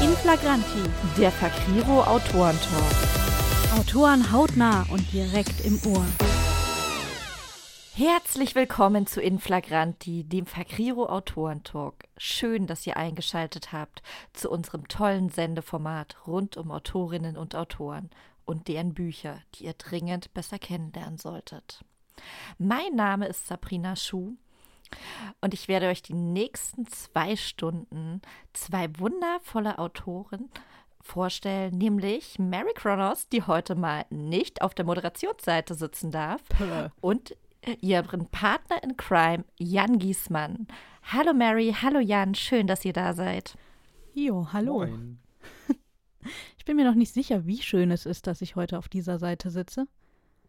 [0.00, 0.84] In Flagranti,
[1.18, 2.92] der Fakriro Autorentalk.
[3.76, 6.06] Autoren hautnah und direkt im Ohr.
[7.94, 12.04] Herzlich willkommen zu Inflagranti, dem Fakriro Autorentalk.
[12.16, 14.02] Schön, dass ihr eingeschaltet habt
[14.34, 18.08] zu unserem tollen Sendeformat rund um Autorinnen und Autoren
[18.44, 21.84] und deren Bücher, die ihr dringend besser kennenlernen solltet.
[22.56, 24.36] Mein Name ist Sabrina Schuh
[25.40, 28.20] und ich werde euch die nächsten zwei Stunden
[28.52, 30.50] zwei wundervolle Autoren
[31.00, 36.42] vorstellen, nämlich Mary Kronos, die heute mal nicht auf der Moderationsseite sitzen darf,
[37.00, 37.36] und
[37.80, 40.66] ihren Partner in Crime, Jan Giesmann.
[41.02, 43.56] Hallo Mary, hallo Jan, schön, dass ihr da seid.
[44.14, 44.86] Jo, hallo.
[44.86, 45.18] Moin.
[46.58, 49.18] Ich bin mir noch nicht sicher, wie schön es ist, dass ich heute auf dieser
[49.18, 49.86] Seite sitze.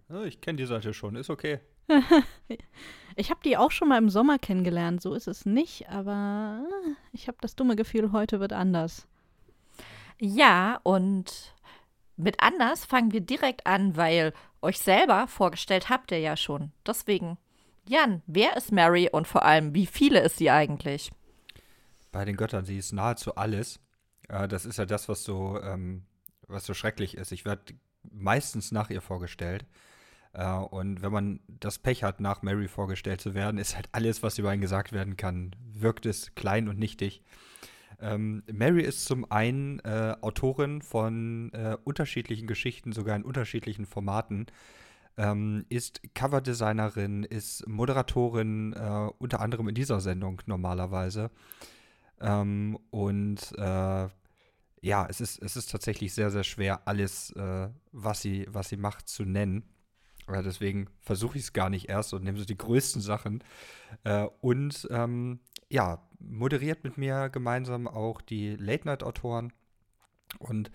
[0.10, 1.60] Ja, Ich kenne die Seite schon, ist okay.
[3.16, 6.64] Ich habe die auch schon mal im Sommer kennengelernt, so ist es nicht, aber
[7.12, 9.08] ich habe das dumme Gefühl, heute wird anders.
[10.22, 11.54] Ja, und
[12.16, 16.72] mit anders fangen wir direkt an, weil euch selber vorgestellt habt ihr ja schon.
[16.86, 17.38] Deswegen,
[17.88, 21.12] Jan, wer ist Mary und vor allem, wie viele ist sie eigentlich?
[22.12, 23.80] Bei den Göttern, sie ist nahezu alles.
[24.30, 26.06] Äh, das ist ja das, was so, ähm,
[26.48, 27.32] was so schrecklich ist.
[27.32, 27.74] Ich werde
[28.10, 29.66] meistens nach ihr vorgestellt.
[30.34, 34.24] Äh, und wenn man das Pech hat, nach Mary vorgestellt zu werden, ist halt alles,
[34.24, 37.24] was über ihn gesagt werden kann, wirkt es klein und nichtig.
[38.02, 44.48] Ähm, Mary ist zum einen äh, Autorin von äh, unterschiedlichen Geschichten, sogar in unterschiedlichen Formaten.
[45.18, 51.30] Ähm, ist Coverdesignerin, ist Moderatorin, äh, unter anderem in dieser Sendung normalerweise.
[52.22, 54.08] Ähm, und äh,
[54.82, 58.78] ja, es ist, es ist tatsächlich sehr, sehr schwer, alles, äh, was, sie, was sie
[58.78, 59.64] macht, zu nennen.
[60.32, 63.44] Ja, deswegen versuche ich es gar nicht erst und nehme so die größten Sachen.
[64.04, 69.54] Äh, und ähm, ja, moderiert mit mir gemeinsam auch die Late-Night-Autoren.
[70.38, 70.72] Und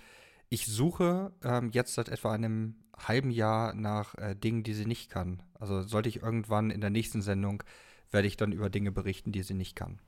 [0.48, 5.11] ich suche ähm, jetzt seit etwa einem halben Jahr nach äh, Dingen, die sie nicht
[5.11, 5.42] kann.
[5.58, 7.62] Also sollte ich irgendwann in der nächsten Sendung,
[8.11, 9.98] werde ich dann über Dinge berichten, die sie nicht kann.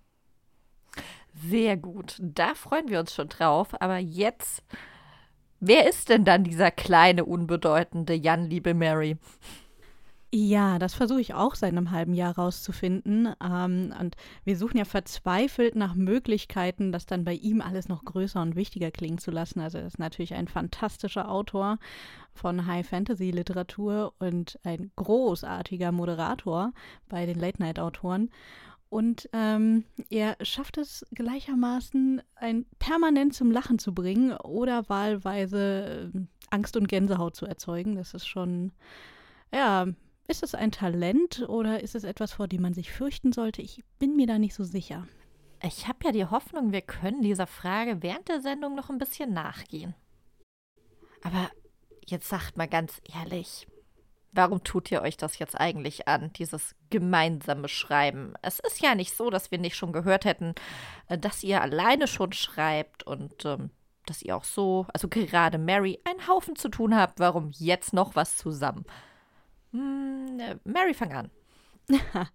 [1.35, 2.17] Sehr gut.
[2.21, 3.81] Da freuen wir uns schon drauf.
[3.81, 4.63] Aber jetzt,
[5.61, 9.17] wer ist denn dann dieser kleine, unbedeutende Jan, liebe Mary?
[10.33, 13.33] Ja, das versuche ich auch seit einem halben Jahr rauszufinden.
[13.43, 18.43] Ähm, und wir suchen ja verzweifelt nach Möglichkeiten, das dann bei ihm alles noch größer
[18.43, 19.61] und wichtiger klingen zu lassen.
[19.61, 21.79] Also er ist natürlich ein fantastischer Autor
[22.35, 26.73] von High-Fantasy-Literatur und ein großartiger Moderator
[27.09, 28.31] bei den Late-Night-Autoren.
[28.89, 36.21] Und ähm, er schafft es gleichermaßen, ein permanent zum Lachen zu bringen oder wahlweise äh,
[36.51, 37.97] Angst und Gänsehaut zu erzeugen.
[37.97, 38.73] Das ist schon,
[39.53, 39.87] ja,
[40.29, 43.63] ist es ein Talent oder ist es etwas, vor dem man sich fürchten sollte?
[43.63, 45.07] Ich bin mir da nicht so sicher.
[45.63, 49.33] Ich habe ja die Hoffnung, wir können dieser Frage während der Sendung noch ein bisschen
[49.33, 49.95] nachgehen.
[51.23, 51.51] Aber
[52.07, 53.67] jetzt sagt mal ganz ehrlich,
[54.37, 58.35] warum tut ihr euch das jetzt eigentlich an, dieses gemeinsame Schreiben?
[58.43, 60.55] Es ist ja nicht so, dass wir nicht schon gehört hätten,
[61.09, 63.71] äh, dass ihr alleine schon schreibt und ähm,
[64.07, 67.19] dass ihr auch so, also gerade Mary, einen Haufen zu tun habt.
[67.19, 68.85] Warum jetzt noch was zusammen?
[69.73, 71.31] Hm, äh, Mary, fang an.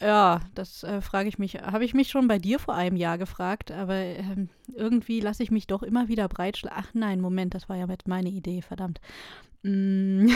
[0.00, 1.54] Ja, das äh, frage ich mich.
[1.54, 5.50] Habe ich mich schon bei dir vor einem Jahr gefragt, aber ähm, irgendwie lasse ich
[5.50, 6.78] mich doch immer wieder breitschlagen.
[6.78, 9.00] Ach nein, Moment, das war ja mit meine Idee, verdammt.
[9.66, 10.28] Mm.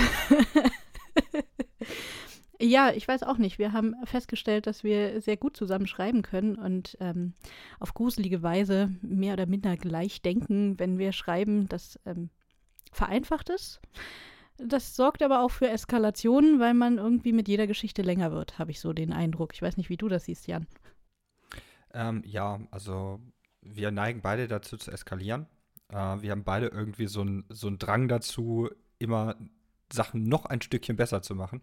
[2.60, 3.58] ja, ich weiß auch nicht.
[3.58, 7.34] Wir haben festgestellt, dass wir sehr gut zusammen schreiben können und ähm,
[7.78, 11.68] auf gruselige Weise mehr oder minder gleich denken, wenn wir schreiben.
[11.68, 12.30] Das ähm,
[12.92, 13.80] vereinfacht es.
[14.58, 18.72] Das sorgt aber auch für Eskalationen, weil man irgendwie mit jeder Geschichte länger wird, habe
[18.72, 19.54] ich so den Eindruck.
[19.54, 20.66] Ich weiß nicht, wie du das siehst, Jan.
[21.94, 23.20] Ähm, ja, also
[23.62, 25.46] wir neigen beide dazu zu eskalieren.
[25.88, 28.68] Äh, wir haben beide irgendwie so einen so einen Drang dazu,
[29.00, 29.36] immer
[29.92, 31.62] Sachen noch ein Stückchen besser zu machen.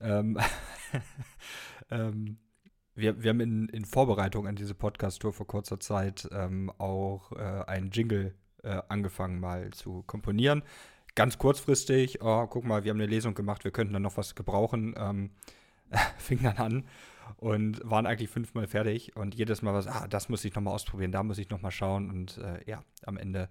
[0.00, 0.38] Ähm,
[1.90, 2.38] ähm,
[2.94, 7.64] wir, wir haben in, in Vorbereitung an diese Podcast-Tour vor kurzer Zeit ähm, auch äh,
[7.66, 10.62] einen Jingle äh, angefangen mal zu komponieren.
[11.14, 14.34] Ganz kurzfristig, oh, guck mal, wir haben eine Lesung gemacht, wir könnten dann noch was
[14.34, 14.94] gebrauchen.
[14.96, 15.30] Ähm,
[16.18, 16.84] fing dann an
[17.36, 21.12] und waren eigentlich fünfmal fertig und jedes Mal was, ah, das muss ich nochmal ausprobieren,
[21.12, 23.48] da muss ich nochmal schauen und äh, ja, am Ende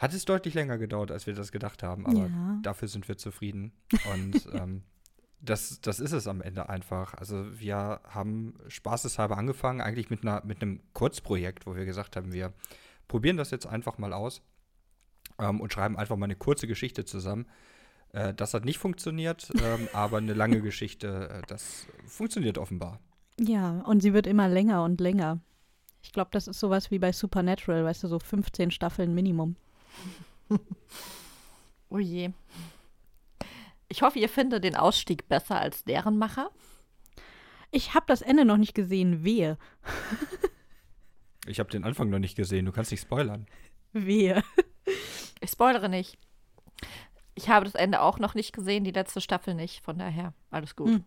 [0.00, 2.58] hat es deutlich länger gedauert, als wir das gedacht haben, aber Ja.
[2.62, 3.72] dafür sind wir zufrieden
[4.12, 4.82] und ähm,
[5.42, 7.14] das, das ist es am Ende einfach.
[7.14, 12.32] Also wir haben spaßeshalber angefangen, eigentlich mit, einer, mit einem Kurzprojekt, wo wir gesagt haben,
[12.32, 12.52] wir
[13.08, 14.42] probieren das jetzt einfach mal aus
[15.38, 17.46] ähm, und schreiben einfach mal eine kurze Geschichte zusammen.
[18.12, 23.00] Äh, das hat nicht funktioniert, ähm, aber eine lange Geschichte, äh, das funktioniert offenbar.
[23.38, 25.40] Ja, und sie wird immer länger und länger.
[26.02, 29.56] Ich glaube, das ist sowas wie bei Supernatural, weißt du, so 15 Staffeln Minimum.
[31.90, 32.30] oh je.
[33.88, 36.50] Ich hoffe, ihr findet den Ausstieg besser als deren Macher.
[37.70, 39.24] Ich habe das Ende noch nicht gesehen.
[39.24, 39.58] Wehe.
[41.46, 42.66] ich habe den Anfang noch nicht gesehen.
[42.66, 43.46] Du kannst nicht spoilern.
[43.92, 44.42] Wehe.
[45.40, 46.18] Ich spoilere nicht.
[47.34, 49.82] Ich habe das Ende auch noch nicht gesehen, die letzte Staffel nicht.
[49.82, 50.88] Von daher, alles gut.
[50.88, 51.04] Hm.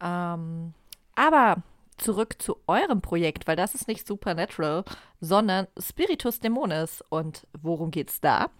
[0.00, 0.74] Ähm,
[1.14, 1.62] aber
[2.02, 4.84] zurück zu eurem Projekt, weil das ist nicht Supernatural,
[5.20, 7.02] sondern Spiritus Dämonis.
[7.08, 8.50] Und worum geht's da?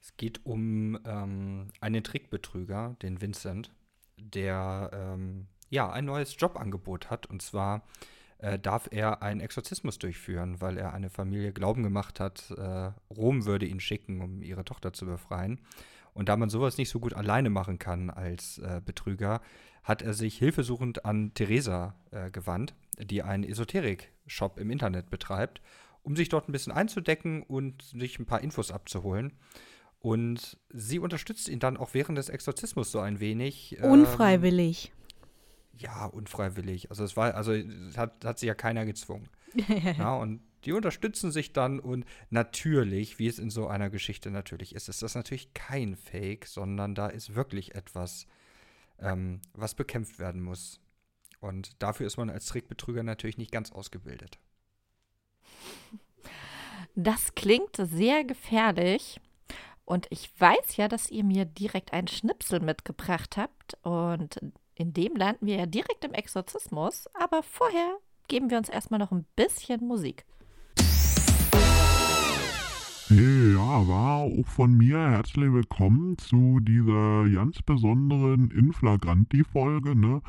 [0.00, 3.72] Es geht um ähm, einen Trickbetrüger, den Vincent,
[4.16, 7.26] der ähm, ja ein neues Jobangebot hat.
[7.26, 7.82] Und zwar
[8.38, 13.46] äh, darf er einen Exorzismus durchführen, weil er eine Familie Glauben gemacht hat, äh, Rom
[13.46, 15.60] würde ihn schicken, um ihre Tochter zu befreien.
[16.12, 19.40] Und da man sowas nicht so gut alleine machen kann als äh, Betrüger,
[19.84, 25.60] hat er sich hilfesuchend an Theresa äh, gewandt, die einen Esoterik-Shop im Internet betreibt,
[26.02, 29.34] um sich dort ein bisschen einzudecken und sich ein paar Infos abzuholen.
[30.00, 33.78] Und sie unterstützt ihn dann auch während des Exorzismus so ein wenig.
[33.78, 34.92] Ähm, Unfreiwillig.
[35.76, 36.90] Ja, unfreiwillig.
[36.90, 39.28] Also es war, also es hat, hat sich ja keiner gezwungen.
[39.98, 44.74] ja, und die unterstützen sich dann und natürlich, wie es in so einer Geschichte natürlich
[44.74, 48.26] ist, ist das natürlich kein Fake, sondern da ist wirklich etwas
[48.98, 50.80] ähm, was bekämpft werden muss.
[51.40, 54.38] Und dafür ist man als Trickbetrüger natürlich nicht ganz ausgebildet.
[56.94, 59.20] Das klingt sehr gefährlich.
[59.84, 63.76] Und ich weiß ja, dass ihr mir direkt einen Schnipsel mitgebracht habt.
[63.82, 64.40] Und
[64.74, 67.06] in dem landen wir ja direkt im Exorzismus.
[67.14, 67.98] Aber vorher
[68.28, 70.24] geben wir uns erstmal noch ein bisschen Musik.
[73.66, 80.20] War auch von mir herzlich willkommen zu dieser ganz besonderen Inflagranti-Folge, ne?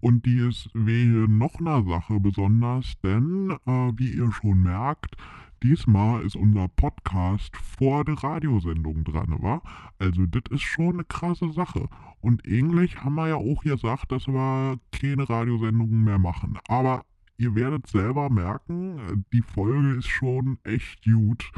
[0.00, 5.16] Und die ist wegen noch einer Sache besonders, denn, äh, wie ihr schon merkt,
[5.62, 9.62] diesmal ist unser Podcast vor der Radiosendung dran, wa?
[9.98, 11.88] Also, das ist schon eine krasse Sache.
[12.20, 16.58] Und ähnlich haben wir ja auch gesagt, dass wir keine Radiosendungen mehr machen.
[16.68, 17.06] Aber
[17.38, 21.50] ihr werdet selber merken, die Folge ist schon echt gut.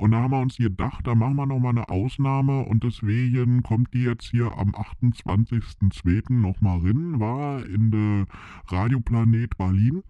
[0.00, 3.92] Und da haben wir uns gedacht, da machen wir nochmal eine Ausnahme und deswegen kommt
[3.92, 6.32] die jetzt hier am 28.02.
[6.32, 8.26] nochmal rein, war in der
[8.68, 10.02] Radioplanet Berlin.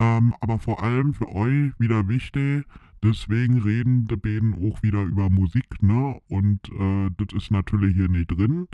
[0.00, 2.64] Ähm, aber vor allem für euch wieder wichtig,
[3.02, 6.20] Deswegen reden die beiden auch wieder über Musik, ne?
[6.28, 8.68] Und äh, das ist natürlich hier nicht drin.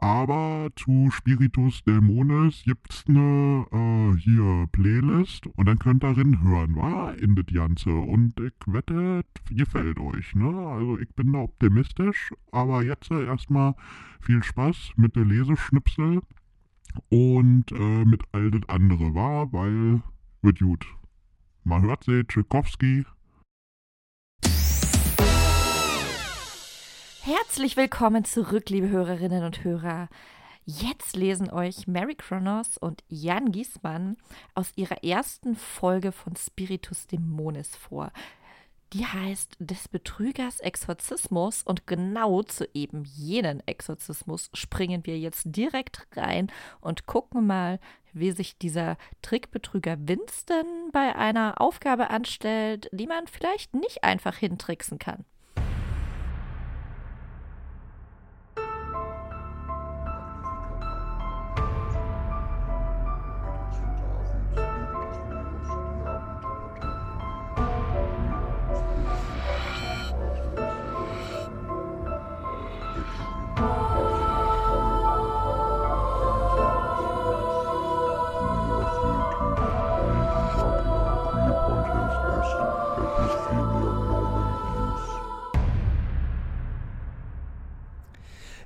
[0.00, 6.74] Aber zu Spiritus Dämones gibt's eine äh, hier Playlist und dann könnt ihr drin hören,
[6.74, 7.12] wa?
[7.12, 7.92] In das Ganze.
[7.92, 10.48] Und ich wette, gefällt euch, ne?
[10.48, 12.32] Also ich bin da optimistisch.
[12.50, 13.74] Aber jetzt äh, erstmal
[14.20, 16.20] viel Spaß mit der Leseschnipsel
[17.10, 19.46] und äh, mit all das andere, wa?
[19.52, 20.02] Weil
[20.42, 20.84] wird gut.
[21.62, 23.04] Man hört sie, Tchaikovsky.
[27.30, 30.08] Herzlich willkommen zurück, liebe Hörerinnen und Hörer.
[30.64, 34.16] Jetzt lesen euch Mary Kronos und Jan Giesmann
[34.54, 38.12] aus ihrer ersten Folge von Spiritus Dämonis vor.
[38.94, 46.06] Die heißt Des Betrügers Exorzismus und genau zu eben jenen Exorzismus springen wir jetzt direkt
[46.16, 46.50] rein
[46.80, 47.78] und gucken mal,
[48.14, 50.64] wie sich dieser Trickbetrüger Winston
[50.94, 55.26] bei einer Aufgabe anstellt, die man vielleicht nicht einfach hintricksen kann.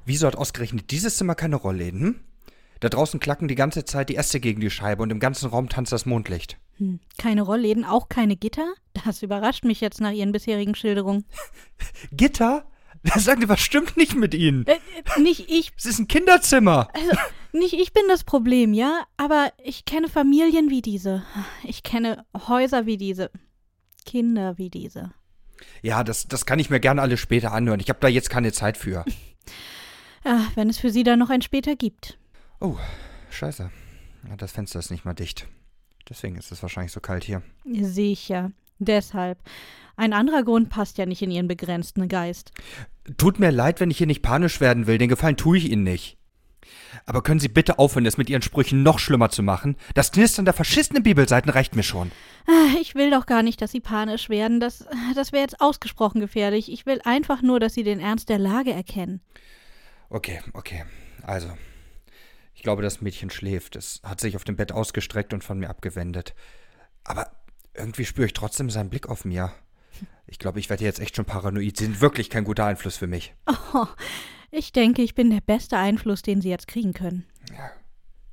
[0.04, 2.00] Wieso hat ausgerechnet dieses Zimmer keine Rollläden?
[2.00, 2.20] Hm?
[2.80, 5.68] Da draußen klacken die ganze Zeit die Äste gegen die Scheibe und im ganzen Raum
[5.68, 6.58] tanzt das Mondlicht.
[6.78, 8.74] Hm, keine Rollläden, auch keine Gitter?
[9.04, 11.24] Das überrascht mich jetzt nach Ihren bisherigen Schilderungen.
[12.12, 12.64] Gitter?
[13.04, 14.66] Das sagt was stimmt nicht mit Ihnen.
[14.66, 14.78] Äh,
[15.16, 15.70] äh, nicht ich.
[15.76, 16.88] Es ist ein Kinderzimmer.
[16.92, 17.16] Also,
[17.52, 19.04] nicht ich bin das Problem, ja?
[19.16, 21.22] Aber ich kenne Familien wie diese.
[21.62, 23.30] Ich kenne Häuser wie diese.
[24.06, 25.12] Kinder wie diese.
[25.82, 27.80] Ja, das, das kann ich mir gerne alles später anhören.
[27.80, 29.04] Ich habe da jetzt keine Zeit für.
[30.24, 32.18] Ah, wenn es für Sie dann noch ein später gibt.
[32.60, 32.76] Oh,
[33.30, 33.70] scheiße.
[34.38, 35.48] Das Fenster ist nicht mal dicht.
[36.08, 37.42] Deswegen ist es wahrscheinlich so kalt hier.
[37.64, 38.52] Sicher.
[38.78, 39.38] Deshalb.
[39.96, 42.52] Ein anderer Grund passt ja nicht in Ihren begrenzten Geist.
[43.16, 44.98] Tut mir leid, wenn ich hier nicht panisch werden will.
[44.98, 46.16] Den Gefallen tue ich Ihnen nicht.
[47.06, 49.76] Aber können Sie bitte aufhören, es mit Ihren Sprüchen noch schlimmer zu machen?
[49.94, 52.10] Das Knistern der verschissenen Bibelseiten reicht mir schon.
[52.46, 54.60] Ah, Ich will doch gar nicht, dass Sie panisch werden.
[54.60, 56.70] Das, das wäre jetzt ausgesprochen gefährlich.
[56.70, 59.20] Ich will einfach nur, dass Sie den Ernst der Lage erkennen.
[60.12, 60.84] Okay, okay.
[61.22, 61.50] Also,
[62.54, 63.76] ich glaube, das Mädchen schläft.
[63.76, 66.34] Es hat sich auf dem Bett ausgestreckt und von mir abgewendet.
[67.02, 67.32] Aber
[67.72, 69.54] irgendwie spüre ich trotzdem seinen Blick auf mir.
[70.26, 71.78] Ich glaube, ich werde jetzt echt schon paranoid.
[71.78, 73.34] Sie sind wirklich kein guter Einfluss für mich.
[73.74, 73.86] Oh,
[74.50, 77.24] ich denke, ich bin der beste Einfluss, den Sie jetzt kriegen können.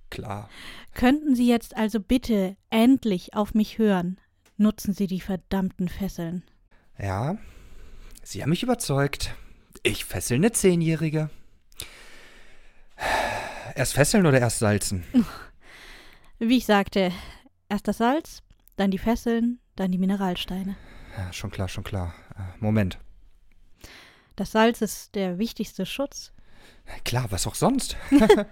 [0.10, 0.50] Klar.
[0.94, 4.20] Könnten Sie jetzt also bitte endlich auf mich hören?
[4.58, 6.44] Nutzen Sie die verdammten Fesseln.
[6.98, 7.38] Ja,
[8.22, 9.34] Sie haben mich überzeugt.
[9.82, 11.30] Ich fessel eine Zehnjährige.
[13.80, 15.06] Erst fesseln oder erst salzen?
[16.40, 17.14] Wie ich sagte,
[17.70, 18.44] erst das Salz,
[18.76, 20.76] dann die Fesseln, dann die Mineralsteine.
[21.18, 22.14] Ja, schon klar, schon klar.
[22.36, 23.00] Äh, Moment.
[24.36, 26.34] Das Salz ist der wichtigste Schutz.
[27.06, 27.96] Klar, was auch sonst?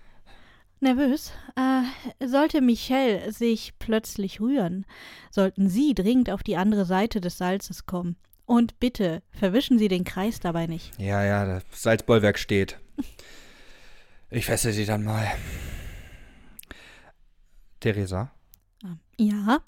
[0.80, 1.30] Nervös?
[1.56, 4.86] Äh, sollte Michelle sich plötzlich rühren,
[5.30, 8.16] sollten Sie dringend auf die andere Seite des Salzes kommen.
[8.46, 10.98] Und bitte, verwischen Sie den Kreis dabei nicht.
[10.98, 12.80] Ja, ja, das Salzbollwerk steht.
[14.30, 15.26] Ich fessel sie dann mal.
[17.80, 18.30] Theresa,
[19.18, 19.60] Ja?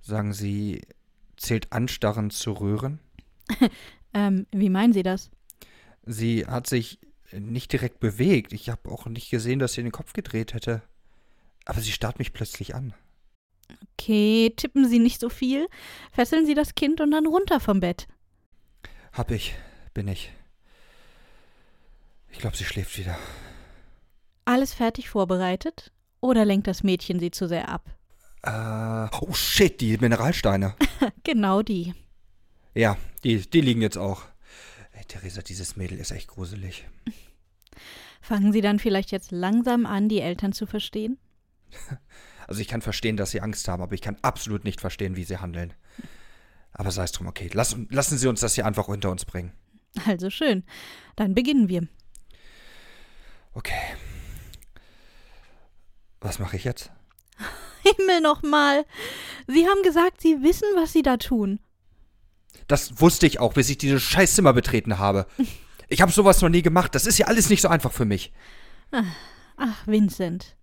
[0.00, 0.82] sagen Sie,
[1.36, 3.00] zählt Anstarren zu Rühren?
[4.14, 5.30] Ähm, wie meinen Sie das?
[6.04, 6.98] Sie hat sich
[7.32, 8.52] nicht direkt bewegt.
[8.52, 10.82] Ich habe auch nicht gesehen, dass sie den Kopf gedreht hätte.
[11.64, 12.92] Aber sie starrt mich plötzlich an.
[13.94, 15.66] Okay, tippen Sie nicht so viel.
[16.12, 18.06] Fesseln Sie das Kind und dann runter vom Bett.
[19.14, 19.54] Hab ich,
[19.94, 20.30] bin ich.
[22.32, 23.16] Ich glaube, sie schläft wieder.
[24.44, 25.92] Alles fertig vorbereitet?
[26.20, 27.84] Oder lenkt das Mädchen Sie zu sehr ab?
[28.42, 30.74] Äh, oh shit, die Mineralsteine.
[31.24, 31.94] Genau die.
[32.74, 34.22] Ja, die, die liegen jetzt auch.
[34.92, 36.88] Ey, Theresa, dieses Mädel ist echt gruselig.
[38.20, 41.18] Fangen Sie dann vielleicht jetzt langsam an, die Eltern zu verstehen?
[42.48, 45.22] Also ich kann verstehen, dass sie Angst haben, aber ich kann absolut nicht verstehen, wie
[45.22, 45.72] sie handeln.
[46.72, 47.48] Aber sei es drum, okay.
[47.52, 49.52] Lass, lassen Sie uns das hier einfach unter uns bringen.
[50.06, 50.64] Also schön.
[51.16, 51.86] Dann beginnen wir.
[53.54, 53.78] Okay.
[56.22, 56.90] Was mache ich jetzt?
[57.82, 58.84] Himmel nochmal.
[59.46, 61.60] Sie haben gesagt, Sie wissen, was Sie da tun.
[62.68, 65.26] Das wusste ich auch, bis ich dieses Scheißzimmer betreten habe.
[65.88, 66.94] Ich habe sowas noch nie gemacht.
[66.94, 68.32] Das ist ja alles nicht so einfach für mich.
[69.56, 70.56] Ach, Vincent.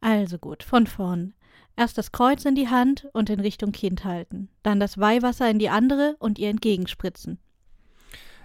[0.00, 1.34] Also gut, von vorn.
[1.76, 4.48] Erst das Kreuz in die Hand und in Richtung Kind halten.
[4.62, 7.38] Dann das Weihwasser in die andere und ihr entgegenspritzen.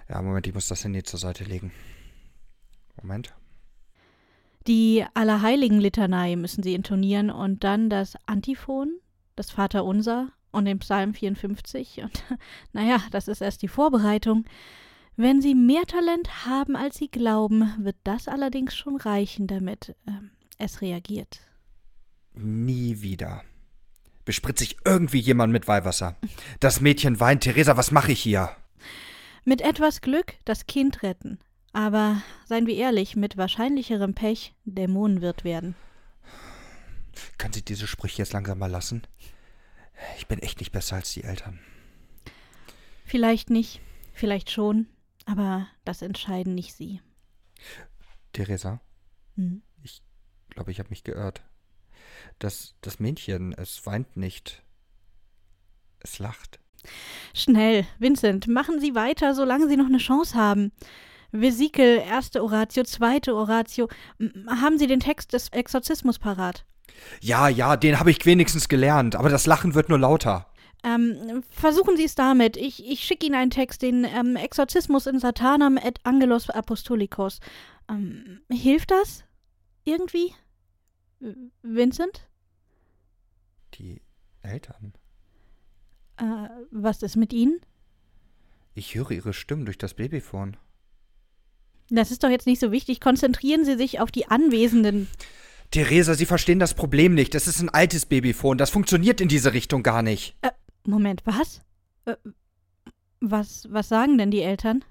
[0.09, 1.71] Ja, Moment, ich muss das Handy zur Seite legen.
[3.01, 3.33] Moment.
[4.67, 9.00] Die Allerheiligen-Litanei müssen sie intonieren und dann das Antiphon,
[9.36, 12.03] das Vaterunser und den Psalm 54.
[12.03, 12.24] Und
[12.74, 14.46] naja, das ist erst die Vorbereitung.
[15.15, 20.32] Wenn sie mehr Talent haben, als sie glauben, wird das allerdings schon reichen, damit ähm,
[20.58, 21.41] es reagiert.
[22.34, 23.43] Nie wieder.
[24.25, 26.15] Bespritze ich irgendwie jemand mit Weihwasser.
[26.60, 27.43] Das Mädchen weint.
[27.43, 28.55] Theresa, was mache ich hier?
[29.43, 31.39] Mit etwas Glück das Kind retten.
[31.73, 35.75] Aber seien wir ehrlich, mit wahrscheinlicherem Pech Dämonenwirt werden.
[37.37, 39.03] Können Sie diese Sprüche jetzt langsam mal lassen?
[40.17, 41.59] Ich bin echt nicht besser als die Eltern.
[43.05, 43.81] Vielleicht nicht,
[44.13, 44.87] vielleicht schon,
[45.25, 47.01] aber das entscheiden nicht sie.
[48.33, 48.81] Theresa,
[49.35, 49.61] Hm.
[49.83, 50.01] ich
[50.49, 51.43] glaube, ich habe mich geirrt.
[52.39, 54.63] Das, das Mädchen, es weint nicht.
[55.99, 56.59] Es lacht.
[57.33, 60.71] Schnell, Vincent, machen Sie weiter, solange Sie noch eine Chance haben.
[61.33, 63.89] Vesikel, erste Oratio, zweite Oratio.
[64.47, 66.65] Haben Sie den Text des Exorzismus parat?
[67.19, 70.47] Ja, ja, den habe ich wenigstens gelernt, aber das Lachen wird nur lauter.
[70.83, 72.55] Ähm, versuchen Sie es damit.
[72.55, 77.39] Ich, ich schicke Ihnen einen Text, den ähm, Exorzismus in Satanam et Angelos Apostolikos.
[77.89, 79.23] Ähm, hilft das?
[79.85, 80.33] Irgendwie?
[81.61, 82.27] Vincent?
[83.75, 84.01] Die
[84.43, 84.93] Eltern.
[86.17, 87.59] Äh, was ist mit Ihnen?
[88.75, 90.57] Ich höre ihre Stimmen durch das Babyphone.
[91.89, 92.99] Das ist doch jetzt nicht so wichtig.
[92.99, 95.07] Konzentrieren Sie sich auf die Anwesenden.
[95.71, 97.33] Theresa, Sie verstehen das Problem nicht.
[97.33, 98.57] Das ist ein altes Babyphone.
[98.57, 100.35] Das funktioniert in diese Richtung gar nicht.
[100.85, 101.61] Moment, was?
[102.05, 102.15] Äh,
[103.19, 104.83] was, was sagen denn die Eltern?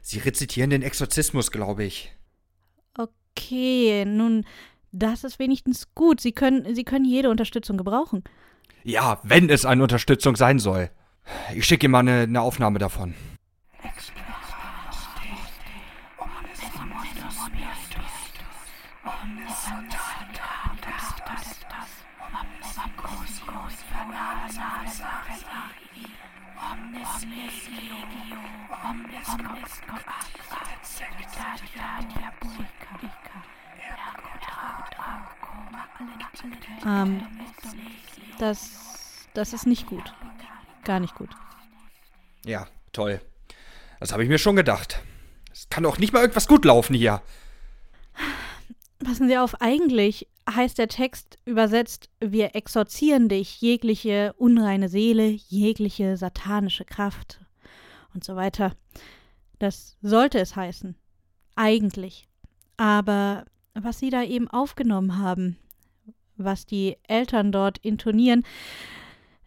[0.00, 2.14] Sie rezitieren den Exorzismus, glaube ich.
[2.96, 4.44] Okay, nun,
[4.92, 6.20] das ist wenigstens gut.
[6.20, 8.24] Sie können, Sie können jede Unterstützung gebrauchen.
[8.84, 10.90] Ja, wenn es eine Unterstützung sein soll.
[11.54, 13.14] Ich schicke ihm mal eine, eine Aufnahme davon.
[36.86, 37.22] Ähm,
[38.38, 40.14] das, das ist nicht gut.
[40.84, 41.30] Gar nicht gut.
[42.44, 43.20] Ja, toll.
[44.00, 45.02] Das habe ich mir schon gedacht.
[45.52, 47.20] Es kann doch nicht mal irgendwas gut laufen hier.
[49.04, 56.16] Passen Sie auf, eigentlich heißt der Text übersetzt, wir exorzieren dich, jegliche unreine Seele, jegliche
[56.16, 57.40] satanische Kraft
[58.14, 58.72] und so weiter.
[59.58, 60.96] Das sollte es heißen.
[61.58, 62.28] Eigentlich.
[62.76, 65.56] Aber was Sie da eben aufgenommen haben,
[66.36, 68.44] was die Eltern dort intonieren,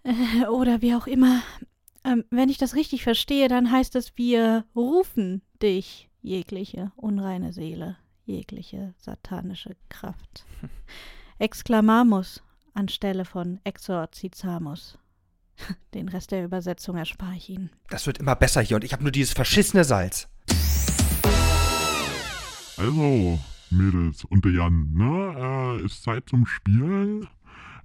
[0.03, 1.41] äh, oder wie auch immer,
[2.03, 7.95] ähm, wenn ich das richtig verstehe, dann heißt es, wir rufen dich, jegliche unreine Seele,
[8.25, 10.45] jegliche satanische Kraft.
[11.39, 14.97] Exclamamus anstelle von exorcizamus.
[15.93, 17.69] Den Rest der Übersetzung erspare ich Ihnen.
[17.89, 20.27] Das wird immer besser hier und ich habe nur dieses verschissene Salz.
[22.81, 23.37] Also,
[23.69, 25.35] Mädels und der Jan, ne?
[25.37, 27.27] Äh, ist Zeit zum Spielen.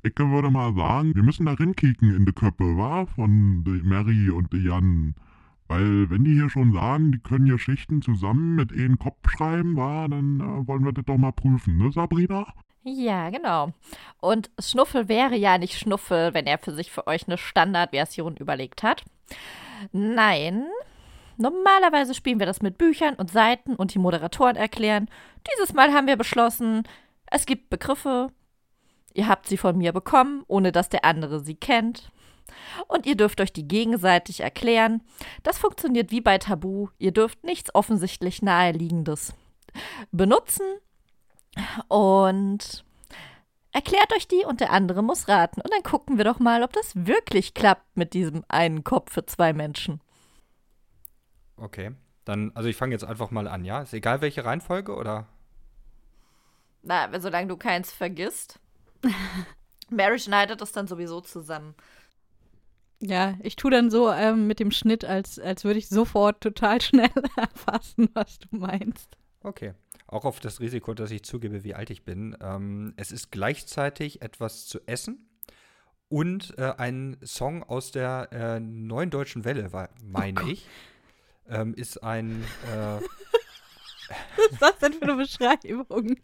[0.03, 3.05] Ich würde mal sagen, wir müssen da rinkicken in die Köpfe, wa?
[3.05, 5.15] Von der Mary und der Jan.
[5.69, 10.09] Weil, wenn die hier schon sagen, die können Geschichten zusammen mit einem Kopf schreiben, wa,
[10.09, 12.47] dann äh, wollen wir das doch mal prüfen, ne, Sabrina?
[12.83, 13.75] Ja, genau.
[14.23, 18.83] Und Schnuffel wäre ja nicht Schnuffel, wenn er für sich für euch eine Standardversion überlegt
[18.83, 19.05] hat.
[19.93, 20.65] Nein,
[21.37, 25.09] normalerweise spielen wir das mit Büchern und Seiten und die Moderatoren erklären.
[25.52, 26.85] Dieses Mal haben wir beschlossen,
[27.31, 28.28] es gibt Begriffe.
[29.14, 32.11] Ihr habt sie von mir bekommen, ohne dass der andere sie kennt.
[32.87, 35.02] Und ihr dürft euch die gegenseitig erklären.
[35.43, 36.88] Das funktioniert wie bei Tabu.
[36.99, 39.35] Ihr dürft nichts offensichtlich Naheliegendes
[40.12, 40.64] benutzen
[41.88, 42.85] und
[43.73, 45.61] erklärt euch die und der andere muss raten.
[45.61, 49.26] Und dann gucken wir doch mal, ob das wirklich klappt mit diesem einen Kopf für
[49.26, 50.00] zwei Menschen.
[51.57, 51.93] Okay.
[52.25, 53.83] Dann, also ich fange jetzt einfach mal an, ja?
[53.83, 55.27] Ist egal welche Reihenfolge oder?
[56.83, 58.59] Na, solange du keins vergisst.
[59.91, 61.75] Mary schneidet das dann sowieso zusammen.
[63.01, 66.80] Ja, ich tue dann so ähm, mit dem Schnitt, als, als würde ich sofort total
[66.83, 69.17] schnell erfassen, was du meinst.
[69.43, 69.75] Okay.
[70.09, 72.37] Auch auf das Risiko, dass ich zugebe, wie alt ich bin.
[72.41, 75.28] Ähm, es ist gleichzeitig etwas zu essen
[76.09, 80.67] und äh, ein Song aus der äh, neuen deutschen Welle, war- meine Oh ich.
[81.49, 82.45] Ähm, ist ein.
[82.73, 83.00] Äh,
[84.37, 86.17] Was ist das denn für eine Beschreibung?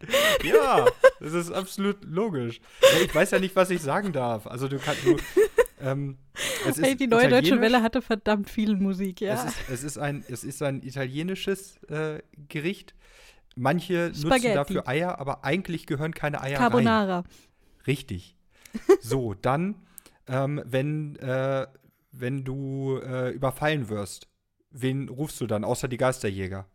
[0.43, 0.85] ja,
[1.19, 2.61] das ist absolut logisch.
[3.03, 4.47] Ich weiß ja nicht, was ich sagen darf.
[4.47, 5.05] Also, du kannst.
[5.05, 5.17] Du,
[5.81, 6.17] ähm,
[6.79, 7.59] Hey, die neue deutsche.
[7.59, 9.33] Welle hatte verdammt viel Musik, ja.
[9.33, 12.95] Es, ist, es, ist ein, es ist ein italienisches äh, Gericht.
[13.55, 14.53] Manche nutzen Spaghetti.
[14.55, 16.69] dafür Eier, aber eigentlich gehören keine Eier rein.
[16.69, 17.23] Carbonara.
[17.85, 18.35] Richtig.
[19.01, 19.75] So, dann,
[20.27, 21.67] ähm, wenn, äh,
[22.11, 24.27] wenn du äh, überfallen wirst,
[24.73, 26.67] wen rufst du dann, außer die Geisterjäger?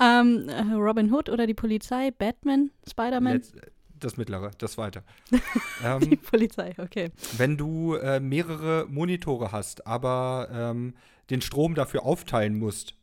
[0.00, 3.38] Ähm, äh, Robin Hood oder die Polizei, Batman, Spider-Man?
[3.38, 3.52] Letz-
[4.00, 5.04] das mittlere, das zweite.
[5.30, 5.38] Die
[5.84, 7.12] ähm, Polizei, okay.
[7.36, 10.94] wenn du äh, mehrere Monitore hast, aber ähm,
[11.30, 12.96] den Strom dafür aufteilen musst,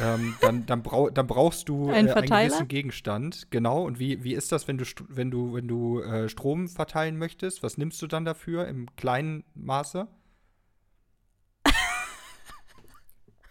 [0.00, 3.50] ähm, dann, dann, brau dann brauchst du Einen äh, einen gewissen Gegenstand.
[3.50, 3.82] Genau.
[3.84, 7.62] Und wie, wie ist das, wenn du, wenn du, wenn du äh, Strom verteilen möchtest?
[7.64, 10.06] Was nimmst du dann dafür im kleinen Maße?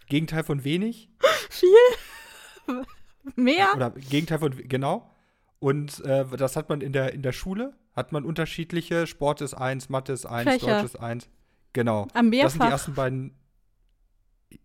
[0.07, 1.09] Gegenteil von wenig?
[1.49, 1.69] Viel?
[3.35, 3.73] Mehr?
[3.75, 5.09] Oder Gegenteil von, genau.
[5.59, 9.53] Und äh, das hat man in der, in der Schule, hat man unterschiedliche, Sport ist
[9.53, 10.75] eins, Mathe ist eins, Fächer.
[10.81, 11.27] Deutsch ist eins.
[11.73, 12.07] Genau.
[12.13, 13.35] Am Das sind die Mehrfach, ersten beiden.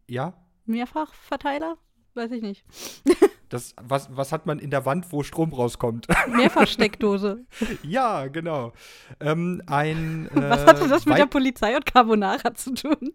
[0.09, 0.35] Ja?
[0.67, 1.77] Mehrfachverteiler?
[2.15, 2.65] Weiß ich nicht.
[3.49, 6.07] Das, was, was hat man in der Wand, wo Strom rauskommt?
[6.31, 7.45] Mehrfachsteckdose.
[7.83, 8.73] ja, genau.
[9.21, 10.27] Ähm, ein.
[10.35, 13.13] Äh, Was hatte das mit der Weib- Polizei und Carbonara zu tun?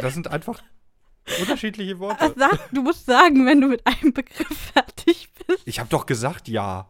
[0.00, 0.62] Das sind einfach
[1.40, 2.34] unterschiedliche Worte.
[2.36, 5.62] Sag, du musst sagen, wenn du mit einem Begriff fertig bist.
[5.66, 6.88] Ich habe doch gesagt, ja.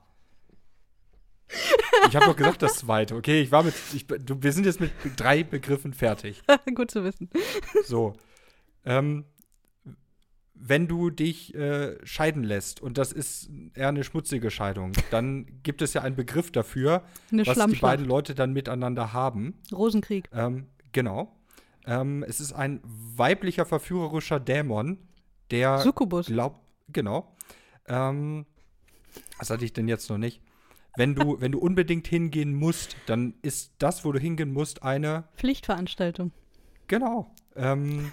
[2.09, 3.14] Ich habe doch gesagt, das zweite.
[3.16, 3.74] Okay, ich war mit.
[3.94, 6.42] Ich, du, wir sind jetzt mit drei Begriffen fertig.
[6.74, 7.31] Gut zu wissen.
[7.85, 8.14] So.
[8.85, 9.24] Ähm,
[10.55, 15.83] wenn du dich äh, scheiden lässt, und das ist eher eine schmutzige Scheidung, dann gibt
[15.83, 19.55] es ja einen Begriff dafür, Eine was die beiden Leute dann miteinander haben.
[19.72, 20.29] Rosenkrieg.
[20.33, 21.38] Ähm, genau.
[21.88, 24.98] Ähm, es ist ein weiblicher, verführerischer Dämon,
[25.51, 26.27] der Succubus.
[26.27, 26.61] glaubt,
[26.92, 27.35] genau.
[27.87, 28.44] Ähm,
[29.38, 30.42] was hatte ich denn jetzt noch nicht?
[30.96, 35.24] Wenn du, wenn du unbedingt hingehen musst, dann ist das, wo du hingehen musst, eine
[35.37, 36.33] Pflichtveranstaltung.
[36.88, 37.35] Genau.
[37.57, 38.12] Ähm,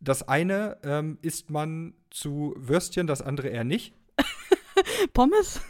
[0.00, 3.94] das eine ähm, isst man zu Würstchen, das andere eher nicht.
[5.14, 5.62] Pommes?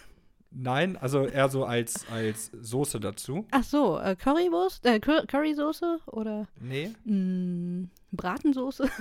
[0.50, 3.46] Nein, also eher so als, als Soße dazu.
[3.50, 4.86] Ach so, äh, Currywurst?
[4.86, 5.98] Äh, Cur Currysoße?
[6.06, 6.90] Oder Nee.
[7.04, 8.88] mh, Bratensoße?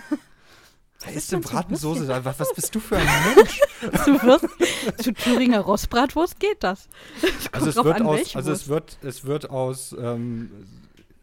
[1.04, 2.08] Wer isst denn Bratensoße?
[2.26, 3.62] Was, was bist du für ein Mensch?
[4.04, 6.90] zu, zu Thüringer Rostbratwurst geht das.
[7.22, 10.50] das also, es wird, an, aus, also es wird es wird aus ähm,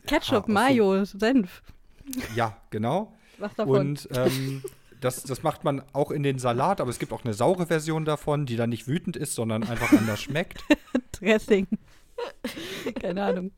[0.06, 1.62] Ketchup, ja, Mayo, Senf.
[2.36, 3.12] Ja, genau.
[3.38, 3.76] Was davon?
[3.76, 4.62] Und ähm,
[5.04, 8.04] das, das macht man auch in den Salat, aber es gibt auch eine saure Version
[8.04, 10.64] davon, die dann nicht wütend ist, sondern einfach anders schmeckt.
[11.12, 11.66] Dressing.
[13.00, 13.50] Keine Ahnung.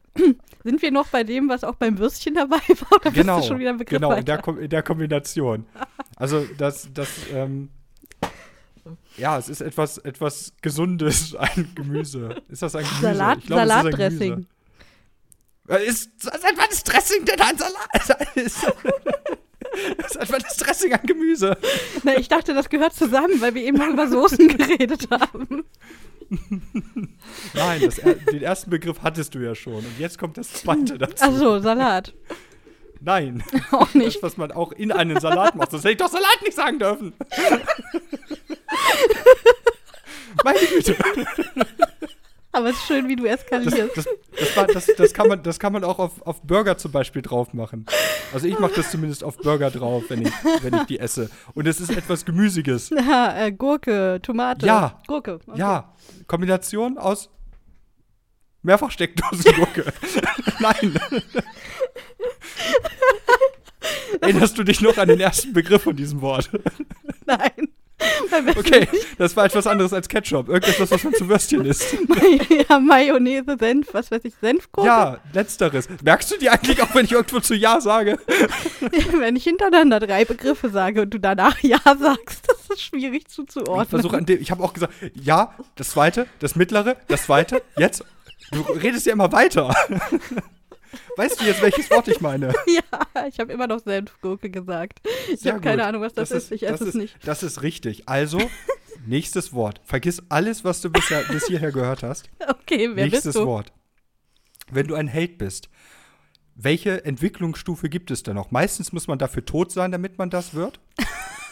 [0.64, 3.00] Sind wir noch bei dem, was auch beim Würstchen dabei war?
[3.00, 5.66] Oder genau, schon wieder Begriff genau in der, in der, Kombination.
[6.16, 7.68] Also das, das ähm,
[9.16, 12.42] ja, es ist etwas, etwas Gesundes, ein Gemüse.
[12.48, 13.02] Ist das ein Gemüse?
[13.02, 14.46] Salat, ich glaub, Salatdressing.
[15.68, 17.88] Ist, ist, seit wann ist Dressing denn ein Salat?
[19.98, 21.56] Ist, Seit wann ist Dressing ein Gemüse?
[22.02, 25.64] Na, ich dachte, das gehört zusammen, weil wir eben noch über Soßen geredet haben.
[27.54, 29.74] Nein, das, den ersten Begriff hattest du ja schon.
[29.74, 31.24] Und jetzt kommt das zweite dazu.
[31.24, 32.14] Achso, Salat.
[33.00, 33.44] Nein.
[33.70, 34.16] Auch nicht.
[34.16, 35.72] Das, was man auch in einen Salat macht.
[35.72, 37.12] Das hätte ich doch Salat nicht sagen dürfen.
[40.44, 40.96] Meine Güte.
[42.56, 43.76] Aber es ist schön, wie du eskalierst.
[43.76, 44.06] Das, das,
[44.38, 47.20] das, war, das, das, kann, man, das kann man auch auf, auf Burger zum Beispiel
[47.20, 47.84] drauf machen.
[48.32, 51.28] Also ich mache das zumindest auf Burger drauf, wenn ich, wenn ich die esse.
[51.52, 52.90] Und es ist etwas Gemüsiges.
[53.06, 54.64] Ja, äh, Gurke, Tomate.
[54.64, 55.02] Ja.
[55.06, 55.38] Gurke.
[55.46, 55.58] Okay.
[55.58, 55.92] Ja.
[56.26, 57.28] Kombination aus
[58.62, 59.92] Mehrfachsteckdosengurke.
[60.60, 60.98] Nein.
[64.22, 66.50] Erinnerst du dich noch an den ersten Begriff von diesem Wort?
[67.26, 67.68] Nein.
[68.56, 68.88] Okay,
[69.18, 70.48] das war etwas anderes als Ketchup.
[70.48, 71.96] Irgendetwas, was man zu Würstchen isst.
[72.68, 74.88] ja, Mayonnaise, Senf, was weiß ich, Senfgurke?
[74.88, 75.88] Ja, letzteres.
[76.02, 78.18] Merkst du die eigentlich auch, wenn ich irgendwo zu Ja sage?
[79.18, 83.84] wenn ich hintereinander drei Begriffe sage und du danach Ja sagst, das ist schwierig zuzuordnen.
[83.84, 87.62] Ich versuche an dem, ich habe auch gesagt, ja, das zweite, das mittlere, das zweite,
[87.76, 88.04] jetzt.
[88.52, 89.74] Du redest ja immer weiter.
[91.16, 92.52] Weißt du jetzt, welches Wort ich meine?
[92.66, 95.00] ja, ich habe immer noch Senfgurke gesagt.
[95.32, 96.52] Ich habe keine Ahnung, was das, das ist.
[96.52, 97.16] Ich esse es nicht.
[97.24, 98.08] Das ist richtig.
[98.08, 98.38] Also,
[99.06, 99.80] nächstes Wort.
[99.84, 102.28] Vergiss alles, was du bisher, bis hierher gehört hast.
[102.48, 103.46] Okay, wer Nächstes bist du?
[103.46, 103.72] Wort.
[104.70, 105.68] Wenn du ein Held bist,
[106.56, 108.50] welche Entwicklungsstufe gibt es denn noch?
[108.50, 110.80] Meistens muss man dafür tot sein, damit man das wird.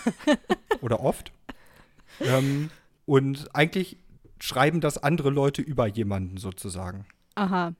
[0.80, 1.30] Oder oft.
[2.20, 2.70] Ähm,
[3.06, 3.98] und eigentlich
[4.40, 7.06] schreiben das andere Leute über jemanden sozusagen.
[7.36, 7.74] Aha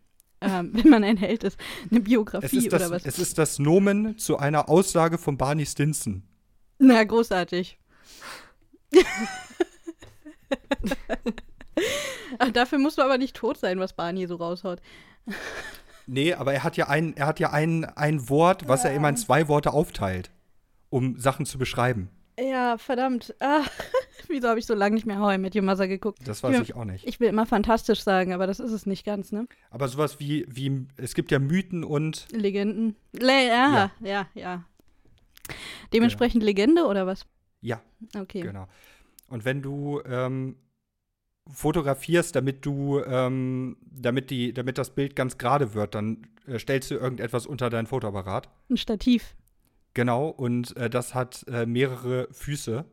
[0.44, 1.58] ähm, wenn man ein Held ist.
[1.90, 3.04] Eine Biografie das, oder was?
[3.04, 6.22] Es ist das Nomen zu einer Aussage von Barney Stinson.
[6.78, 7.78] Na, großartig.
[12.52, 14.80] dafür musst du aber nicht tot sein, was Barney so raushaut.
[16.06, 18.90] Nee, aber er hat ja ein, er hat ja ein, ein Wort, was ja.
[18.90, 20.30] er immer in zwei Worte aufteilt,
[20.90, 22.10] um Sachen zu beschreiben.
[22.38, 23.34] Ja, verdammt.
[23.38, 23.68] Ach,
[24.28, 26.18] wieso habe ich so lange nicht mehr How I Met Your Mother geguckt?
[26.26, 27.06] Das weiß ich, ich auch nicht.
[27.06, 29.46] Ich will immer fantastisch sagen, aber das ist es nicht ganz, ne?
[29.70, 32.96] Aber sowas wie, wie es gibt ja Mythen und Legenden.
[33.12, 34.64] Le ja, ja, ja, ja.
[35.92, 36.46] Dementsprechend genau.
[36.46, 37.26] Legende oder was?
[37.60, 37.80] Ja.
[38.16, 38.40] Okay.
[38.40, 38.66] Genau.
[39.28, 40.56] Und wenn du ähm,
[41.50, 46.90] fotografierst, damit du, ähm, damit die, damit das Bild ganz gerade wird, dann äh, stellst
[46.90, 48.48] du irgendetwas unter dein Fotoapparat.
[48.70, 49.34] Ein Stativ.
[49.94, 52.84] Genau, und äh, das hat äh, mehrere Füße.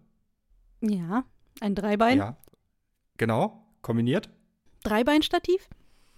[0.81, 1.23] Ja,
[1.59, 2.17] ein Dreibein.
[2.19, 2.37] Ja,
[3.17, 4.29] genau, kombiniert.
[4.83, 5.67] Dreibeinstativ?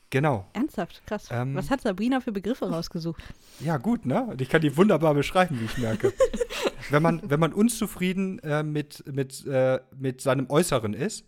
[0.09, 0.47] Genau.
[0.53, 1.29] Ernsthaft, krass.
[1.31, 3.23] Ähm, Was hat Sabrina für Begriffe rausgesucht?
[3.61, 4.23] Ja, gut, ne?
[4.25, 6.13] Und ich kann die wunderbar beschreiben, wie ich merke.
[6.91, 11.25] wenn, man, wenn man unzufrieden äh, mit, mit, äh, mit seinem Äußeren ist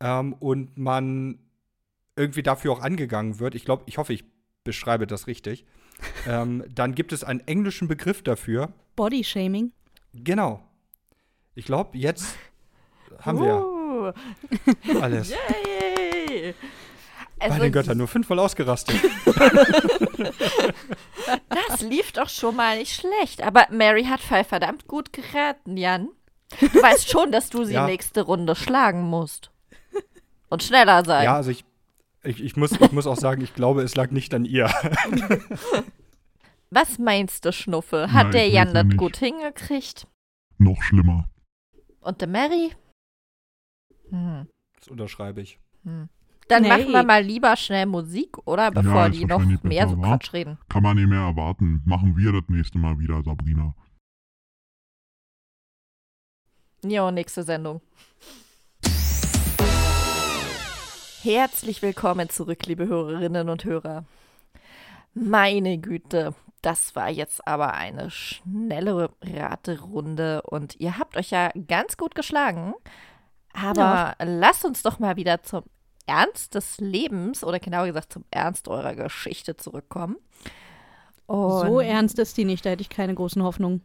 [0.00, 1.38] ähm, und man
[2.16, 4.24] irgendwie dafür auch angegangen wird, ich glaube, ich hoffe, ich
[4.64, 5.64] beschreibe das richtig,
[6.26, 8.72] ähm, dann gibt es einen englischen Begriff dafür.
[8.96, 9.72] Body Shaming.
[10.14, 10.62] Genau.
[11.54, 12.36] Ich glaube, jetzt
[13.20, 14.12] haben wir uh.
[15.00, 15.30] alles.
[15.30, 16.54] Yay!
[17.40, 18.96] Also, Bei den Göttern nur fünfmal ausgerastet.
[21.48, 23.42] das lief doch schon mal nicht schlecht.
[23.42, 26.08] Aber Mary hat verdammt gut geraten, Jan.
[26.60, 27.86] Du weißt schon, dass du sie ja.
[27.86, 29.50] nächste Runde schlagen musst.
[30.48, 31.24] Und schneller sein.
[31.24, 31.64] Ja, also ich,
[32.22, 34.66] ich, ich, muss, ich muss auch sagen, ich glaube, es lag nicht an ihr.
[36.70, 38.12] Was meinst du, Schnuffe?
[38.12, 40.06] Hat Nein, der Jan das gut hingekriegt?
[40.58, 41.30] Noch schlimmer.
[42.00, 42.72] Und der Mary?
[44.10, 44.48] Hm.
[44.78, 45.58] Das unterschreibe ich.
[45.84, 46.08] Hm.
[46.48, 46.68] Dann nee.
[46.68, 48.70] machen wir mal lieber schnell Musik, oder?
[48.70, 50.58] Bevor ja, die noch mehr so Quatsch reden.
[50.68, 51.82] Kann man nicht mehr erwarten.
[51.84, 53.74] Machen wir das nächste Mal wieder, Sabrina.
[56.84, 57.82] Jo, nächste Sendung.
[61.22, 64.04] Herzlich willkommen zurück, liebe Hörerinnen und Hörer.
[65.14, 71.96] Meine Güte, das war jetzt aber eine schnelle Raterunde und ihr habt euch ja ganz
[71.96, 72.72] gut geschlagen.
[73.52, 74.24] Aber ja.
[74.24, 75.64] lasst uns doch mal wieder zum
[76.06, 80.18] Ernst des Lebens oder genauer gesagt zum Ernst eurer Geschichte zurückkommen.
[81.26, 83.82] Und so ernst ist die nicht, da hätte ich keine großen Hoffnungen.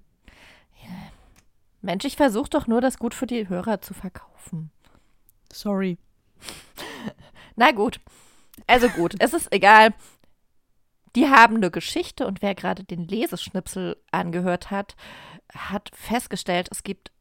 [1.82, 4.70] Mensch, ich versuche doch nur, das gut für die Hörer zu verkaufen.
[5.52, 5.98] Sorry.
[7.56, 8.00] Na gut.
[8.68, 9.94] Also gut, es ist egal.
[11.16, 14.96] Die haben eine Geschichte und wer gerade den Leseschnipsel angehört hat,
[15.54, 17.12] hat festgestellt, es gibt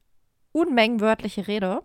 [0.52, 1.82] Unmengen wörtliche Rede,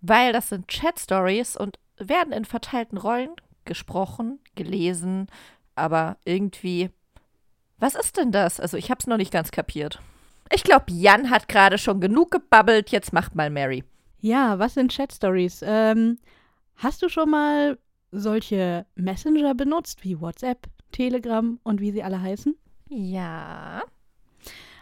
[0.00, 3.30] weil das sind Chat-Stories und werden in verteilten Rollen
[3.64, 5.28] gesprochen, gelesen,
[5.74, 6.90] aber irgendwie.
[7.78, 8.60] Was ist denn das?
[8.60, 10.00] Also, ich hab's noch nicht ganz kapiert.
[10.52, 12.90] Ich glaube, Jan hat gerade schon genug gebabbelt.
[12.90, 13.82] Jetzt macht mal Mary.
[14.20, 15.62] Ja, was sind Chat-Stories?
[15.66, 16.18] Ähm,
[16.76, 17.78] hast du schon mal
[18.10, 22.56] solche Messenger benutzt wie WhatsApp, Telegram und wie sie alle heißen?
[22.88, 23.82] Ja.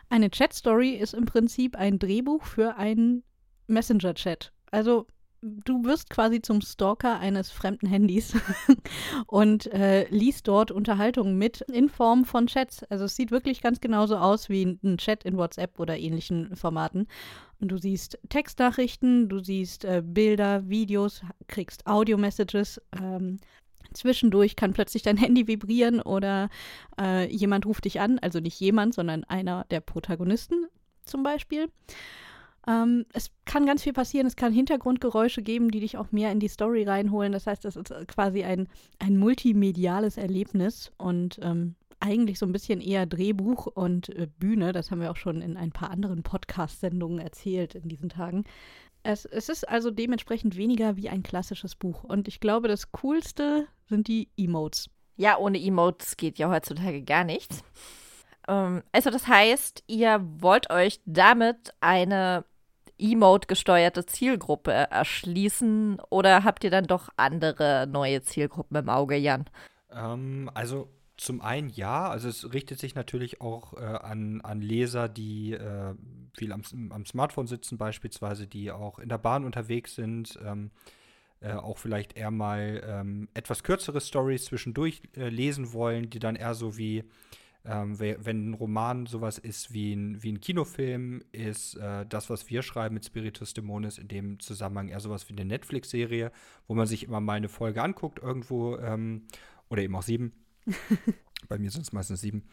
[0.08, 3.22] Eine Chat-Story ist im Prinzip ein Drehbuch für einen
[3.66, 4.52] Messenger-Chat.
[4.70, 5.06] Also
[5.42, 8.34] du wirst quasi zum Stalker eines fremden Handys
[9.26, 12.84] und äh, liest dort Unterhaltungen mit in Form von Chats.
[12.84, 17.08] Also es sieht wirklich ganz genauso aus wie ein Chat in WhatsApp oder ähnlichen Formaten.
[17.60, 22.80] Du siehst Textnachrichten, du siehst äh, Bilder, Videos, kriegst Audio-Messages.
[23.00, 23.38] Ähm,
[23.92, 26.48] zwischendurch kann plötzlich dein Handy vibrieren oder
[27.00, 28.18] äh, jemand ruft dich an.
[28.20, 30.66] Also nicht jemand, sondern einer der Protagonisten
[31.04, 31.68] zum Beispiel.
[32.66, 34.26] Ähm, es kann ganz viel passieren.
[34.26, 37.32] Es kann Hintergrundgeräusche geben, die dich auch mehr in die Story reinholen.
[37.32, 42.80] Das heißt, es ist quasi ein, ein multimediales Erlebnis und ähm, eigentlich so ein bisschen
[42.80, 44.72] eher Drehbuch und äh, Bühne.
[44.72, 48.44] Das haben wir auch schon in ein paar anderen Podcast-Sendungen erzählt in diesen Tagen.
[49.04, 52.04] Es, es ist also dementsprechend weniger wie ein klassisches Buch.
[52.04, 54.90] Und ich glaube, das Coolste sind die Emotes.
[55.16, 57.64] Ja, ohne Emotes geht ja heutzutage gar nichts.
[58.48, 62.44] Ähm, also das heißt, ihr wollt euch damit eine
[63.02, 69.46] Emote-gesteuerte Zielgruppe erschließen oder habt ihr dann doch andere neue Zielgruppen im Auge, Jan?
[69.90, 75.08] Ähm, also zum einen ja, also es richtet sich natürlich auch äh, an, an Leser,
[75.08, 75.94] die äh,
[76.34, 80.70] viel am, am, Smartphone sitzen, beispielsweise, die auch in der Bahn unterwegs sind, ähm,
[81.40, 86.36] äh, auch vielleicht eher mal ähm, etwas kürzere Stories zwischendurch äh, lesen wollen, die dann
[86.36, 87.04] eher so wie
[87.64, 92.48] ähm, wenn ein Roman sowas ist wie ein, wie ein Kinofilm, ist äh, das, was
[92.50, 96.32] wir schreiben mit Spiritus Dämonis in dem Zusammenhang eher sowas wie eine Netflix-Serie,
[96.66, 99.26] wo man sich immer mal eine Folge anguckt irgendwo ähm,
[99.68, 100.32] oder eben auch sieben.
[101.48, 102.44] Bei mir sind es meistens sieben.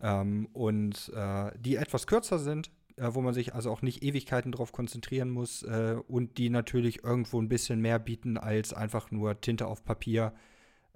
[0.00, 4.52] Ähm, und äh, die etwas kürzer sind, äh, wo man sich also auch nicht Ewigkeiten
[4.52, 9.40] drauf konzentrieren muss äh, und die natürlich irgendwo ein bisschen mehr bieten als einfach nur
[9.40, 10.32] Tinte auf Papier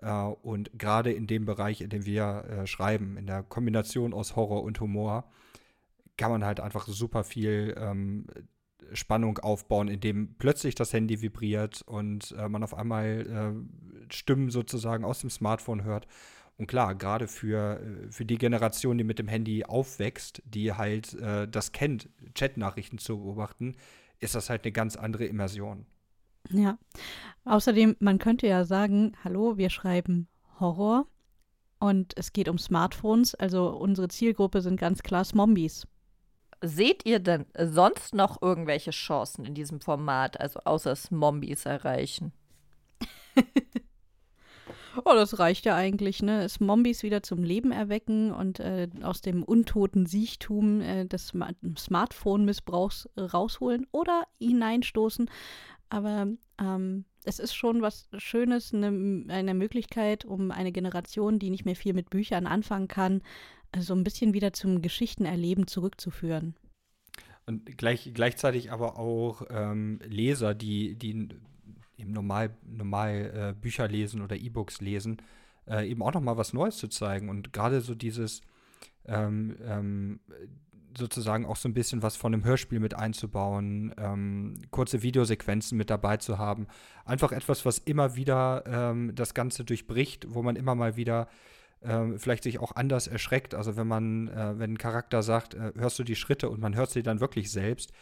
[0.08, 4.62] und gerade in dem Bereich, in dem wir äh, schreiben, in der Kombination aus Horror
[4.62, 5.24] und Humor,
[6.16, 8.26] kann man halt einfach super viel ähm,
[8.92, 13.26] Spannung aufbauen, indem plötzlich das Handy vibriert und äh, man auf einmal
[14.08, 16.06] äh, Stimmen sozusagen aus dem Smartphone hört.
[16.56, 21.14] Und klar, gerade für, äh, für die Generation, die mit dem Handy aufwächst, die halt
[21.14, 23.76] äh, das kennt, Chatnachrichten zu beobachten,
[24.18, 25.86] ist das halt eine ganz andere Immersion.
[26.48, 26.78] Ja.
[27.44, 31.06] Außerdem, man könnte ja sagen, hallo, wir schreiben Horror
[31.78, 35.86] und es geht um Smartphones, also unsere Zielgruppe sind ganz klar Smombies.
[36.62, 42.32] Seht ihr denn sonst noch irgendwelche Chancen in diesem Format, also außer Smombies erreichen?
[45.04, 46.46] oh, das reicht ja eigentlich, ne?
[46.50, 51.44] Smombies wieder zum Leben erwecken und äh, aus dem untoten Siechtum äh, des Sm
[51.78, 55.30] Smartphone-Missbrauchs äh, rausholen oder hineinstoßen
[55.90, 61.64] aber ähm, es ist schon was Schönes, eine, eine Möglichkeit, um eine Generation, die nicht
[61.64, 63.22] mehr viel mit Büchern anfangen kann,
[63.78, 66.54] so ein bisschen wieder zum Geschichtenerleben zurückzuführen.
[67.46, 71.28] Und gleich, gleichzeitig aber auch ähm, Leser, die, die
[71.98, 75.20] eben normal, normal äh, Bücher lesen oder E-Books lesen,
[75.66, 77.28] äh, eben auch noch mal was Neues zu zeigen.
[77.28, 78.40] Und gerade so dieses
[79.06, 80.20] ähm, ähm,
[80.96, 85.90] sozusagen auch so ein bisschen was von einem Hörspiel mit einzubauen, ähm, kurze Videosequenzen mit
[85.90, 86.66] dabei zu haben.
[87.04, 91.28] Einfach etwas, was immer wieder ähm, das Ganze durchbricht, wo man immer mal wieder
[91.80, 93.54] äh, vielleicht sich auch anders erschreckt.
[93.54, 96.74] Also wenn man, äh, wenn ein Charakter sagt, äh, hörst du die Schritte und man
[96.74, 97.92] hört sie dann wirklich selbst,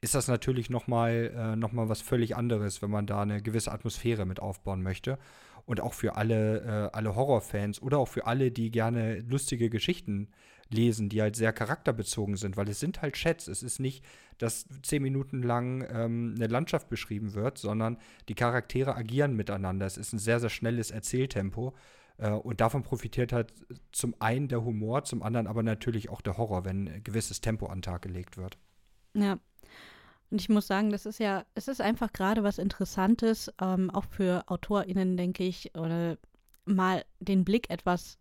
[0.00, 4.26] ist das natürlich nochmal äh, noch was völlig anderes, wenn man da eine gewisse Atmosphäre
[4.26, 5.18] mit aufbauen möchte.
[5.66, 10.28] Und auch für alle, äh, alle Horrorfans oder auch für alle, die gerne lustige Geschichten
[10.70, 13.48] lesen, die halt sehr charakterbezogen sind, weil es sind halt Chats.
[13.48, 14.04] Es ist nicht,
[14.38, 19.86] dass zehn Minuten lang ähm, eine Landschaft beschrieben wird, sondern die Charaktere agieren miteinander.
[19.86, 21.74] Es ist ein sehr, sehr schnelles Erzähltempo.
[22.18, 23.52] Äh, und davon profitiert halt
[23.92, 27.66] zum einen der Humor, zum anderen aber natürlich auch der Horror, wenn ein gewisses Tempo
[27.66, 28.58] an den Tag gelegt wird.
[29.14, 29.38] Ja.
[30.30, 34.04] Und ich muss sagen, das ist ja, es ist einfach gerade was Interessantes, ähm, auch
[34.04, 36.18] für AutorInnen, denke ich, oder
[36.66, 38.18] mal den Blick etwas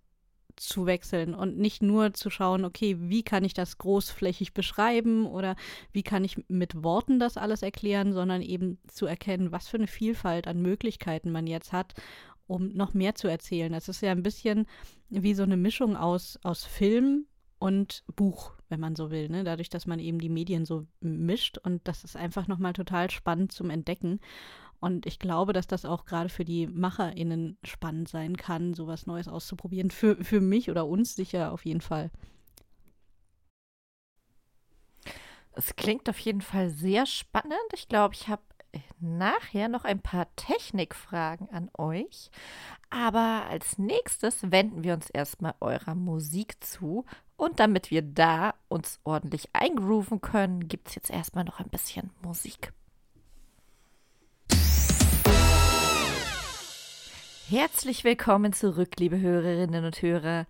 [0.58, 5.56] zu wechseln und nicht nur zu schauen, okay, wie kann ich das großflächig beschreiben oder
[5.92, 9.88] wie kann ich mit Worten das alles erklären, sondern eben zu erkennen, was für eine
[9.88, 11.94] Vielfalt an Möglichkeiten man jetzt hat,
[12.48, 13.72] um noch mehr zu erzählen.
[13.72, 14.66] Das ist ja ein bisschen
[15.10, 17.26] wie so eine Mischung aus, aus Film
[17.60, 19.30] und Buch, wenn man so will.
[19.30, 19.44] Ne?
[19.44, 23.52] Dadurch, dass man eben die Medien so mischt und das ist einfach nochmal total spannend
[23.52, 24.20] zum Entdecken.
[24.80, 29.28] Und ich glaube, dass das auch gerade für die MacherInnen spannend sein kann, sowas Neues
[29.28, 29.90] auszuprobieren.
[29.90, 32.12] Für, für mich oder uns sicher auf jeden Fall.
[35.54, 37.58] Es klingt auf jeden Fall sehr spannend.
[37.74, 38.44] Ich glaube, ich habe
[39.00, 42.30] nachher noch ein paar Technikfragen an euch.
[42.90, 47.06] Aber als nächstes wenden wir uns erstmal eurer Musik zu.
[47.36, 52.12] Und damit wir da uns ordentlich eingrooven können, gibt es jetzt erstmal noch ein bisschen
[52.22, 52.74] Musik.
[57.50, 60.48] Herzlich willkommen zurück, liebe Hörerinnen und Hörer.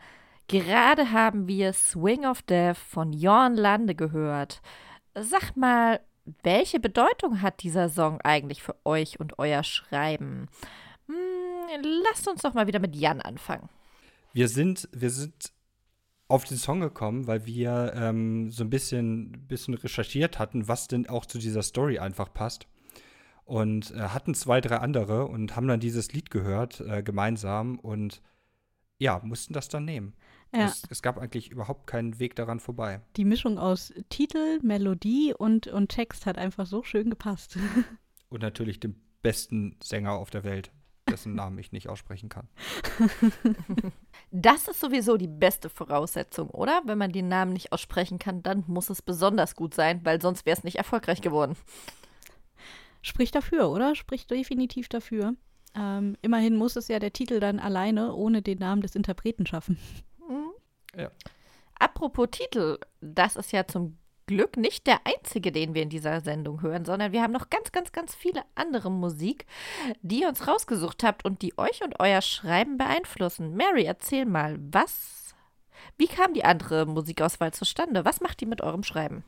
[0.48, 4.64] Gerade haben wir Swing of Death von Jorn Lande gehört.
[5.14, 6.00] Sag mal,
[6.42, 10.48] welche Bedeutung hat dieser Song eigentlich für euch und euer Schreiben?
[11.06, 13.70] Hm, lasst uns doch mal wieder mit Jan anfangen.
[14.34, 15.54] Wir sind, wir sind
[16.28, 21.08] auf den Song gekommen, weil wir ähm, so ein bisschen, bisschen recherchiert hatten, was denn
[21.08, 22.66] auch zu dieser Story einfach passt
[23.48, 28.22] und äh, hatten zwei, drei andere und haben dann dieses Lied gehört äh, gemeinsam und
[29.00, 30.14] ja, mussten das dann nehmen.
[30.54, 30.66] Ja.
[30.66, 33.02] Es, es, gab eigentlich überhaupt keinen Weg daran vorbei.
[33.16, 37.58] Die Mischung aus Titel, Melodie und, und Text hat einfach so schön gepasst.
[38.30, 40.72] und natürlich dem besten Sänger auf der Welt,
[41.10, 42.48] dessen Namen ich nicht aussprechen kann.
[44.30, 46.82] Das ist sowieso die beste Voraussetzung, oder?
[46.84, 50.46] Wenn man den Namen nicht aussprechen kann, dann muss es besonders gut sein, weil sonst
[50.46, 51.56] wäre es nicht erfolgreich geworden
[53.02, 53.96] spricht dafür, oder?
[53.96, 55.36] Spricht definitiv dafür.
[55.76, 59.78] Ähm, immerhin muss es ja der Titel dann alleine ohne den Namen des Interpreten schaffen.
[60.28, 61.00] Mhm.
[61.00, 61.12] Ja.
[61.80, 66.62] Apropos Titel, das ist ja zum Glück nicht der einzige, den wir in dieser Sendung
[66.62, 69.46] hören, sondern wir haben noch ganz, ganz, ganz viele andere Musik,
[70.02, 73.56] die ihr uns rausgesucht habt und die euch und euer Schreiben beeinflussen.
[73.56, 75.34] Mary, erzähl mal, was,
[75.98, 78.04] wie kam die andere Musikauswahl zustande?
[78.04, 79.24] Was macht die mit eurem Schreiben?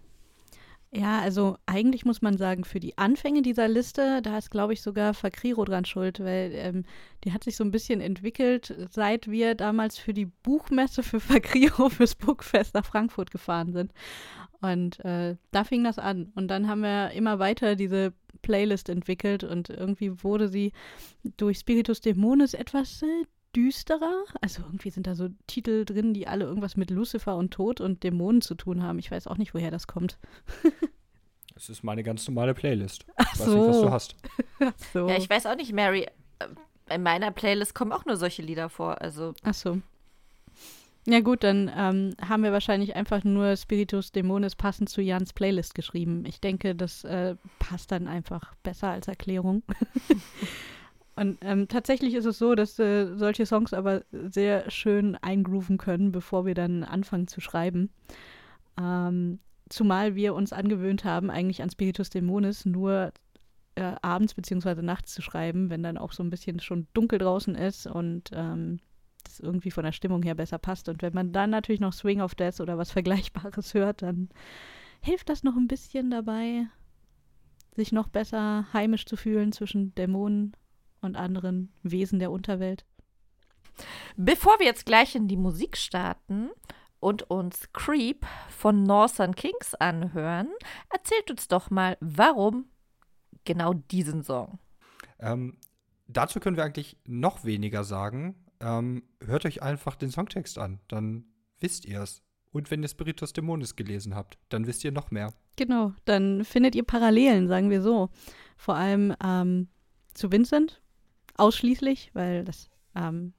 [0.92, 4.82] Ja, also eigentlich muss man sagen, für die Anfänge dieser Liste, da ist, glaube ich,
[4.82, 6.84] sogar Fakriro dran schuld, weil ähm,
[7.24, 11.90] die hat sich so ein bisschen entwickelt, seit wir damals für die Buchmesse für Fakriro
[11.90, 13.94] fürs Bookfest nach Frankfurt gefahren sind.
[14.62, 16.32] Und äh, da fing das an.
[16.34, 20.72] Und dann haben wir immer weiter diese Playlist entwickelt und irgendwie wurde sie
[21.38, 24.26] durch Spiritus Dämones etwas äh, düsterer.
[24.42, 28.04] Also irgendwie sind da so Titel drin, die alle irgendwas mit Lucifer und Tod und
[28.04, 29.00] Dämonen zu tun haben.
[29.00, 30.18] Ich weiß auch nicht, woher das kommt.
[31.56, 33.06] Das ist meine ganz normale Playlist.
[33.18, 34.16] Ach ich weiß nicht, was du hast.
[34.94, 35.10] So.
[35.10, 36.08] Ja, ich weiß auch nicht, Mary.
[36.40, 39.02] Äh, in meiner Playlist kommen auch nur solche Lieder vor.
[39.02, 39.34] Also.
[39.44, 39.82] Ach so.
[41.06, 45.76] Ja gut, dann ähm, haben wir wahrscheinlich einfach nur Spiritus Dämones passend zu Jans Playlist
[45.76, 46.24] geschrieben.
[46.26, 49.64] Ich denke, das äh, passt dann einfach besser als Erklärung.
[51.20, 56.14] Und ähm, tatsächlich ist es so, dass äh, solche Songs aber sehr schön eingrooven können,
[56.14, 57.90] bevor wir dann anfangen zu schreiben.
[58.80, 63.12] Ähm, zumal wir uns angewöhnt haben, eigentlich an Spiritus Dämones nur
[63.76, 64.82] äh, abends bzw.
[64.82, 68.80] nachts zu schreiben, wenn dann auch so ein bisschen schon dunkel draußen ist und ähm,
[69.26, 70.88] das irgendwie von der Stimmung her besser passt.
[70.88, 74.30] Und wenn man dann natürlich noch Swing of Death oder was Vergleichbares hört, dann
[75.02, 76.68] hilft das noch ein bisschen dabei,
[77.76, 80.54] sich noch besser heimisch zu fühlen zwischen Dämonen
[81.02, 82.86] und anderen Wesen der Unterwelt.
[84.18, 86.50] Bevor wir jetzt gleich in die Musik starten
[87.00, 90.50] und uns Creep von Northern Kings anhören,
[90.90, 92.66] erzählt uns doch mal, warum
[93.46, 94.60] genau diesen Song.
[95.20, 95.58] Ähm,
[96.08, 98.36] dazu können wir eigentlich noch weniger sagen.
[98.60, 101.26] Ähm, hört euch einfach den Songtext an, dann
[101.60, 102.22] wisst ihr es.
[102.52, 105.34] Und wenn ihr Spiritus Dämonis gelesen habt, dann wisst ihr noch mehr.
[105.56, 108.10] Genau, dann findet ihr Parallelen, sagen wir so.
[108.58, 109.68] Vor allem ähm,
[110.14, 110.82] zu Vincent,
[111.40, 113.34] ausschließlich, weil das ähm,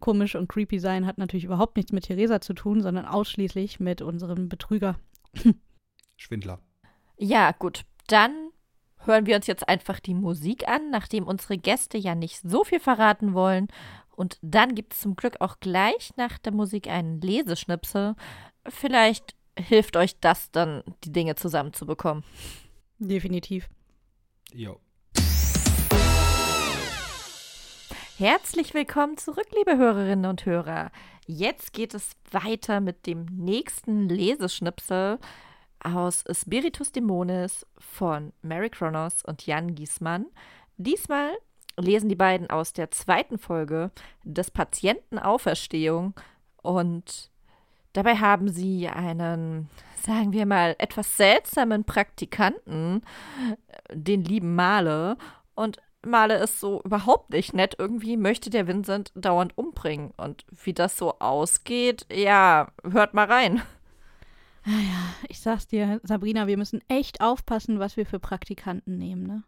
[0.00, 4.02] komisch und creepy sein hat natürlich überhaupt nichts mit Theresa zu tun, sondern ausschließlich mit
[4.02, 4.98] unserem Betrüger.
[6.16, 6.60] Schwindler.
[7.16, 7.84] Ja, gut.
[8.08, 8.50] Dann
[8.98, 12.80] hören wir uns jetzt einfach die Musik an, nachdem unsere Gäste ja nicht so viel
[12.80, 13.68] verraten wollen.
[14.14, 18.14] Und dann gibt es zum Glück auch gleich nach der Musik einen Leseschnipsel.
[18.68, 22.24] Vielleicht hilft euch das dann, die Dinge zusammenzubekommen.
[22.98, 23.68] Definitiv.
[24.52, 24.80] Jo.
[28.22, 30.92] Herzlich willkommen zurück, liebe Hörerinnen und Hörer.
[31.26, 35.18] Jetzt geht es weiter mit dem nächsten Leseschnipsel
[35.82, 40.26] aus Spiritus Dämonis von Mary Kronos und Jan Giesmann.
[40.76, 41.32] Diesmal
[41.76, 43.90] lesen die beiden aus der zweiten Folge
[44.22, 46.14] des Patienten Auferstehung
[46.62, 47.28] Und
[47.92, 49.68] dabei haben sie einen,
[50.00, 53.02] sagen wir mal, etwas seltsamen Praktikanten,
[53.92, 55.16] den lieben Male.
[55.56, 57.76] Und Male ist so überhaupt nicht nett.
[57.78, 60.12] Irgendwie möchte der Vincent dauernd umbringen.
[60.16, 63.62] Und wie das so ausgeht, ja, hört mal rein.
[64.64, 69.42] Ja, ich sag's dir, Sabrina, wir müssen echt aufpassen, was wir für Praktikanten nehmen, ne?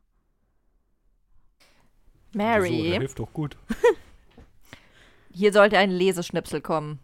[2.32, 2.76] Mary.
[2.76, 3.56] So, der hilft doch gut.
[5.32, 6.98] Hier sollte ein Leseschnipsel kommen.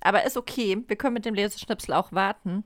[0.00, 2.64] Aber ist okay, wir können mit dem Leseschnipsel auch warten.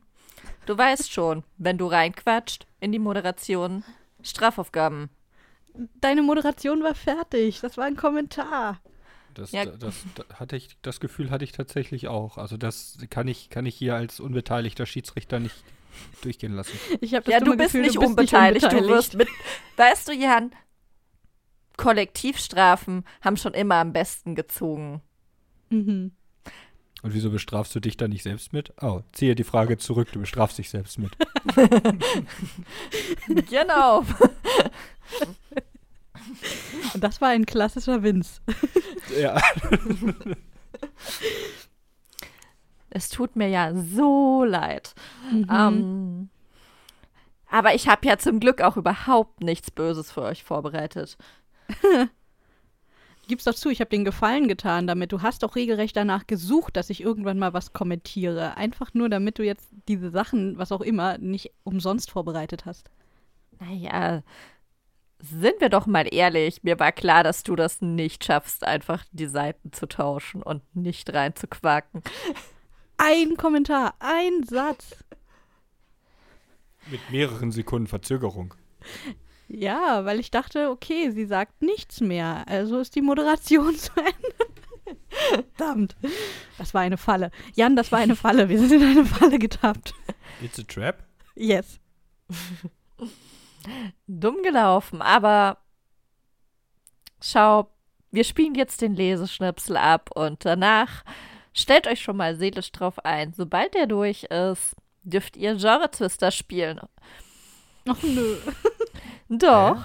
[0.67, 3.85] Du weißt schon, wenn du reinquatscht in die Moderation,
[4.23, 5.11] Strafaufgaben.
[6.01, 7.61] Deine Moderation war fertig.
[7.61, 8.81] Das war ein Kommentar.
[9.35, 9.65] Das, Ja.
[9.65, 12.37] das, das hatte ich, das Gefühl hatte ich tatsächlich auch.
[12.39, 15.57] Also das kann ich, kann ich hier als unbeteiligter Schiedsrichter nicht
[16.23, 16.79] durchgehen lassen.
[17.01, 19.29] Ich habe das Ja, du bist, Gefühl, nicht, du bist unbeteiligt, nicht du wirst mit.
[19.77, 20.53] Weißt du, Jan,
[21.77, 25.01] Kollektivstrafen haben schon immer am besten gezogen.
[25.71, 26.13] Mhm.
[27.03, 28.75] Und wieso bestrafst du dich da nicht selbst mit?
[28.83, 31.17] Oh, ziehe die Frage zurück, du bestrafst dich selbst mit.
[33.49, 34.05] genau.
[36.95, 38.41] Und das war ein klassischer Vince.
[39.19, 39.41] ja.
[42.91, 44.95] Es tut mir ja so leid.
[45.31, 45.47] Mhm.
[45.49, 46.29] Ähm,
[47.49, 51.17] aber ich habe ja zum Glück auch überhaupt nichts Böses für euch vorbereitet.
[53.29, 55.13] Gib's doch zu, ich habe den Gefallen getan damit.
[55.13, 58.57] Du hast doch regelrecht danach gesucht, dass ich irgendwann mal was kommentiere.
[58.57, 62.91] Einfach nur, damit du jetzt diese Sachen, was auch immer, nicht umsonst vorbereitet hast.
[63.61, 64.25] Naja,
[65.21, 66.63] sind wir doch mal ehrlich.
[66.63, 71.13] Mir war klar, dass du das nicht schaffst, einfach die Seiten zu tauschen und nicht
[71.13, 72.03] reinzuquaken.
[72.97, 74.97] Ein Kommentar, ein Satz.
[76.91, 78.55] Mit mehreren Sekunden Verzögerung.
[79.49, 82.45] Ja, weil ich dachte, okay, sie sagt nichts mehr.
[82.47, 84.99] Also ist die Moderation zu Ende.
[85.09, 85.97] Verdammt.
[86.59, 87.31] Das war eine Falle.
[87.55, 88.49] Jan, das war eine Falle.
[88.49, 89.95] Wir sind in eine Falle getappt.
[90.43, 91.05] It's a trap?
[91.35, 91.81] Yes.
[94.07, 95.59] Dumm gelaufen, aber
[97.23, 97.71] schau,
[98.11, 101.05] wir spielen jetzt den Leseschnipsel ab und danach
[101.53, 103.33] stellt euch schon mal seelisch drauf ein.
[103.33, 106.81] Sobald der durch ist, dürft ihr Genre Twister spielen.
[107.89, 108.37] Ach nö.
[109.29, 109.85] Doch.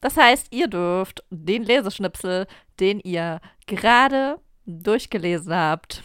[0.00, 2.46] Das heißt, ihr dürft den Leseschnipsel,
[2.78, 6.02] den ihr gerade durchgelesen habt,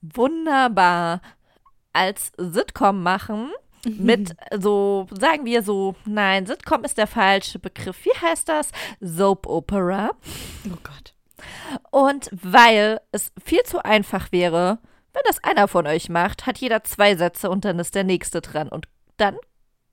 [0.00, 1.20] wunderbar
[1.92, 3.50] als Sitcom machen.
[3.86, 8.04] Mit so, sagen wir so, nein, Sitcom ist der falsche Begriff.
[8.04, 8.70] Wie heißt das?
[9.00, 10.10] Soap Opera.
[10.66, 11.14] Oh Gott.
[11.90, 14.78] Und weil es viel zu einfach wäre,
[15.12, 18.40] wenn das einer von euch macht, hat jeder zwei Sätze und dann ist der nächste
[18.40, 18.68] dran.
[18.68, 19.36] Und dann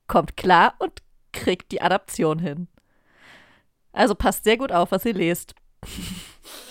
[0.06, 2.68] kommt klar und kriegt die Adaption hin.
[3.92, 5.54] Also passt sehr gut auf, was ihr lest.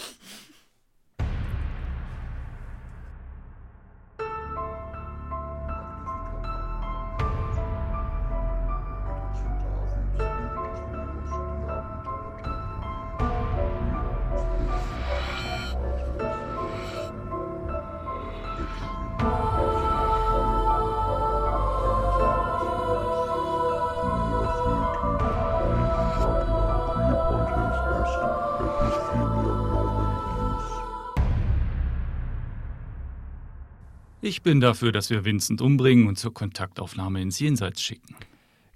[34.28, 38.14] Ich bin dafür, dass wir Vincent umbringen und zur Kontaktaufnahme ins Jenseits schicken.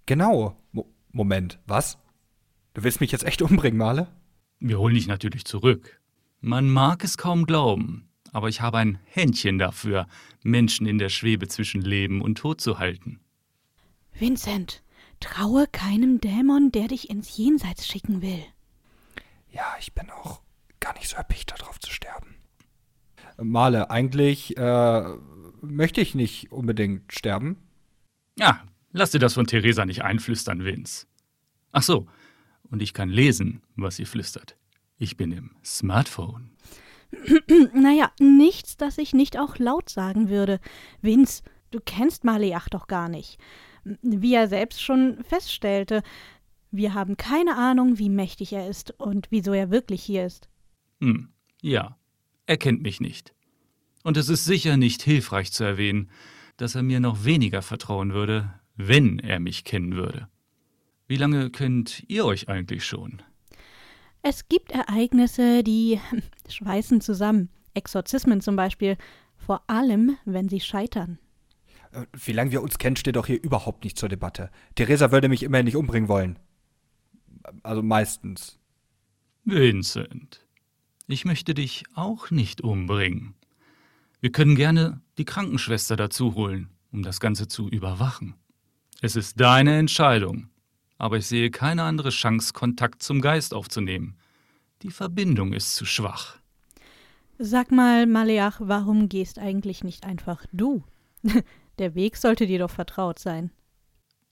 [0.05, 0.55] Genau.
[0.71, 1.97] Mo Moment, was?
[2.73, 4.07] Du willst mich jetzt echt umbringen, Male?
[4.61, 5.99] Wir holen dich natürlich zurück.
[6.39, 10.07] Man mag es kaum glauben, aber ich habe ein Händchen dafür,
[10.41, 13.19] Menschen in der Schwebe zwischen Leben und Tod zu halten.
[14.13, 14.81] Vincent,
[15.19, 18.45] traue keinem Dämon, der dich ins Jenseits schicken will.
[19.51, 20.39] Ja, ich bin auch
[20.79, 22.40] gar nicht so erpicht, darauf zu sterben.
[23.43, 25.03] Male, eigentlich äh,
[25.61, 27.57] möchte ich nicht unbedingt sterben.
[28.37, 31.07] Ja, lass dir das von Theresa nicht einflüstern, Vince.
[31.71, 32.07] Ach so,
[32.69, 34.57] und ich kann lesen, was sie flüstert.
[34.97, 36.51] Ich bin im Smartphone.
[37.73, 40.59] Naja, nichts, das ich nicht auch laut sagen würde.
[41.01, 43.37] Vince, du kennst Maleach doch gar nicht.
[43.83, 46.03] Wie er selbst schon feststellte,
[46.71, 50.47] wir haben keine Ahnung, wie mächtig er ist und wieso er wirklich hier ist.
[51.01, 51.97] Hm, ja,
[52.51, 53.33] er kennt mich nicht.
[54.03, 56.09] Und es ist sicher nicht hilfreich zu erwähnen,
[56.57, 60.27] dass er mir noch weniger vertrauen würde, wenn er mich kennen würde.
[61.07, 63.21] Wie lange kennt ihr euch eigentlich schon?
[64.21, 66.01] Es gibt Ereignisse, die
[66.49, 67.47] schweißen zusammen.
[67.73, 68.97] Exorzismen zum Beispiel.
[69.37, 71.19] Vor allem, wenn sie scheitern.
[71.93, 74.51] Äh, Wie lange wir uns kennen, steht doch hier überhaupt nicht zur Debatte.
[74.75, 76.37] Theresa würde mich immerhin nicht umbringen wollen.
[77.63, 78.59] Also meistens.
[79.45, 80.45] Vincent.
[81.11, 83.35] Ich möchte dich auch nicht umbringen.
[84.21, 88.35] Wir können gerne die Krankenschwester dazu holen, um das Ganze zu überwachen.
[89.01, 90.47] Es ist deine Entscheidung,
[90.97, 94.15] aber ich sehe keine andere Chance, Kontakt zum Geist aufzunehmen.
[94.83, 96.37] Die Verbindung ist zu schwach.
[97.37, 100.81] Sag mal, Maleach, warum gehst eigentlich nicht einfach du?
[101.77, 103.51] Der Weg sollte dir doch vertraut sein.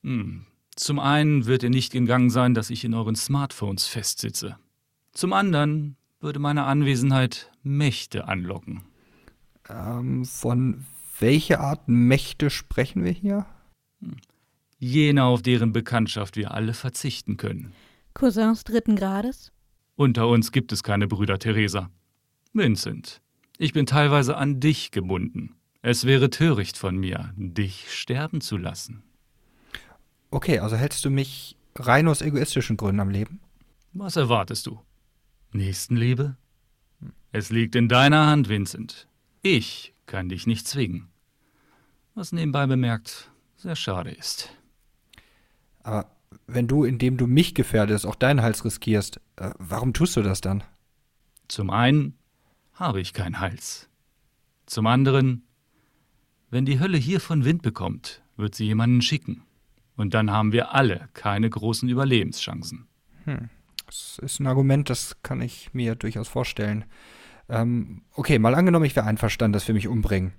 [0.03, 0.45] Hm.
[0.77, 4.57] Zum einen wird dir nicht gegangen sein, dass ich in euren Smartphones festsitze.
[5.11, 8.84] Zum anderen würde meine Anwesenheit Mächte anlocken.
[9.70, 10.86] Ähm, von
[11.20, 13.45] welcher Art Mächte sprechen wir hier?
[14.78, 17.74] Jene, auf deren Bekanntschaft wir alle verzichten können.
[18.13, 19.51] Cousins dritten Grades?
[19.95, 21.89] Unter uns gibt es keine Brüder Theresa.
[22.53, 23.22] Vincent,
[23.57, 25.55] ich bin teilweise an dich gebunden.
[25.82, 29.03] Es wäre töricht von mir, dich sterben zu lassen.
[30.32, 33.39] Okay, also hältst du mich rein aus egoistischen Gründen am Leben?
[33.93, 34.80] Was erwartest du?
[35.52, 36.36] Nächstenliebe?
[37.32, 39.08] Es liegt in deiner Hand, Vincent.
[39.41, 41.08] Ich kann dich nicht zwingen.
[42.16, 44.50] Was nebenbei bemerkt sehr schade ist.
[45.84, 46.10] Aber
[46.47, 50.41] wenn du, indem du mich gefährdest, auch deinen Hals riskierst, äh, warum tust du das
[50.41, 50.64] dann?
[51.47, 52.18] Zum einen
[52.74, 53.89] habe ich keinen Hals.
[54.66, 55.43] Zum anderen,
[56.50, 59.43] wenn die Hölle hiervon Wind bekommt, wird sie jemanden schicken.
[59.95, 62.88] Und dann haben wir alle keine großen Überlebenschancen.
[63.26, 63.50] Hm.
[63.90, 66.86] Das ist ein Argument, das kann ich mir durchaus vorstellen.
[67.50, 70.34] Ähm, okay, mal angenommen, ich wäre einverstanden, dass wir mich umbringen.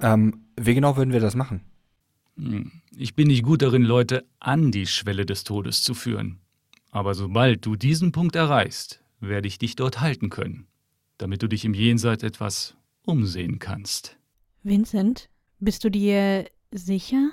[0.00, 1.62] Ähm, wie genau würden wir das machen?
[2.36, 6.38] Hm, ich bin nicht gut darin, Leute an die Schwelle des Todes zu führen.
[6.92, 10.68] Aber sobald du diesen Punkt erreichst, werde ich dich dort halten können,
[11.18, 14.18] damit du dich im Jenseits etwas umsehen kannst.
[14.62, 15.28] Vincent,
[15.58, 17.30] bist du dir sicher?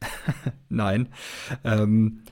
[0.68, 1.08] Nein.
[1.64, 2.24] Ähm,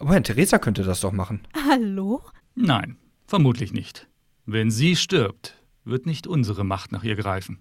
[0.00, 1.46] Moment, Theresa könnte das doch machen.
[1.68, 2.22] Hallo?
[2.54, 2.96] Nein,
[3.26, 4.08] vermutlich nicht.
[4.46, 7.58] Wenn sie stirbt, wird nicht unsere Macht nach ihr greifen.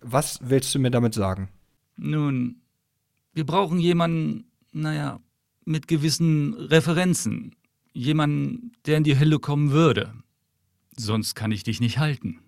[0.00, 1.50] Was willst du mir damit sagen?
[1.96, 2.62] Nun,
[3.34, 5.20] wir brauchen jemanden, naja,
[5.64, 7.54] mit gewissen Referenzen.
[7.92, 10.14] Jemanden, der in die Hölle kommen würde.
[10.96, 12.40] Sonst kann ich dich nicht halten.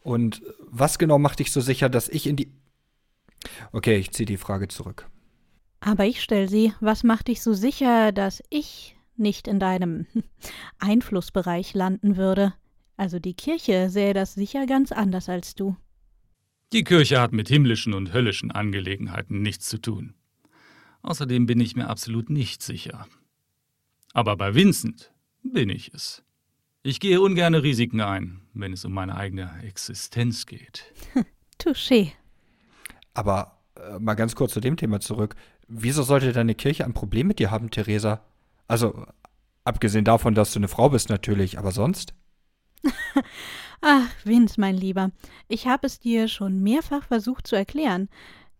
[0.00, 2.50] Und was genau macht dich so sicher, dass ich in die.
[3.70, 5.08] Okay, ich ziehe die Frage zurück.
[5.84, 10.06] Aber ich stelle sie, was macht dich so sicher, dass ich nicht in deinem
[10.78, 12.54] Einflussbereich landen würde?
[12.96, 15.76] Also die Kirche sähe das sicher ganz anders als du.
[16.72, 20.14] Die Kirche hat mit himmlischen und höllischen Angelegenheiten nichts zu tun.
[21.02, 23.08] Außerdem bin ich mir absolut nicht sicher.
[24.12, 25.12] Aber bei Vincent
[25.42, 26.22] bin ich es.
[26.84, 30.84] Ich gehe ungern Risiken ein, wenn es um meine eigene Existenz geht.
[31.58, 32.12] Touché.
[33.14, 35.34] Aber äh, mal ganz kurz zu dem Thema zurück.
[35.74, 38.22] Wieso sollte deine Kirche ein Problem mit dir haben, Theresa?
[38.68, 39.06] Also,
[39.64, 42.12] abgesehen davon, dass du eine Frau bist natürlich, aber sonst?
[43.80, 45.12] Ach, Vince, mein Lieber,
[45.48, 48.10] ich habe es dir schon mehrfach versucht zu erklären.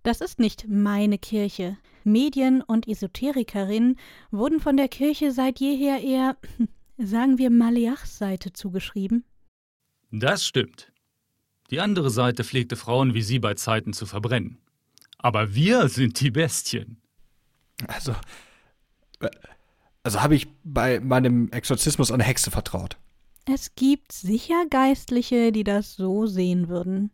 [0.04, 1.76] Das ist nicht meine Kirche.
[2.02, 3.98] Medien und Esoterikerinnen
[4.30, 6.38] wurden von der Kirche seit jeher eher,
[6.96, 9.22] sagen wir, Maleachs Seite zugeschrieben.
[10.10, 10.92] Das stimmt.
[11.70, 14.62] Die andere Seite pflegte Frauen wie sie bei Zeiten zu verbrennen.
[15.18, 17.01] Aber wir sind die Bestien.
[17.88, 18.12] Also,
[19.20, 19.30] äh,
[20.02, 22.96] also habe ich bei meinem Exorzismus eine Hexe vertraut.
[23.44, 27.10] Es gibt sicher Geistliche, die das so sehen würden.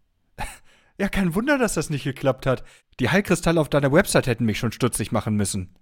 [0.99, 2.65] Ja, kein Wunder, dass das nicht geklappt hat.
[2.99, 5.75] Die Heilkristalle auf deiner Website hätten mich schon stutzig machen müssen.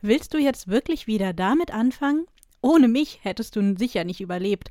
[0.00, 2.26] Willst du jetzt wirklich wieder damit anfangen?
[2.60, 4.70] Ohne mich hättest du sicher nicht überlebt.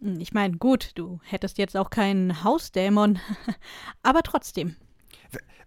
[0.00, 3.18] Ich meine, gut, du hättest jetzt auch keinen Hausdämon,
[4.02, 4.76] aber trotzdem.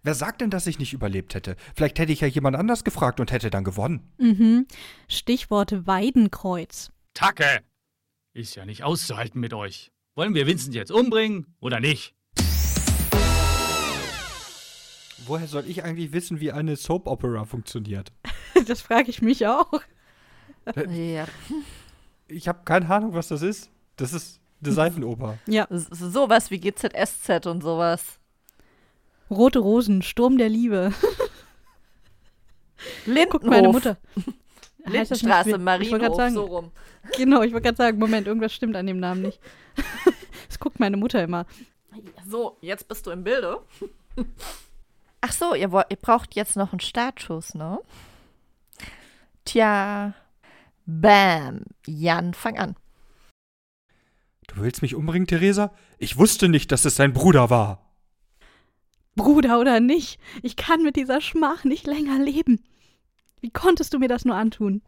[0.02, 1.56] Wer, sagt denn, dass ich nicht überlebt hätte?
[1.74, 4.12] Vielleicht hätte ich ja jemand anders gefragt und hätte dann gewonnen.
[4.18, 4.66] Mhm.
[5.08, 6.90] Stichwort Weidenkreuz.
[7.14, 7.60] Tacke!
[8.34, 9.90] Ist ja nicht auszuhalten mit euch.
[10.14, 12.14] Wollen wir Vincent jetzt umbringen oder nicht?
[15.26, 18.12] Woher soll ich eigentlich wissen, wie eine Soap Opera funktioniert?
[18.66, 19.70] Das frage ich mich auch.
[20.88, 21.26] Ja.
[22.26, 23.68] Ich habe keine Ahnung, was das ist.
[23.96, 25.36] Das ist eine Seifenoper.
[25.46, 25.64] Ja.
[25.70, 28.18] S- Sowas wie GZSZ und sowas.
[29.30, 30.92] Rote Rosen, Sturm der Liebe.
[33.06, 33.30] Lindenhof.
[33.30, 33.96] Guck meine Mutter.
[34.84, 36.70] Lindenstraße, Win- Ich wollte Marienhof, gerade sagen, so rum.
[37.16, 39.40] genau, ich wollte gerade sagen, Moment, irgendwas stimmt an dem Namen nicht.
[40.48, 41.44] Das guckt meine Mutter immer.
[42.30, 43.58] So, jetzt bist du im Bilde.
[45.20, 47.80] Ach so, ihr, wollt, ihr braucht jetzt noch einen Startschuss, ne?
[49.44, 50.14] Tja.
[50.86, 51.62] Bam.
[51.84, 52.76] Jan, fang an.
[54.46, 55.74] Du willst mich umbringen, Theresa?
[55.98, 57.85] Ich wusste nicht, dass es sein Bruder war.
[59.16, 62.62] Bruder oder nicht, ich kann mit dieser Schmach nicht länger leben.
[63.40, 64.82] Wie konntest du mir das nur antun?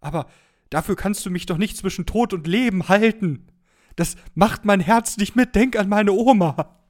[0.00, 0.26] Aber
[0.70, 3.46] Dafür kannst du mich doch nicht zwischen Tod und Leben halten.
[3.94, 5.54] Das macht mein Herz nicht mit.
[5.54, 6.80] Denk an meine Oma.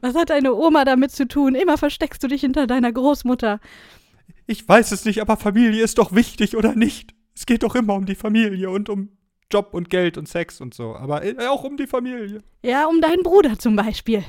[0.00, 1.54] Was hat deine Oma damit zu tun?
[1.54, 3.60] Immer versteckst du dich hinter deiner Großmutter.
[4.46, 7.14] Ich weiß es nicht, aber Familie ist doch wichtig, oder nicht?
[7.34, 9.10] Es geht doch immer um die Familie und um
[9.52, 12.42] Job und Geld und Sex und so, aber äh, auch um die Familie.
[12.62, 14.24] Ja, um deinen Bruder zum Beispiel.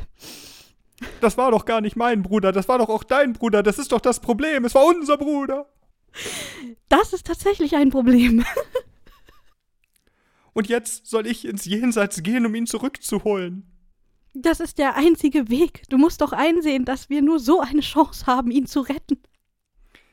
[1.21, 3.91] Das war doch gar nicht mein Bruder, das war doch auch dein Bruder, das ist
[3.91, 5.67] doch das Problem, es war unser Bruder.
[6.89, 8.45] Das ist tatsächlich ein Problem.
[10.53, 13.67] Und jetzt soll ich ins Jenseits gehen, um ihn zurückzuholen.
[14.35, 15.83] Das ist der einzige Weg.
[15.89, 19.21] Du musst doch einsehen, dass wir nur so eine Chance haben, ihn zu retten.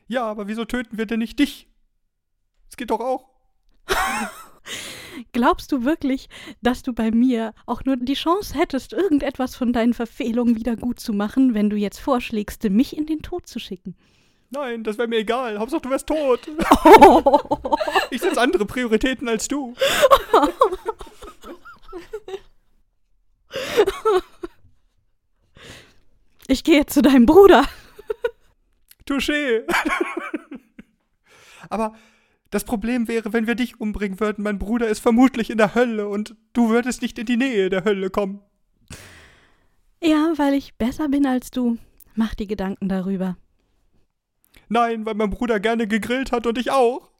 [0.08, 1.68] Ja, aber wieso töten wir denn nicht dich?
[2.68, 3.28] Es geht doch auch.
[5.32, 6.28] Glaubst du wirklich,
[6.62, 11.00] dass du bei mir auch nur die Chance hättest, irgendetwas von deinen Verfehlungen wieder gut
[11.00, 13.94] zu machen, wenn du jetzt vorschlägst, mich in den Tod zu schicken?
[14.50, 15.58] Nein, das wäre mir egal.
[15.58, 16.40] Hauptsache, du wärst tot.
[16.84, 17.76] Oh.
[18.12, 19.74] Ich setze andere Prioritäten als du.
[26.48, 27.64] Ich gehe zu deinem Bruder.
[29.06, 29.64] Touché.
[31.68, 31.94] Aber
[32.50, 34.42] das Problem wäre, wenn wir dich umbringen würden.
[34.42, 37.84] Mein Bruder ist vermutlich in der Hölle und du würdest nicht in die Nähe der
[37.84, 38.40] Hölle kommen.
[40.02, 41.78] Ja, weil ich besser bin als du.
[42.14, 43.36] Mach die Gedanken darüber.
[44.68, 47.10] Nein, weil mein Bruder gerne gegrillt hat und ich auch.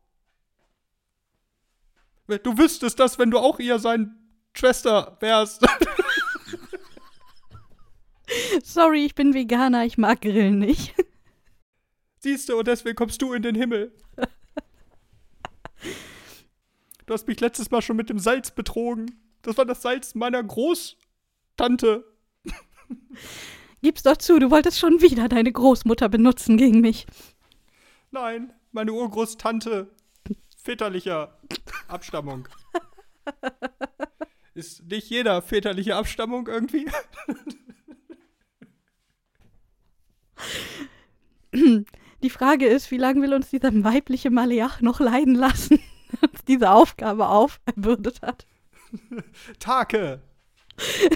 [2.42, 4.14] Du wüsstest das, wenn du auch eher seine
[4.54, 5.66] Schwester wärst.
[8.62, 10.94] Sorry, ich bin Veganer, ich mag Grillen nicht.
[12.18, 13.92] Siehst du, und deswegen kommst du in den Himmel.
[17.10, 19.20] Du hast mich letztes Mal schon mit dem Salz betrogen.
[19.42, 22.04] Das war das Salz meiner Großtante.
[23.82, 27.08] Gib's doch zu, du wolltest schon wieder deine Großmutter benutzen gegen mich.
[28.12, 29.90] Nein, meine Urgroßtante
[30.56, 31.36] väterlicher
[31.88, 32.46] Abstammung.
[34.54, 36.86] Ist nicht jeder väterliche Abstammung irgendwie?
[42.22, 45.80] Die Frage ist, wie lange will uns dieser weibliche Maleach noch leiden lassen,
[46.22, 48.46] uns diese Aufgabe aufgebürdet hat?
[49.58, 50.20] Take!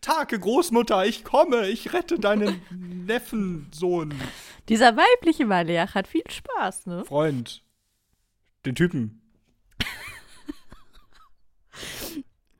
[0.00, 2.60] Take, Großmutter, ich komme, ich rette deinen
[3.06, 4.12] Neffensohn.
[4.68, 7.04] Dieser weibliche Maleach hat viel Spaß, ne?
[7.04, 7.62] Freund.
[8.66, 9.22] Den Typen.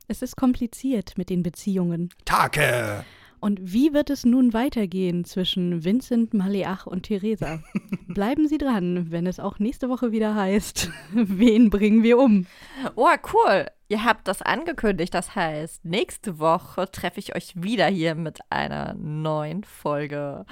[0.07, 2.09] Es ist kompliziert mit den Beziehungen.
[2.25, 3.05] Take!
[3.43, 7.61] Und wie wird es nun weitergehen zwischen Vincent, Maleach und Theresa?
[8.07, 12.47] Bleiben Sie dran, wenn es auch nächste Woche wieder heißt, wen bringen wir um?
[12.95, 13.67] Oh, cool.
[13.89, 15.13] Ihr habt das angekündigt.
[15.13, 20.45] Das heißt, nächste Woche treffe ich euch wieder hier mit einer neuen Folge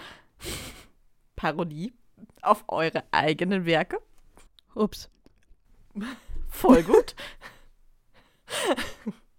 [1.38, 1.94] Parodie
[2.42, 4.00] auf eure eigenen Werke.
[4.76, 5.10] Ups.
[6.50, 7.16] Voll gut.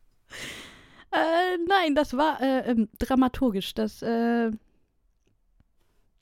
[1.12, 3.74] Äh, nein, das war äh, ähm, dramaturgisch.
[3.74, 4.50] Das, äh,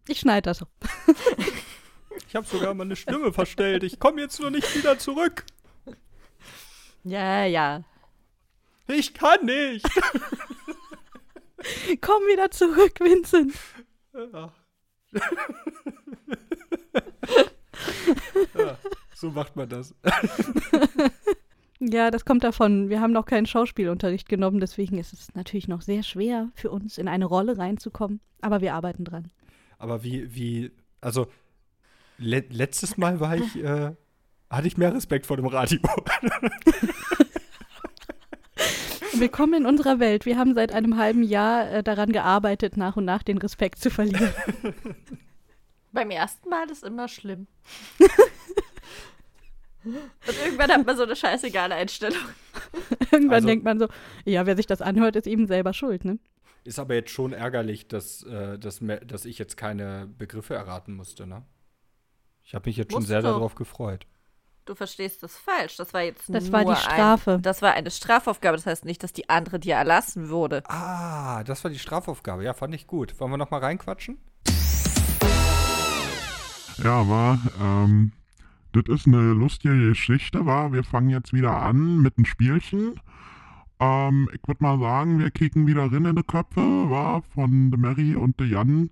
[0.08, 0.64] ich schneide das.
[2.28, 3.82] Ich habe sogar meine Stimme verstellt.
[3.82, 5.44] Ich komme jetzt nur nicht wieder zurück.
[7.02, 7.82] ja, ja.
[8.86, 9.84] Ich kann nicht.
[12.00, 13.52] Komm wieder zurück, Vincent.
[14.14, 14.52] Ja.
[18.54, 18.78] ja,
[19.14, 19.94] so macht man das.
[21.80, 22.90] Ja, das kommt davon.
[22.90, 26.98] Wir haben noch keinen Schauspielunterricht genommen, deswegen ist es natürlich noch sehr schwer für uns,
[26.98, 28.20] in eine Rolle reinzukommen.
[28.42, 29.30] Aber wir arbeiten dran.
[29.78, 31.26] Aber wie, wie, also
[32.18, 33.92] le letztes Mal war ich, äh,
[34.50, 35.78] hatte ich mehr Respekt vor dem Radio.
[39.14, 40.26] Willkommen in unserer Welt.
[40.26, 43.90] Wir haben seit einem halben Jahr äh, daran gearbeitet, nach und nach den Respekt zu
[43.90, 44.32] verlieren.
[45.92, 47.46] Beim ersten Mal ist immer schlimm.
[49.84, 52.18] Und irgendwann hat man so eine scheißegale Einstellung.
[53.12, 53.88] Irgendwann Also- denkt man so,
[54.24, 56.18] ja, wer sich das anhört, ist eben selber schuld, ne?
[56.64, 61.26] Ist aber jetzt schon ärgerlich, dass, äh, dass, dass ich jetzt keine Begriffe erraten musste,
[61.26, 61.42] ne?
[62.44, 63.28] Ich habe mich jetzt schon sehr du.
[63.28, 64.06] darauf gefreut.
[64.66, 65.76] Du verstehst das falsch.
[65.78, 67.32] Das war jetzt Das nur war die Strafe.
[67.34, 68.56] Ein, das war eine Strafaufgabe.
[68.56, 70.62] Das heißt nicht, dass die andere dir erlassen wurde.
[70.66, 72.44] Ah, das war die Strafaufgabe.
[72.44, 73.18] Ja, fand ich gut.
[73.18, 74.18] Wollen wir noch mal reinquatschen?
[76.82, 78.12] Ja, war, ähm,
[78.72, 80.72] das ist eine lustige Geschichte, war.
[80.72, 83.00] Wir fangen jetzt wieder an mit einem Spielchen.
[83.80, 87.78] Ähm, ich würde mal sagen, wir kicken wieder rein in die Köpfe, war von der
[87.78, 88.90] Mary und der Jan.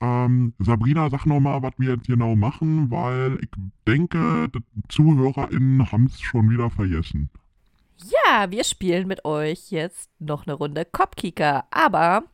[0.00, 3.50] Ähm, Sabrina, sag noch mal, was wir jetzt genau machen, weil ich
[3.86, 7.30] denke, die ZuhörerInnen haben es schon wieder vergessen.
[8.04, 11.64] Ja, wir spielen mit euch jetzt noch eine Runde Kopfkicker.
[11.70, 12.24] Aber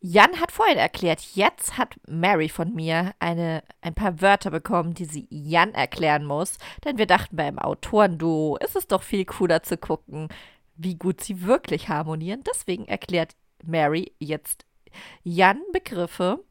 [0.00, 5.06] Jan hat vorhin erklärt, jetzt hat Mary von mir eine, ein paar Wörter bekommen, die
[5.06, 6.58] sie Jan erklären muss.
[6.84, 10.28] Denn wir dachten beim Autorenduo ist es doch viel cooler zu gucken,
[10.76, 12.44] wie gut sie wirklich harmonieren.
[12.46, 13.34] Deswegen erklärt
[13.64, 14.64] Mary jetzt
[15.24, 16.44] Jan Begriffe,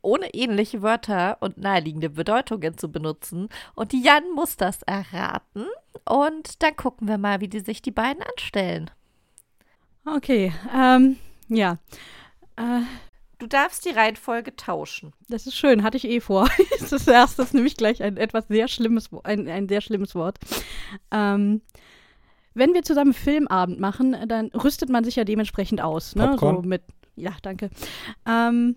[0.00, 3.50] ohne ähnliche Wörter und naheliegende Bedeutungen zu benutzen.
[3.74, 5.66] Und Jan muss das erraten.
[6.06, 8.90] Und dann gucken wir mal, wie die sich die beiden anstellen.
[10.06, 11.18] Okay, ähm,
[11.48, 11.76] ja.
[12.58, 12.82] Äh,
[13.40, 15.12] Du darfst die Reihenfolge tauschen.
[15.28, 16.48] das ist schön, hatte ich eh vor.
[16.80, 20.38] das ist erstes nämlich gleich ein etwas sehr schlimmes, ein, ein sehr schlimmes Wort.
[21.12, 21.62] Ähm,
[22.54, 26.16] wenn wir zusammen Filmabend machen, dann rüstet man sich ja dementsprechend aus.
[26.16, 26.26] Ne?
[26.30, 26.56] Popcorn?
[26.56, 26.82] So mit,
[27.14, 27.70] ja, danke.
[28.26, 28.74] Ähm,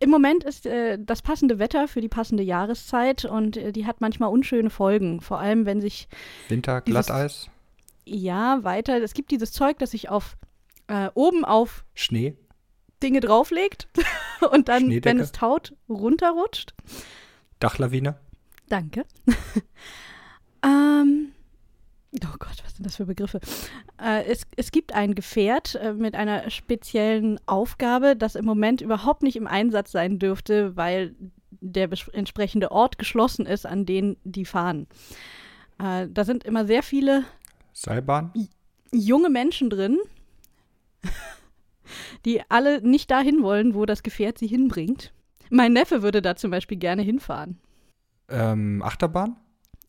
[0.00, 4.00] Im Moment ist äh, das passende Wetter für die passende Jahreszeit und äh, die hat
[4.00, 5.20] manchmal unschöne Folgen.
[5.20, 6.08] Vor allem, wenn sich
[6.48, 7.50] Winter, Dieses- Glatteis,
[8.06, 10.38] ja weiter, es gibt dieses Zeug, das sich auf
[10.92, 12.36] äh, oben auf Schnee,
[13.02, 13.88] Dinge drauflegt
[14.52, 16.74] und dann, wenn es taut, runterrutscht.
[17.58, 18.18] Dachlawine,
[18.68, 19.04] Danke.
[20.64, 21.32] ähm,
[22.14, 23.40] oh Gott, was sind das für Begriffe?
[24.00, 29.22] Äh, es, es gibt ein Gefährt äh, mit einer speziellen Aufgabe, das im Moment überhaupt
[29.22, 31.14] nicht im Einsatz sein dürfte, weil
[31.50, 34.86] der entsprechende Ort geschlossen ist, an den die fahren.
[35.78, 37.24] Äh, da sind immer sehr viele
[37.74, 38.32] Seilbahn,
[38.90, 39.98] junge Menschen drin,
[42.24, 45.12] die alle nicht dahin wollen, wo das Gefährt sie hinbringt.
[45.50, 47.58] Mein Neffe würde da zum Beispiel gerne hinfahren.
[48.28, 49.36] ähm, Achterbahn,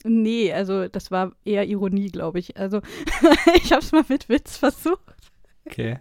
[0.05, 2.57] Nee, also das war eher Ironie, glaube ich.
[2.57, 2.81] Also
[3.55, 4.99] ich habe es mal mit Witz versucht.
[5.65, 5.99] okay,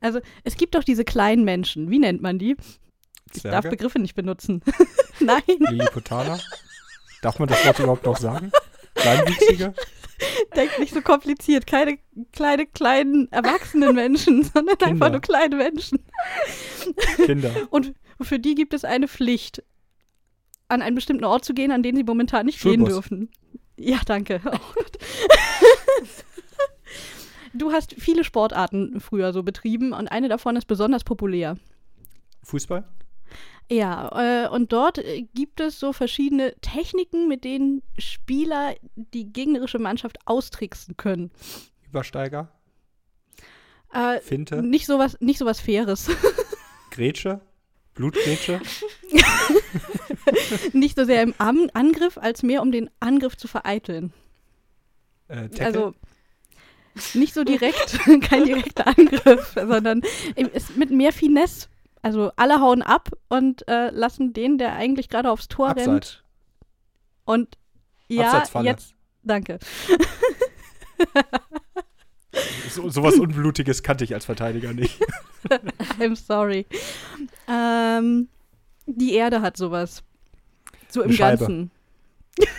[0.00, 1.90] Also es gibt doch diese kleinen Menschen.
[1.90, 2.56] Wie nennt man die?
[3.34, 4.62] Ich darf Zwerge, Begriffe nicht benutzen.
[5.20, 6.38] Nein, Lilliputaner.
[7.20, 8.50] Darf man das Wort überhaupt noch sagen?
[9.02, 9.74] Kleinwüchsige?
[10.56, 11.66] denk nicht so kompliziert.
[11.66, 11.98] Keine
[12.32, 14.86] kleine, kleinen, erwachsenen Menschen, sondern Kinder.
[14.86, 15.98] einfach nur kleine Menschen.
[17.16, 17.50] Kinder.
[17.70, 19.62] Und für die gibt es eine Pflicht,
[20.68, 22.88] an einen bestimmten Ort zu gehen, an den sie momentan nicht gehen Schulbus.
[22.88, 23.30] dürfen.
[23.76, 24.40] Ja, danke.
[24.44, 24.58] Oh
[27.52, 31.56] du hast viele Sportarten früher so betrieben und eine davon ist besonders populär.
[32.44, 32.84] Fußball?
[33.70, 39.78] Ja, äh, und dort äh, gibt es so verschiedene Techniken, mit denen Spieler die gegnerische
[39.78, 41.30] Mannschaft austricksen können.
[41.86, 42.48] Übersteiger?
[43.92, 44.62] Äh, Finte?
[44.62, 46.10] nicht sowas, nicht sowas Faires.
[46.90, 47.40] Grätsche?
[47.94, 48.60] Blutgrätsche?
[50.72, 54.12] nicht so sehr im Am Angriff, als mehr um den Angriff zu vereiteln.
[55.28, 55.48] Äh?
[55.60, 55.94] Also
[57.14, 60.02] nicht so direkt, kein direkter Angriff, sondern
[60.34, 61.68] es mit mehr Finesse.
[62.02, 65.88] Also alle hauen ab und äh, lassen den, der eigentlich gerade aufs Tor rennt.
[65.88, 66.22] Abseits.
[67.24, 67.56] Und
[68.08, 69.58] ja, jetzt, danke.
[72.70, 74.98] So, sowas Unblutiges kannte ich als Verteidiger nicht.
[75.98, 76.66] I'm sorry.
[77.48, 78.28] Ähm,
[78.86, 80.02] die Erde hat sowas.
[80.88, 81.16] So im.
[81.16, 81.70] Ganzen.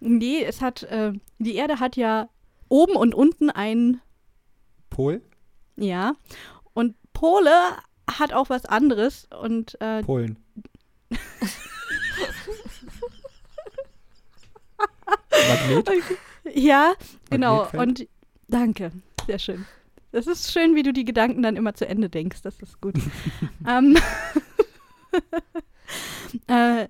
[0.00, 2.28] nee, es hat, äh, die Erde hat ja
[2.68, 4.00] oben und unten ein,
[4.90, 5.22] Pol?
[5.76, 6.14] Ja.
[6.74, 7.50] Und Pole
[8.10, 10.38] hat auch was anderes und äh, Polen.
[15.48, 15.90] Magnet?
[16.54, 16.94] ja,
[17.30, 17.56] genau.
[17.56, 17.82] Magnetfeld?
[17.82, 18.08] Und
[18.48, 18.92] danke,
[19.26, 19.66] sehr schön.
[20.12, 22.42] Das ist schön, wie du die Gedanken dann immer zu Ende denkst.
[22.42, 22.94] Das ist gut.
[23.68, 23.98] ähm,
[26.46, 26.88] äh,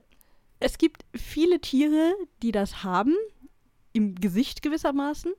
[0.60, 3.14] es gibt viele Tiere, die das haben,
[3.92, 5.32] im Gesicht gewissermaßen.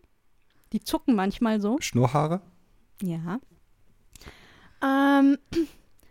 [0.73, 1.77] Die zucken manchmal so.
[1.79, 2.41] Schnurrhaare?
[3.01, 3.39] Ja.
[4.81, 5.37] Ähm,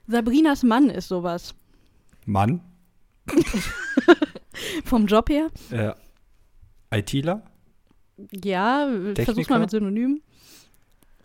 [0.07, 1.55] Sabrinas Mann ist sowas.
[2.25, 2.61] Mann?
[4.85, 5.49] Vom Job her.
[5.71, 5.93] Äh,
[6.99, 7.43] ITler?
[8.33, 9.55] Ja, versuch's Techniker?
[9.55, 10.23] mal mit Synonym.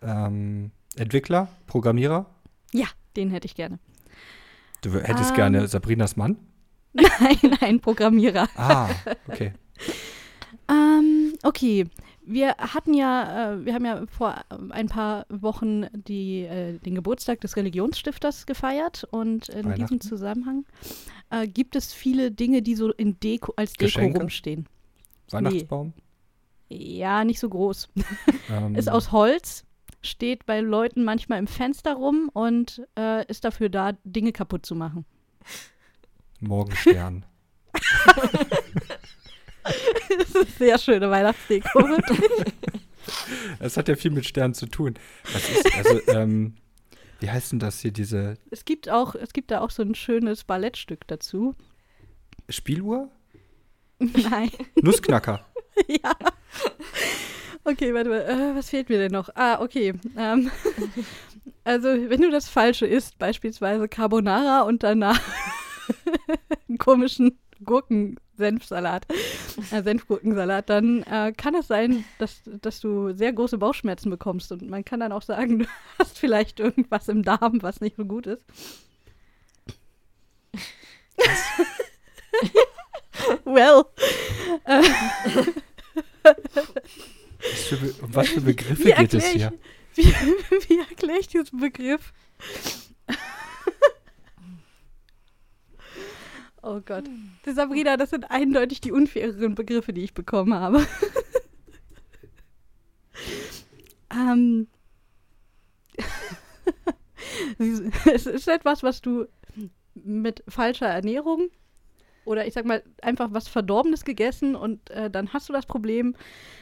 [0.02, 1.48] Ähm, Entwickler?
[1.66, 2.26] Programmierer?
[2.72, 2.86] Ja,
[3.16, 3.78] den hätte ich gerne.
[4.82, 5.36] Du hättest Ähm.
[5.36, 6.36] gerne Sabrinas Mann?
[6.92, 8.48] Nein, ein Programmierer.
[8.56, 8.88] Ah,
[9.28, 9.52] okay.
[10.68, 11.86] Ähm, okay.
[12.24, 16.94] Wir hatten ja, äh, wir haben ja vor äh, ein paar Wochen die, äh, den
[16.94, 20.64] Geburtstag des Religionsstifters gefeiert und in diesem Zusammenhang
[21.30, 24.20] äh, gibt es viele Dinge, die so in Deko, als Deko Geschenke?
[24.20, 24.68] rumstehen.
[25.30, 25.92] Weihnachtsbaum?
[26.68, 27.88] Ja, nicht so groß.
[28.50, 29.64] Ähm, Ist aus Holz,
[30.00, 32.82] steht bei Leuten manchmal im Fenster rum und
[33.28, 35.04] ist dafür da, Dinge kaputt zu machen.
[36.40, 37.24] Morgenstern.
[40.18, 41.88] das ist sehr schöne Weihnachtsdeko.
[43.58, 44.94] Es hat ja viel mit Sternen zu tun.
[45.32, 46.54] Was ist, also, ähm,
[47.20, 49.94] wie heißt denn das hier, diese es gibt auch, es gibt da auch so ein
[49.94, 51.54] schönes Ballettstück dazu.
[52.48, 53.10] Spieluhr?
[53.98, 54.50] Nein.
[54.80, 55.44] Nussknacker.
[55.86, 56.12] ja.
[57.64, 58.22] Okay, warte mal.
[58.22, 59.28] Äh, was fehlt mir denn noch?
[59.34, 59.94] Ah, okay.
[60.16, 60.50] Ähm,
[61.64, 65.20] also, wenn du das Falsche isst, beispielsweise Carbonara und danach
[66.68, 67.38] einen komischen
[68.42, 69.06] Gurkensenfsalat,
[69.70, 74.50] äh, Senfgurkensalat, dann äh, kann es sein, dass, dass du sehr große Bauchschmerzen bekommst.
[74.52, 75.66] Und man kann dann auch sagen, du
[75.98, 78.44] hast vielleicht irgendwas im Darm, was nicht so gut ist.
[83.44, 83.84] well.
[84.64, 84.82] Äh,
[87.42, 89.52] Was für, Be- um was für Begriffe geht es hier?
[89.94, 92.14] Wie, wie erkläre ich diesen Begriff?
[96.62, 97.04] Oh Gott.
[97.44, 100.86] Sabrina, das sind eindeutig die unfaireren Begriffe, die ich bekommen habe.
[104.12, 104.68] ähm.
[108.12, 109.26] es ist etwas, was du
[109.94, 111.50] mit falscher Ernährung
[112.24, 116.14] oder ich sag mal einfach was Verdorbenes gegessen und äh, dann hast du das Problem,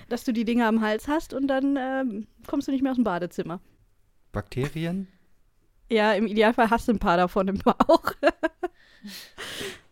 [0.08, 2.96] dass du die Dinge am Hals hast und dann ähm, kommst du nicht mehr aus
[2.96, 3.60] dem Badezimmer.
[4.32, 5.08] Bakterien?
[5.90, 8.12] Ja, im Idealfall hast du ein paar davon im Bauch.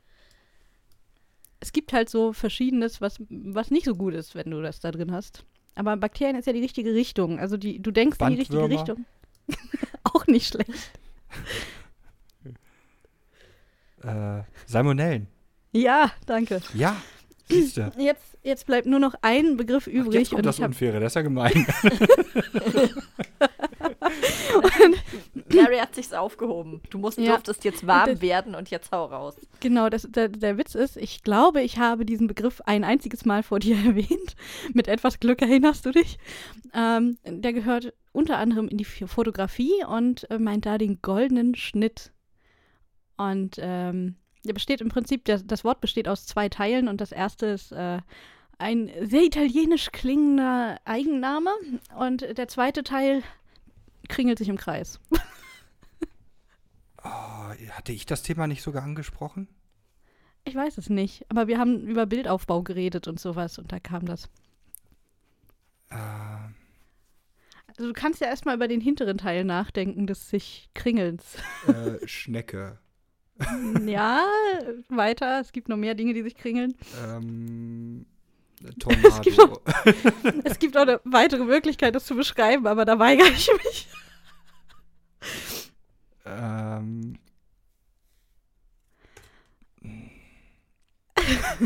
[1.69, 4.91] es gibt halt so Verschiedenes, was, was nicht so gut ist, wenn du das da
[4.91, 5.45] drin hast.
[5.75, 7.39] Aber Bakterien ist ja die richtige Richtung.
[7.39, 8.71] Also die, du denkst in die richtige?
[8.71, 9.05] Richtung.
[10.03, 10.73] Auch nicht schlecht.
[14.01, 15.27] Äh, Salmonellen.
[15.73, 16.63] Ja, danke.
[16.73, 16.97] Ja,
[17.49, 17.91] siehste.
[17.99, 20.21] Jetzt, jetzt bleibt nur noch ein Begriff Ach, übrig.
[20.21, 21.67] jetzt kommt und das Unfaire, das ist ja gemein.
[25.65, 26.81] Gary hat sich's aufgehoben.
[26.91, 27.33] Du musst, Ja.
[27.33, 29.37] durftest jetzt warm das- werden und jetzt hau raus.
[29.61, 33.43] Genau, das, der, der Witz ist, ich glaube, ich habe diesen Begriff ein einziges Mal
[33.43, 34.37] vor dir erwähnt.
[34.73, 36.19] Mit etwas Glück erinnerst du dich.
[36.75, 42.13] Ähm, der gehört unter anderem in die Fotografie und äh, meint da den goldenen Schnitt.
[43.17, 47.13] Und ähm, der besteht im Prinzip, der, das Wort besteht aus zwei Teilen und das
[47.13, 47.99] erste ist äh,
[48.59, 51.51] ein sehr italienisch klingender Eigenname
[51.99, 53.23] und der zweite Teil
[54.09, 55.01] kringelt sich im Kreis.
[57.09, 59.49] Oh, hatte ich das Thema nicht sogar angesprochen?
[60.45, 64.07] Ich weiß es nicht, aber wir haben über Bildaufbau geredet und sowas und da kam
[64.07, 64.29] das.
[65.91, 65.97] Äh,
[67.67, 71.37] Also du kannst ja erstmal über den hinteren Teil nachdenken des sich Kringelns.
[71.67, 72.79] äh, Schnecke.
[73.87, 74.21] ja,
[74.89, 75.41] weiter.
[75.41, 76.75] Es gibt noch mehr Dinge, die sich kringeln.
[77.05, 78.05] Ähm,
[78.61, 79.61] gibt Tornado.
[80.45, 83.89] Es gibt auch eine weitere Möglichkeit, das zu beschreiben, aber da weigere ich mich.
[86.29, 87.19] Ähm,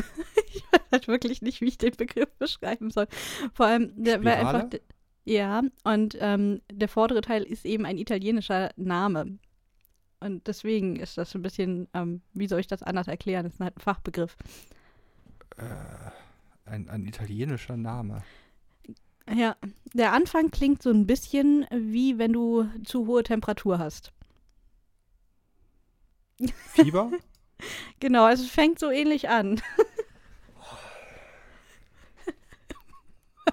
[0.54, 3.06] Ich weiß halt wirklich nicht, wie ich den Begriff beschreiben soll.
[3.54, 4.78] Vor allem, der war einfach.
[5.24, 9.38] Ja, und ähm, der vordere Teil ist eben ein italienischer Name.
[10.20, 13.44] Und deswegen ist das so ein bisschen, ähm, wie soll ich das anders erklären?
[13.44, 14.36] Das ist halt ein Fachbegriff.
[15.56, 15.64] äh,
[16.64, 18.22] ein, ein italienischer Name.
[19.32, 19.56] Ja,
[19.94, 24.12] der Anfang klingt so ein bisschen wie wenn du zu hohe Temperatur hast.
[26.74, 27.10] Fieber?
[28.00, 29.60] Genau, es fängt so ähnlich an.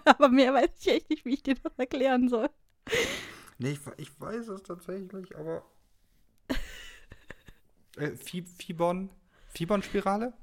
[0.05, 2.49] Aber mehr weiß ich echt nicht, wie ich dir das erklären soll.
[3.57, 5.63] nee, ich, ich weiß es tatsächlich, aber.
[7.97, 9.09] Äh, Fi- Fibon?
[9.49, 10.33] Fibon-Spirale?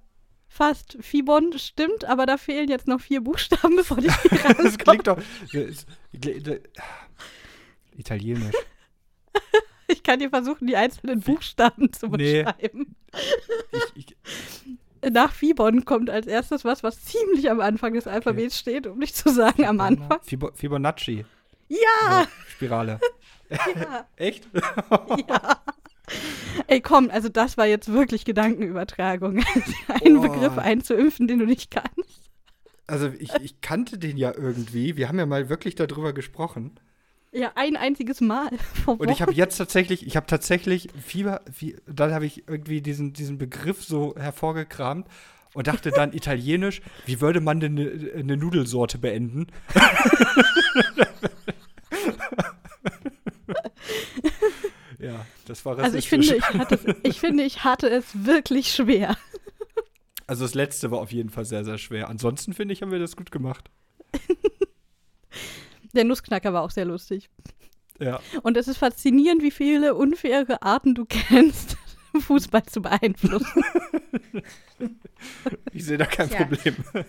[0.48, 0.96] Fast.
[1.00, 4.76] Fibon stimmt, aber da fehlen jetzt noch vier Buchstaben, bevor die Das rauskommen.
[4.78, 5.18] klingt doch.
[5.52, 6.60] das- das-
[7.96, 8.54] Italienisch.
[10.06, 12.44] Ich kann dir versuchen, die einzelnen Buchstaben zu Nee.
[12.44, 12.94] beschreiben.
[13.96, 14.16] Ich, ich,
[15.12, 19.16] Nach Fibon kommt als erstes was, was ziemlich am Anfang des Alphabets steht, um nicht
[19.16, 20.20] zu sagen am Anfang.
[20.22, 21.24] Fibo, Fibonacci.
[21.66, 21.76] Ja!
[22.08, 23.00] Ja, Spirale.
[23.50, 24.06] ja.
[24.16, 24.48] Echt?
[25.28, 25.60] Ja.
[26.68, 29.42] Ey, komm, also das war jetzt wirklich Gedankenübertragung.
[30.04, 30.20] Einen Oh.
[30.20, 32.30] Begriff einzuimpfen, den du nicht kannst.
[32.86, 34.96] Also ich, ich kannte den ja irgendwie.
[34.96, 36.78] Wir haben ja mal wirklich darüber gesprochen.
[37.36, 38.48] Ja, ein einziges Mal.
[38.86, 43.12] Und ich habe jetzt tatsächlich, ich habe tatsächlich Fieber, Fie- dann habe ich irgendwie diesen,
[43.12, 45.06] diesen Begriff so hervorgekramt
[45.52, 49.48] und dachte dann italienisch, wie würde man denn eine, eine Nudelsorte beenden?
[54.98, 58.72] ja, das war Also ich finde, ich hatte, es, ich finde, ich hatte es wirklich
[58.72, 59.16] schwer.
[60.26, 62.08] Also das letzte war auf jeden Fall sehr, sehr schwer.
[62.08, 63.70] Ansonsten finde ich, haben wir das gut gemacht.
[65.96, 67.30] Der Nussknacker war auch sehr lustig.
[67.98, 68.20] Ja.
[68.42, 71.78] Und es ist faszinierend, wie viele unfaire Arten du kennst,
[72.20, 73.64] Fußball zu beeinflussen.
[75.72, 76.44] Ich sehe da kein Tja.
[76.44, 76.76] Problem.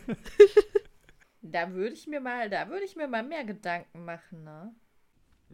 [1.49, 4.75] Da würde ich mir mal, da würde ich mir mal mehr Gedanken machen, ne?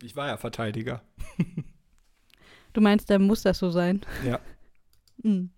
[0.02, 1.04] Ich war ja Verteidiger.
[2.74, 4.02] Du meinst, da muss das so sein?
[4.26, 4.40] Ja.
[5.22, 5.52] Hm.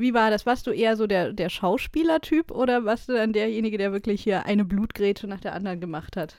[0.00, 0.46] Wie war das?
[0.46, 4.46] Warst du eher so der, der Schauspielertyp oder warst du dann derjenige, der wirklich hier
[4.46, 6.36] eine Blutgrätsche nach der anderen gemacht hat?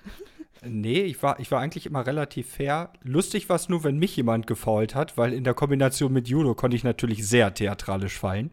[0.64, 2.92] Nee, ich war, ich war eigentlich immer relativ fair.
[3.04, 6.56] Lustig war es nur, wenn mich jemand gefault hat, weil in der Kombination mit Judo
[6.56, 8.50] konnte ich natürlich sehr theatralisch fallen.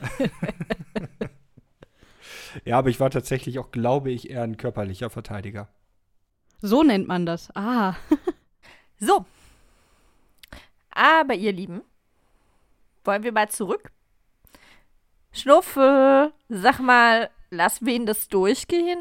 [2.64, 5.68] ja, aber ich war tatsächlich auch, glaube ich, eher ein körperlicher Verteidiger.
[6.62, 7.54] So nennt man das.
[7.54, 7.94] Ah.
[9.00, 9.24] So.
[10.90, 11.82] Aber ihr Lieben,
[13.04, 13.92] wollen wir mal zurück?
[15.32, 19.00] Schnuffe, sag mal, lass wen das durchgehen?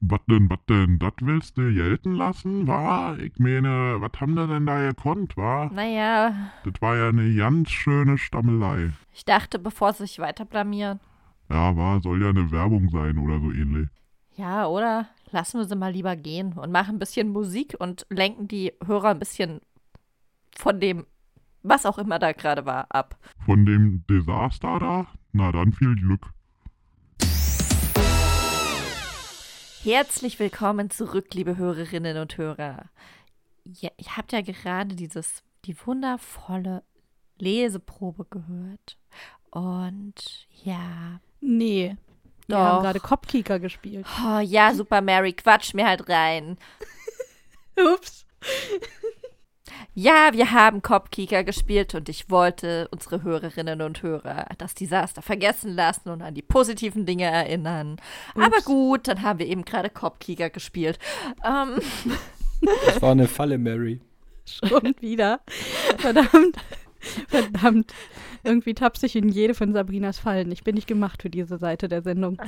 [0.00, 3.14] Was denn, was denn, das willst du gelten lassen, wa?
[3.18, 5.70] Ich meine, was haben wir denn da gekonnt, wa?
[5.72, 8.90] Naja, Das war ja eine ganz schöne Stammelei.
[9.12, 10.98] ich dachte, bevor sie sich weiter blamieren.
[11.48, 13.88] Ja, war, soll ja eine Werbung sein oder so ähnlich.
[14.36, 15.06] Ja, oder?
[15.30, 19.10] Lassen wir sie mal lieber gehen und machen ein bisschen Musik und lenken die Hörer
[19.10, 19.60] ein bisschen
[20.56, 21.06] von dem,
[21.62, 23.16] was auch immer da gerade war, ab.
[23.44, 25.06] Von dem Desaster da?
[25.32, 26.32] Na dann viel Glück.
[29.82, 32.90] Herzlich willkommen zurück, liebe Hörerinnen und Hörer.
[33.64, 36.82] Ja, ihr habt ja gerade dieses, die wundervolle
[37.38, 38.98] Leseprobe gehört.
[39.50, 41.96] Und ja, Nee.
[42.46, 42.64] Wir Doch.
[42.64, 44.06] haben gerade Kopfkicker gespielt.
[44.24, 46.56] oh, ja, Super Mary, quatsch mir halt rein.
[47.94, 48.26] Ups.
[49.94, 55.74] Ja, wir haben Kopfkieker gespielt und ich wollte unsere Hörerinnen und Hörer das Desaster vergessen
[55.74, 57.96] lassen und an die positiven Dinge erinnern.
[58.34, 58.64] Aber Ups.
[58.64, 60.98] gut, dann haben wir eben gerade Kopfkieker gespielt.
[61.44, 61.80] Ähm,
[62.86, 64.00] Das war eine Falle, Mary.
[64.44, 65.40] Schon wieder.
[65.98, 66.56] Verdammt.
[67.28, 67.92] Verdammt.
[68.44, 70.52] Irgendwie tapse ich in jede von Sabrinas Fallen.
[70.52, 72.38] Ich bin nicht gemacht für diese Seite der Sendung.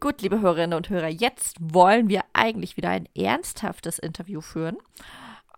[0.00, 4.76] gut, liebe Hörerinnen und Hörer, jetzt wollen wir eigentlich wieder ein ernsthaftes Interview führen.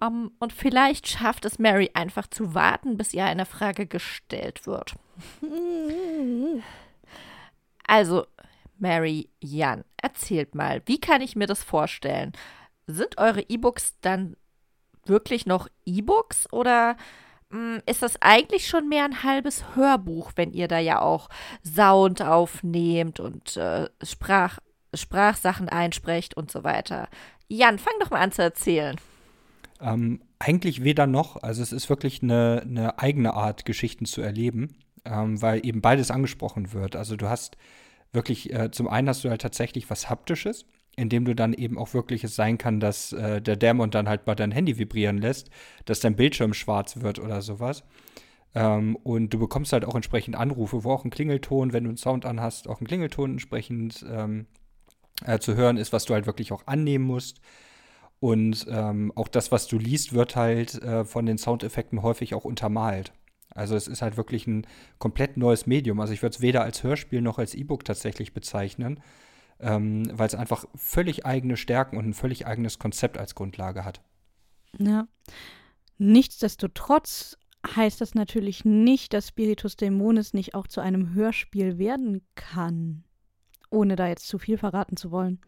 [0.05, 4.95] Ähm, und vielleicht schafft es Mary einfach zu warten, bis ihr eine Frage gestellt wird.
[7.87, 8.27] Also,
[8.79, 12.33] Mary, Jan, erzählt mal, wie kann ich mir das vorstellen?
[12.87, 14.37] Sind eure E-Books dann
[15.07, 16.97] wirklich noch E-Books oder
[17.51, 21.29] mh, ist das eigentlich schon mehr ein halbes Hörbuch, wenn ihr da ja auch
[21.63, 24.59] Sound aufnehmt und äh, Sprach,
[24.93, 27.09] Sprachsachen einsprecht und so weiter?
[27.49, 28.97] Jan, fang doch mal an zu erzählen.
[29.81, 31.43] Ähm, eigentlich weder noch.
[31.43, 36.11] Also es ist wirklich eine, eine eigene Art, Geschichten zu erleben, ähm, weil eben beides
[36.11, 36.97] angesprochen wird.
[36.97, 37.57] Also du hast
[38.13, 40.67] wirklich, äh, zum einen hast du halt tatsächlich was Haptisches,
[40.97, 44.27] indem du dann eben auch wirklich es sein kann, dass äh, der Dämon dann halt
[44.27, 45.51] mal dein Handy vibrieren lässt,
[45.87, 47.83] dass dein Bildschirm schwarz wird oder sowas.
[48.55, 51.97] Ähm, und du bekommst halt auch entsprechend Anrufe, wo auch ein Klingelton, wenn du einen
[51.97, 54.47] Sound anhast, auch ein Klingelton entsprechend ähm,
[55.27, 57.41] äh, zu hören ist, was du halt wirklich auch annehmen musst.
[58.25, 62.47] Und ähm, auch das, was du liest, wird halt äh, von den Soundeffekten häufig auch
[62.47, 63.13] untermalt.
[63.51, 64.67] Also es ist halt wirklich ein
[64.99, 66.01] komplett neues Medium.
[66.01, 69.03] Also ich würde es weder als Hörspiel noch als E-Book tatsächlich bezeichnen,
[69.61, 74.01] ähm, weil es einfach völlig eigene Stärken und ein völlig eigenes Konzept als Grundlage hat.
[74.79, 75.07] Ja.
[75.99, 77.37] Nichtsdestotrotz
[77.77, 83.05] heißt das natürlich nicht, dass Spiritus Dämonis nicht auch zu einem Hörspiel werden kann.
[83.69, 85.43] Ohne da jetzt zu viel verraten zu wollen.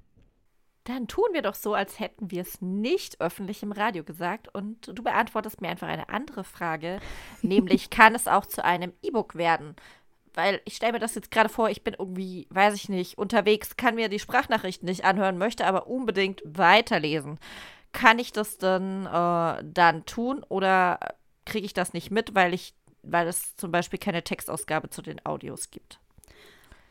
[0.86, 4.86] Dann tun wir doch so, als hätten wir es nicht öffentlich im Radio gesagt und
[4.96, 7.00] du beantwortest mir einfach eine andere Frage,
[7.42, 9.74] nämlich kann es auch zu einem E-Book werden?
[10.32, 13.76] Weil ich stelle mir das jetzt gerade vor, ich bin irgendwie, weiß ich nicht, unterwegs,
[13.76, 17.40] kann mir die Sprachnachrichten nicht anhören, möchte aber unbedingt weiterlesen.
[17.90, 21.00] Kann ich das dann, äh, dann tun oder
[21.46, 25.24] kriege ich das nicht mit, weil ich, weil es zum Beispiel keine Textausgabe zu den
[25.26, 25.98] Audios gibt?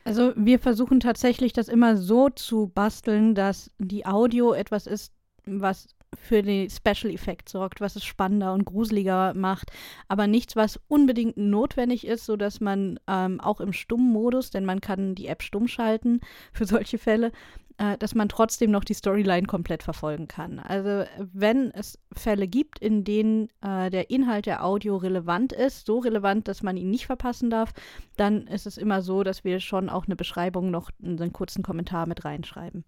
[0.05, 5.11] Also wir versuchen tatsächlich das immer so zu basteln, dass die Audio etwas ist,
[5.45, 5.87] was
[6.17, 9.71] für den Special Effekt sorgt, was es spannender und gruseliger macht,
[10.07, 15.15] aber nichts, was unbedingt notwendig ist, sodass man ähm, auch im Stummmodus, denn man kann
[15.15, 16.21] die App stumm schalten
[16.53, 17.31] für solche Fälle,
[17.77, 20.59] äh, dass man trotzdem noch die Storyline komplett verfolgen kann.
[20.59, 25.99] Also wenn es Fälle gibt, in denen äh, der Inhalt der Audio relevant ist, so
[25.99, 27.73] relevant, dass man ihn nicht verpassen darf,
[28.15, 32.07] dann ist es immer so, dass wir schon auch eine Beschreibung noch, einen kurzen Kommentar
[32.07, 32.85] mit reinschreiben.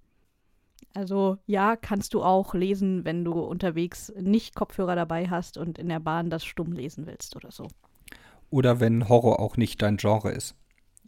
[0.97, 5.89] Also ja, kannst du auch lesen, wenn du unterwegs nicht Kopfhörer dabei hast und in
[5.89, 7.67] der Bahn das stumm lesen willst oder so.
[8.49, 10.55] Oder wenn Horror auch nicht dein Genre ist.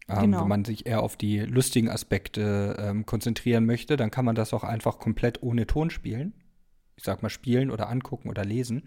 [0.08, 0.42] Ähm, Genau.
[0.42, 4.54] Wenn man sich eher auf die lustigen Aspekte ähm, konzentrieren möchte, dann kann man das
[4.54, 6.34] auch einfach komplett ohne Ton spielen.
[6.96, 8.84] Ich sag mal spielen oder angucken oder lesen.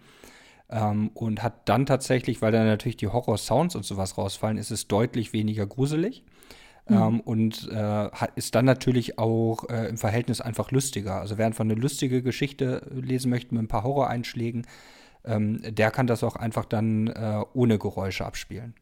[0.70, 4.86] Ähm, und hat dann tatsächlich, weil dann natürlich die Horror-Sounds und sowas rausfallen, ist es
[4.86, 6.22] deutlich weniger gruselig.
[6.88, 11.20] Ähm, und äh, hat, ist dann natürlich auch äh, im Verhältnis einfach lustiger.
[11.20, 14.66] Also wer einfach eine lustige Geschichte lesen möchte mit ein paar Horroreinschlägen,
[15.24, 18.74] ähm, der kann das auch einfach dann äh, ohne Geräusche abspielen.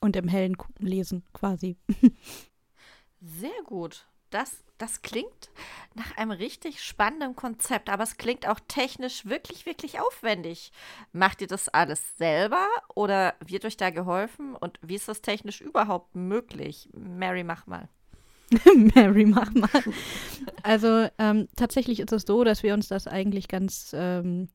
[0.00, 1.76] und im Hellen lesen quasi.
[3.20, 4.08] Sehr gut.
[4.30, 5.50] Das, das klingt
[5.94, 10.72] nach einem richtig spannenden Konzept, aber es klingt auch technisch wirklich, wirklich aufwendig.
[11.12, 14.54] Macht ihr das alles selber oder wird euch da geholfen?
[14.54, 16.88] Und wie ist das technisch überhaupt möglich?
[16.92, 17.88] Mary, mach mal.
[18.94, 19.68] Mary, mach mal.
[20.62, 24.48] Also ähm, tatsächlich ist es so, dass wir uns das eigentlich ganz ähm,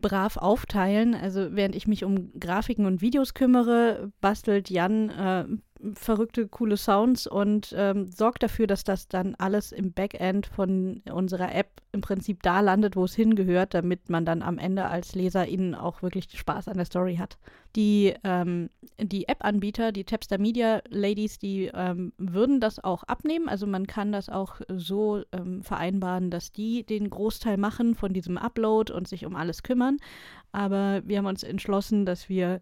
[0.00, 1.14] brav aufteilen.
[1.14, 5.46] Also während ich mich um Grafiken und Videos kümmere, bastelt Jan äh,
[5.94, 11.54] verrückte, coole Sounds und ähm, sorgt dafür, dass das dann alles im Backend von unserer
[11.54, 15.74] App im Prinzip da landet, wo es hingehört, damit man dann am Ende als LeserInnen
[15.74, 17.38] auch wirklich Spaß an der Story hat.
[17.76, 18.70] Die, ähm,
[19.00, 23.48] die App-Anbieter, die Tapster Media Ladies, die ähm, würden das auch abnehmen.
[23.48, 28.38] Also man kann das auch so ähm, vereinbaren, dass die den Großteil machen von diesem
[28.38, 29.98] Upload und sich um alles kümmern.
[30.52, 32.60] Aber wir haben uns entschlossen, dass wir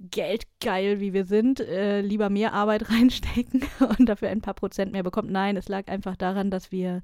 [0.00, 3.64] geldgeil, wie wir sind, äh, lieber mehr Arbeit reinstecken
[3.98, 5.30] und dafür ein paar Prozent mehr bekommt.
[5.30, 7.02] Nein, es lag einfach daran, dass wir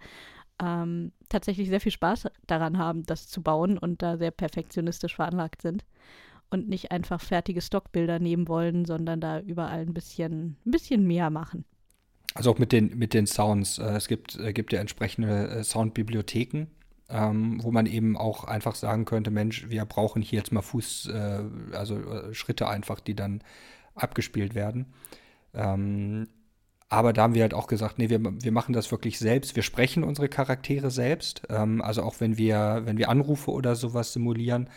[0.63, 5.63] ähm, tatsächlich sehr viel Spaß daran haben, das zu bauen und da sehr perfektionistisch veranlagt
[5.63, 5.85] sind
[6.51, 11.31] und nicht einfach fertige Stockbilder nehmen wollen, sondern da überall ein bisschen, ein bisschen mehr
[11.31, 11.65] machen.
[12.35, 13.79] Also auch mit den, mit den Sounds.
[13.79, 16.67] Äh, es gibt, äh, gibt ja entsprechende äh, Soundbibliotheken
[17.09, 21.11] ähm, wo man eben auch einfach sagen könnte, Mensch, wir brauchen hier jetzt mal Fuß,
[21.13, 21.41] äh,
[21.73, 23.43] also äh, Schritte einfach, die dann
[23.95, 24.87] abgespielt werden.
[25.55, 26.29] Ähm,
[26.89, 29.57] aber da haben wir halt auch gesagt, nee, wir, wir machen das wirklich selbst.
[29.57, 31.43] Wir sprechen unsere Charaktere selbst.
[31.49, 34.69] Ähm, also auch wenn wir, wenn wir Anrufe oder sowas simulieren,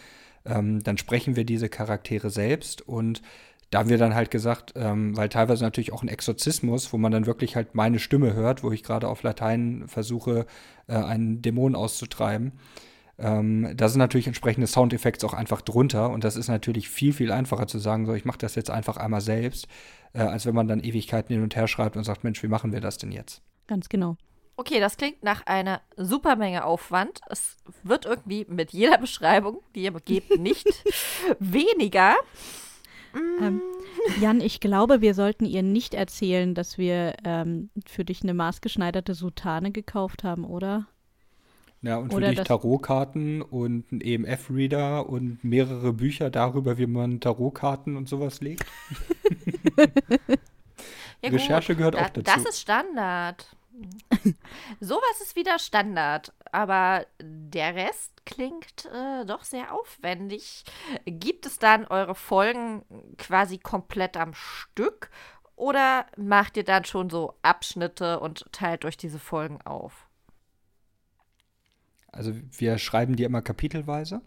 [0.46, 3.22] ähm, dann sprechen wir diese Charaktere selbst und
[3.70, 7.12] da haben wir dann halt gesagt, ähm, weil teilweise natürlich auch ein Exorzismus, wo man
[7.12, 10.46] dann wirklich halt meine Stimme hört, wo ich gerade auf Latein versuche,
[10.88, 12.54] äh, einen Dämon auszutreiben.
[13.20, 17.32] Ähm, da sind natürlich entsprechende Soundeffekte auch einfach drunter und das ist natürlich viel, viel
[17.32, 19.68] einfacher zu sagen, so ich mache das jetzt einfach einmal selbst,
[20.14, 22.72] äh, als wenn man dann Ewigkeiten hin und her schreibt und sagt, Mensch, wie machen
[22.72, 23.42] wir das denn jetzt?
[23.68, 24.16] Ganz genau.
[24.56, 27.22] Okay, das klingt nach einer super Menge Aufwand.
[27.30, 30.68] Es wird irgendwie mit jeder Beschreibung, die ihr gebt, nicht
[31.40, 32.16] weniger.
[33.14, 33.62] Ähm,
[34.22, 39.14] Jan, ich glaube, wir sollten ihr nicht erzählen, dass wir ähm, für dich eine maßgeschneiderte
[39.14, 40.88] Soutane gekauft haben, oder?
[41.82, 47.96] Ja, und für dich Tarotkarten und einen EMF-Reader und mehrere Bücher darüber, wie man Tarotkarten
[47.96, 48.66] und sowas legt.
[51.24, 52.24] ja, Recherche gehört da, auch dazu.
[52.24, 53.56] Das ist Standard.
[54.80, 60.64] Sowas ist wieder Standard, aber der Rest klingt äh, doch sehr aufwendig.
[61.06, 62.84] Gibt es dann eure Folgen
[63.18, 65.10] quasi komplett am Stück
[65.56, 70.08] oder macht ihr dann schon so Abschnitte und teilt euch diese Folgen auf?
[72.12, 74.22] Also wir schreiben die immer kapitelweise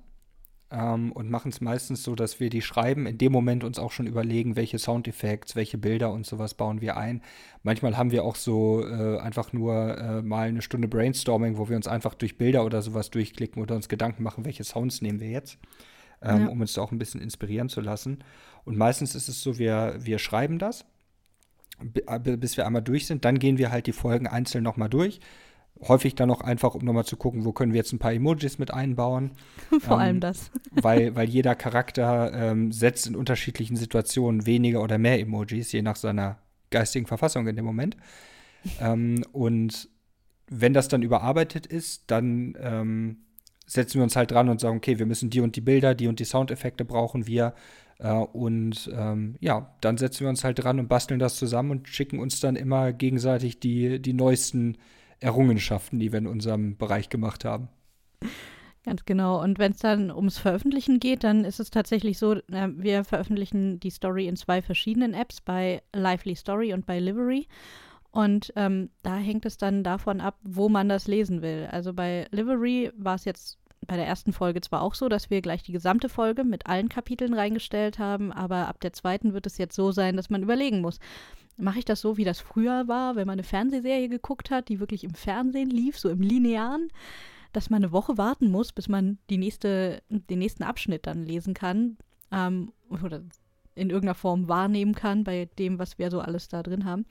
[0.72, 3.92] ähm, und machen es meistens so, dass wir die schreiben, in dem Moment uns auch
[3.92, 7.22] schon überlegen, welche Soundeffekte, welche Bilder und sowas bauen wir ein.
[7.62, 11.76] Manchmal haben wir auch so äh, einfach nur äh, mal eine Stunde Brainstorming, wo wir
[11.76, 15.30] uns einfach durch Bilder oder sowas durchklicken oder uns Gedanken machen, welche Sounds nehmen wir
[15.30, 15.58] jetzt,
[16.22, 16.48] ähm, ja.
[16.48, 18.24] um uns da auch ein bisschen inspirieren zu lassen.
[18.64, 20.86] Und meistens ist es so, wir, wir schreiben das,
[22.38, 25.20] bis wir einmal durch sind, dann gehen wir halt die Folgen einzeln nochmal durch
[25.88, 28.58] häufig dann noch einfach, um nochmal zu gucken, wo können wir jetzt ein paar Emojis
[28.58, 29.32] mit einbauen.
[29.80, 30.50] Vor ähm, allem das.
[30.70, 35.96] weil, weil jeder Charakter ähm, setzt in unterschiedlichen Situationen weniger oder mehr Emojis, je nach
[35.96, 36.38] seiner
[36.70, 37.96] geistigen Verfassung in dem Moment.
[38.80, 39.88] ähm, und
[40.48, 43.16] wenn das dann überarbeitet ist, dann ähm,
[43.66, 46.08] setzen wir uns halt dran und sagen, okay, wir müssen die und die Bilder, die
[46.08, 47.54] und die Soundeffekte brauchen wir.
[47.98, 51.88] Äh, und ähm, ja, dann setzen wir uns halt dran und basteln das zusammen und
[51.88, 54.76] schicken uns dann immer gegenseitig die, die neuesten
[55.22, 57.68] Errungenschaften, die wir in unserem Bereich gemacht haben.
[58.84, 59.40] Ganz genau.
[59.40, 63.78] Und wenn es dann ums Veröffentlichen geht, dann ist es tatsächlich so, äh, wir veröffentlichen
[63.78, 67.46] die Story in zwei verschiedenen Apps, bei Lively Story und bei Livery.
[68.10, 71.68] Und ähm, da hängt es dann davon ab, wo man das lesen will.
[71.70, 75.42] Also bei Livery war es jetzt bei der ersten Folge zwar auch so, dass wir
[75.42, 79.58] gleich die gesamte Folge mit allen Kapiteln reingestellt haben, aber ab der zweiten wird es
[79.58, 80.98] jetzt so sein, dass man überlegen muss,
[81.56, 84.80] mache ich das so, wie das früher war, wenn man eine Fernsehserie geguckt hat, die
[84.80, 86.88] wirklich im Fernsehen lief, so im Linearen,
[87.52, 91.54] dass man eine Woche warten muss, bis man die nächste, den nächsten Abschnitt dann lesen
[91.54, 91.98] kann
[92.30, 93.22] ähm, oder
[93.74, 97.06] in irgendeiner Form wahrnehmen kann bei dem, was wir so alles da drin haben.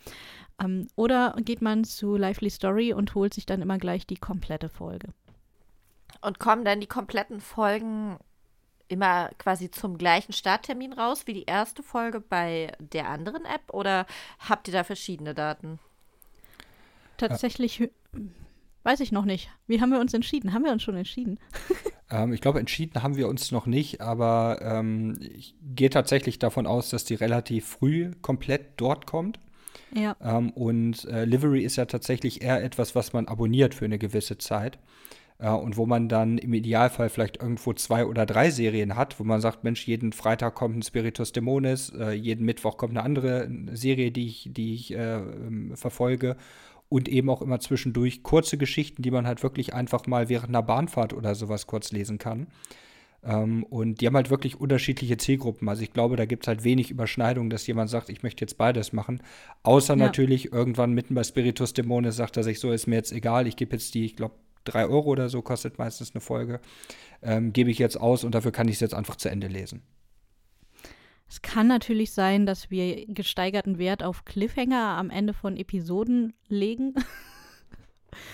[0.62, 4.70] Ähm, oder geht man zu Lively Story und holt sich dann immer gleich die komplette
[4.70, 5.10] Folge.
[6.22, 8.18] Und kommen dann die kompletten Folgen
[8.92, 14.06] immer quasi zum gleichen Starttermin raus wie die erste Folge bei der anderen App oder
[14.40, 15.80] habt ihr da verschiedene Daten?
[17.18, 17.90] Tatsächlich
[18.84, 19.50] Weiß ich noch nicht.
[19.68, 20.54] Wie haben wir uns entschieden?
[20.54, 21.40] Haben wir uns schon entschieden?
[22.10, 26.66] ähm, ich glaube, entschieden haben wir uns noch nicht, aber ähm, ich gehe tatsächlich davon
[26.66, 29.40] aus, dass die relativ früh komplett dort kommt.
[29.94, 30.16] Ja.
[30.20, 34.40] Ähm, und äh, Livery ist ja tatsächlich eher etwas, was man abonniert für eine gewisse
[34.40, 34.80] Zeit.
[35.42, 39.24] Äh, und wo man dann im Idealfall vielleicht irgendwo zwei oder drei Serien hat, wo
[39.24, 43.50] man sagt, Mensch, jeden Freitag kommt ein Spiritus Dämonis, äh, jeden Mittwoch kommt eine andere
[43.74, 46.38] Serie, die ich, die ich äh, ähm, verfolge
[46.90, 50.64] und eben auch immer zwischendurch kurze Geschichten, die man halt wirklich einfach mal während einer
[50.64, 52.48] Bahnfahrt oder sowas kurz lesen kann.
[53.24, 55.70] Ähm, und die haben halt wirklich unterschiedliche Zielgruppen.
[55.70, 58.58] Also ich glaube, da gibt es halt wenig Überschneidung, dass jemand sagt, ich möchte jetzt
[58.58, 59.22] beides machen.
[59.64, 60.06] Außer ja.
[60.06, 63.56] natürlich irgendwann mitten bei Spiritus Dämones sagt er sich, so ist mir jetzt egal, ich
[63.56, 66.60] gebe jetzt die, ich glaube, drei Euro oder so kostet meistens eine Folge,
[67.22, 69.82] ähm, gebe ich jetzt aus und dafür kann ich es jetzt einfach zu Ende lesen.
[71.28, 76.94] Es kann natürlich sein, dass wir gesteigerten Wert auf Cliffhanger am Ende von Episoden legen,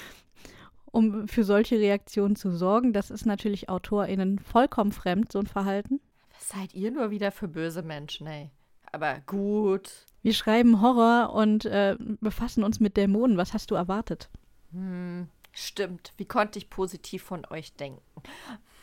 [0.85, 2.93] um für solche Reaktionen zu sorgen.
[2.93, 5.99] Das ist natürlich AutorInnen vollkommen fremd, so ein Verhalten.
[6.33, 8.49] Was seid ihr nur wieder für böse Menschen, ey?
[8.91, 9.91] Aber gut.
[10.23, 13.37] Wir schreiben Horror und äh, befassen uns mit Dämonen.
[13.37, 14.29] Was hast du erwartet?
[14.71, 16.13] Hm, stimmt.
[16.17, 18.01] Wie konnte ich positiv von euch denken?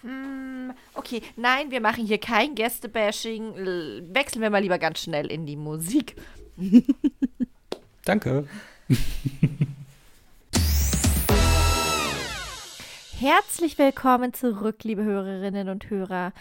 [0.02, 3.54] Hm, okay, nein, wir machen hier kein Gästebashing.
[4.12, 6.16] Wechseln wir mal lieber ganz schnell in die Musik.
[8.04, 8.46] Danke.
[13.18, 16.32] Herzlich willkommen zurück, liebe Hörerinnen und Hörer.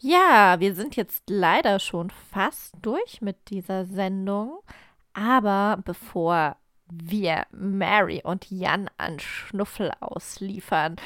[0.00, 4.60] Ja, wir sind jetzt leider schon fast durch mit dieser Sendung.
[5.12, 6.56] Aber bevor
[6.92, 10.96] wir Mary und Jan an Schnuffel ausliefern,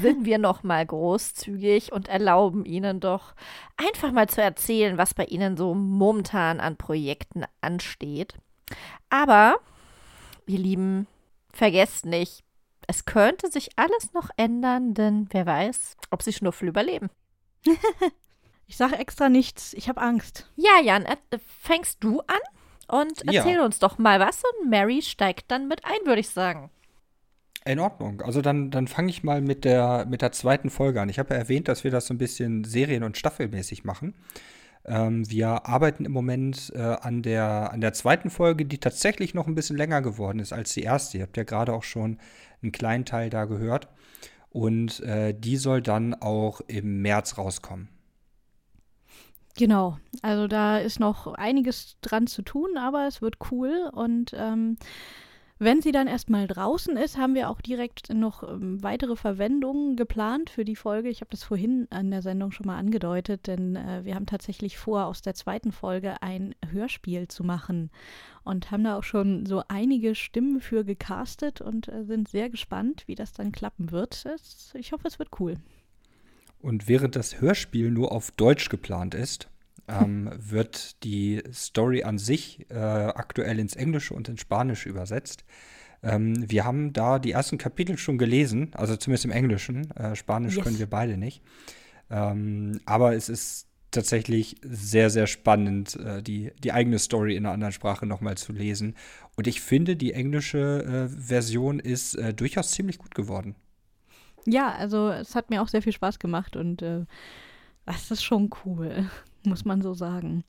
[0.00, 3.34] sind wir noch mal großzügig und erlauben ihnen doch
[3.76, 8.34] einfach mal zu erzählen, was bei ihnen so momentan an Projekten ansteht.
[9.08, 9.56] Aber,
[10.46, 11.06] ihr Lieben,
[11.52, 12.44] vergesst nicht,
[12.86, 17.08] es könnte sich alles noch ändern, denn wer weiß, ob sie Schnuffel überleben.
[18.66, 20.50] ich sage extra nichts, ich habe Angst.
[20.56, 21.16] Ja, Jan, äh,
[21.60, 22.40] fängst du an?
[22.90, 23.64] Und erzähl ja.
[23.64, 26.70] uns doch mal was und Mary steigt dann mit ein, würde ich sagen.
[27.64, 28.22] In Ordnung.
[28.22, 31.08] Also dann, dann fange ich mal mit der, mit der zweiten Folge an.
[31.08, 34.14] Ich habe ja erwähnt, dass wir das so ein bisschen serien- und staffelmäßig machen.
[34.86, 39.46] Ähm, wir arbeiten im Moment äh, an, der, an der zweiten Folge, die tatsächlich noch
[39.46, 41.18] ein bisschen länger geworden ist als die erste.
[41.18, 42.18] Ihr habt ja gerade auch schon
[42.62, 43.88] einen kleinen Teil da gehört.
[44.48, 47.88] Und äh, die soll dann auch im März rauskommen.
[49.56, 54.76] Genau, also da ist noch einiges dran zu tun, aber es wird cool und ähm,
[55.62, 60.48] wenn sie dann erstmal draußen ist, haben wir auch direkt noch ähm, weitere Verwendungen geplant
[60.48, 61.10] für die Folge.
[61.10, 64.78] Ich habe das vorhin an der Sendung schon mal angedeutet, denn äh, wir haben tatsächlich
[64.78, 67.90] vor, aus der zweiten Folge ein Hörspiel zu machen
[68.42, 73.02] und haben da auch schon so einige Stimmen für gecastet und äh, sind sehr gespannt,
[73.06, 74.24] wie das dann klappen wird.
[74.24, 75.58] Es, ich hoffe, es wird cool.
[76.60, 79.48] Und während das Hörspiel nur auf Deutsch geplant ist,
[79.88, 85.44] ähm, wird die Story an sich äh, aktuell ins Englische und ins Spanische übersetzt.
[86.02, 89.90] Ähm, wir haben da die ersten Kapitel schon gelesen, also zumindest im Englischen.
[89.92, 90.64] Äh, Spanisch yes.
[90.64, 91.42] können wir beide nicht.
[92.10, 97.54] Ähm, aber es ist tatsächlich sehr, sehr spannend, äh, die, die eigene Story in einer
[97.54, 98.94] anderen Sprache nochmal zu lesen.
[99.36, 103.56] Und ich finde, die englische äh, Version ist äh, durchaus ziemlich gut geworden.
[104.50, 107.04] Ja, also es hat mir auch sehr viel Spaß gemacht und äh,
[107.86, 109.08] das ist schon cool,
[109.44, 110.44] muss man so sagen.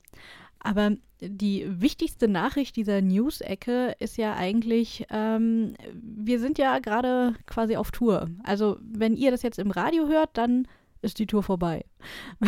[0.59, 7.75] Aber die wichtigste Nachricht dieser News-Ecke ist ja eigentlich, ähm, wir sind ja gerade quasi
[7.75, 8.29] auf Tour.
[8.43, 10.67] Also wenn ihr das jetzt im Radio hört, dann
[11.01, 11.83] ist die Tour vorbei.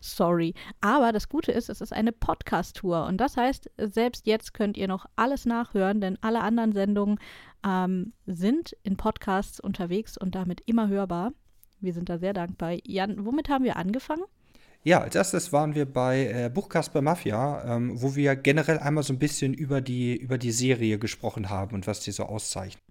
[0.00, 0.54] Sorry.
[0.80, 3.06] Aber das Gute ist, es ist eine Podcast-Tour.
[3.06, 7.18] Und das heißt, selbst jetzt könnt ihr noch alles nachhören, denn alle anderen Sendungen
[7.64, 11.32] ähm, sind in Podcasts unterwegs und damit immer hörbar.
[11.80, 12.76] Wir sind da sehr dankbar.
[12.84, 14.24] Jan, womit haben wir angefangen?
[14.82, 19.12] Ja, als erstes waren wir bei äh, Buchkasper Mafia, ähm, wo wir generell einmal so
[19.12, 22.82] ein bisschen über die, über die Serie gesprochen haben und was die so auszeichnet.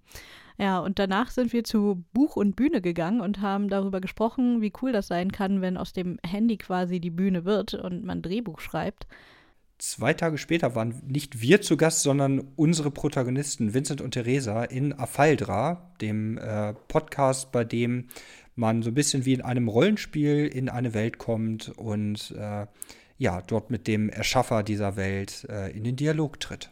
[0.59, 4.73] Ja, und danach sind wir zu Buch und Bühne gegangen und haben darüber gesprochen, wie
[4.81, 8.59] cool das sein kann, wenn aus dem Handy quasi die Bühne wird und man Drehbuch
[8.59, 9.07] schreibt.
[9.79, 14.91] Zwei Tage später waren nicht wir zu Gast, sondern unsere Protagonisten Vincent und Theresa in
[14.91, 18.09] Afaldra, dem äh, Podcast, bei dem
[18.57, 22.67] man so ein bisschen wie in einem Rollenspiel in eine Welt kommt und äh,
[23.17, 26.69] ja, dort mit dem Erschaffer dieser Welt äh, in den Dialog tritt.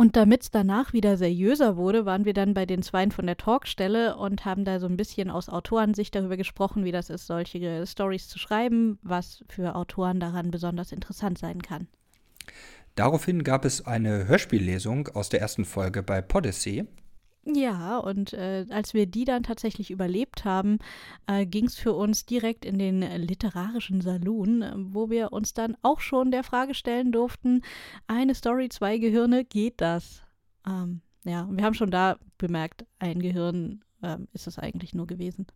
[0.00, 3.36] Und damit es danach wieder seriöser wurde, waren wir dann bei den Zweien von der
[3.36, 7.86] Talkstelle und haben da so ein bisschen aus Autorensicht darüber gesprochen, wie das ist, solche
[7.86, 11.86] Stories zu schreiben, was für Autoren daran besonders interessant sein kann.
[12.94, 16.86] Daraufhin gab es eine Hörspiellesung aus der ersten Folge bei Podyssey.
[17.54, 20.78] Ja, und äh, als wir die dann tatsächlich überlebt haben,
[21.26, 25.76] äh, ging es für uns direkt in den literarischen Saloon, äh, wo wir uns dann
[25.82, 27.62] auch schon der Frage stellen durften,
[28.06, 30.22] eine Story, zwei Gehirne, geht das?
[30.66, 35.46] Ähm, ja, wir haben schon da bemerkt, ein Gehirn ähm, ist es eigentlich nur gewesen.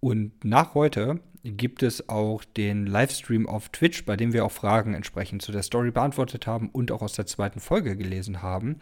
[0.00, 4.94] Und nach heute gibt es auch den Livestream auf Twitch, bei dem wir auch Fragen
[4.94, 8.80] entsprechend zu der Story beantwortet haben und auch aus der zweiten Folge gelesen haben.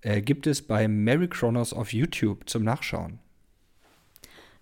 [0.00, 3.18] Äh, gibt es bei Mary Kronos auf YouTube zum Nachschauen.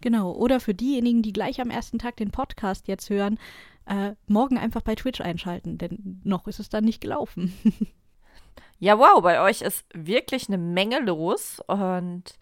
[0.00, 3.38] Genau, oder für diejenigen, die gleich am ersten Tag den Podcast jetzt hören,
[3.86, 7.54] äh, morgen einfach bei Twitch einschalten, denn noch ist es dann nicht gelaufen.
[8.78, 12.38] ja, wow, bei euch ist wirklich eine Menge los und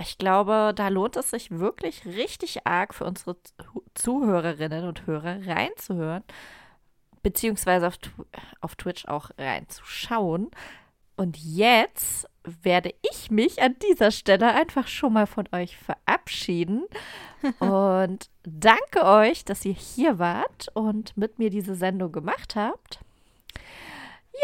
[0.00, 3.36] ich glaube, da lohnt es sich wirklich richtig arg für unsere
[3.94, 6.24] Zuhörerinnen und Hörer reinzuhören,
[7.22, 7.96] beziehungsweise auf,
[8.60, 10.50] auf Twitch auch reinzuschauen.
[11.16, 12.28] Und jetzt
[12.62, 16.84] werde ich mich an dieser Stelle einfach schon mal von euch verabschieden
[17.58, 23.00] und danke euch, dass ihr hier wart und mit mir diese Sendung gemacht habt.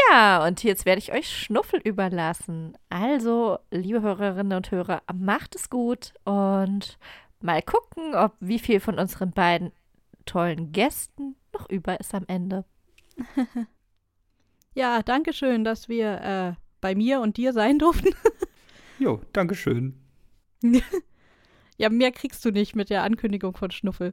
[0.09, 2.78] Ja, und jetzt werde ich euch Schnuffel überlassen.
[2.90, 6.97] Also, liebe Hörerinnen und Hörer, macht es gut und
[7.40, 9.72] mal gucken, ob wie viel von unseren beiden
[10.26, 12.64] tollen Gästen noch über ist am Ende.
[14.74, 18.14] ja, danke schön, dass wir äh, bei mir und dir sein durften.
[18.98, 19.94] jo, danke schön.
[21.76, 24.12] ja, mehr kriegst du nicht mit der Ankündigung von Schnuffel.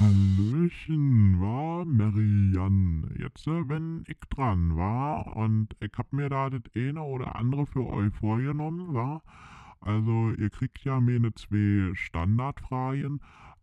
[0.00, 3.08] Hallöchen, war Marianne.
[3.18, 7.66] Jetzt, äh, wenn ich dran war und ich hab mir da das eine oder andere
[7.66, 9.22] für euch vorgenommen, war.
[9.80, 13.20] Also, ihr kriegt ja meine zwei Standardfragen,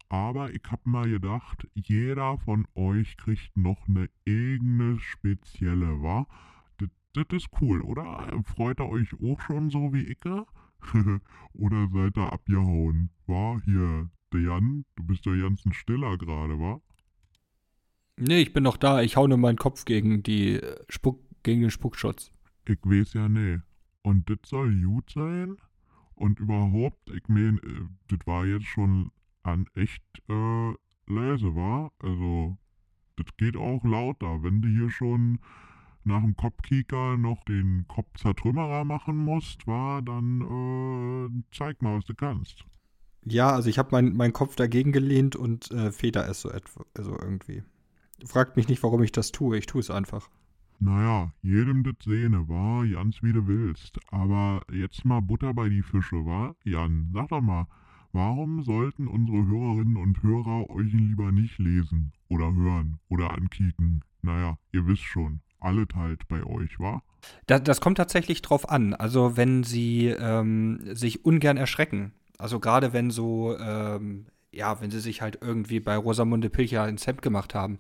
[0.10, 6.28] aber ich hab mal gedacht, jeder von euch kriegt noch eine eigene spezielle, wa?
[6.80, 8.42] Das, das ist cool, oder?
[8.44, 10.18] Freut ihr euch auch schon so wie ich?
[11.54, 13.12] oder seid ihr abgehauen?
[13.28, 16.82] War hier, der Jan, du bist ja ganz ein Stiller gerade, wa?
[18.18, 19.02] Nee, ich bin noch da.
[19.02, 22.32] Ich hau nur meinen Kopf gegen die äh, Spuck, gegen den Spuckschutz.
[22.68, 23.60] Ich weiß ja nee.
[24.02, 25.58] Und das soll gut sein?
[26.16, 29.12] Und überhaupt, ich mein, äh, das war jetzt schon
[29.44, 30.74] an echt äh,
[31.08, 31.92] leise, war.
[32.00, 32.58] Also,
[33.16, 34.44] das geht auch lauter.
[34.44, 35.40] Wenn du hier schon
[36.04, 42.16] nach dem Kopfkieker noch den Kopfzertrümmerer machen musst, war, dann äh, zeig mal, was du
[42.16, 42.66] kannst.
[43.26, 46.86] Ja, also ich habe meinen mein Kopf dagegen gelehnt und äh, Feder ist so etwa,
[46.98, 47.64] also irgendwie.
[48.26, 49.58] Fragt mich nicht, warum ich das tue.
[49.58, 50.30] Ich tue es einfach.
[50.80, 54.00] Naja, jedem das Sehne, war, ganz wie du willst.
[54.12, 56.56] Aber jetzt mal Butter bei die Fische, war?
[56.64, 57.68] Jan, sag doch mal,
[58.12, 64.04] warum sollten unsere Hörerinnen und Hörer euch lieber nicht lesen oder hören oder ankicken?
[64.22, 67.02] Naja, ihr wisst schon, alle teilt bei euch, wa?
[67.48, 68.94] Das, das kommt tatsächlich drauf an.
[68.94, 75.00] Also wenn sie ähm, sich ungern erschrecken, also gerade wenn so, ähm, ja, wenn sie
[75.00, 77.80] sich halt irgendwie bei Rosamunde Pilcher ins Hemd gemacht haben,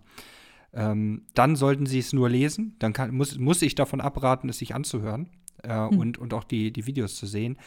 [0.73, 2.75] ähm, dann sollten sie es nur lesen.
[2.79, 5.29] Dann kann, muss, muss ich davon abraten, es sich anzuhören
[5.63, 5.97] äh, mhm.
[5.97, 7.57] und, und auch die, die Videos zu sehen.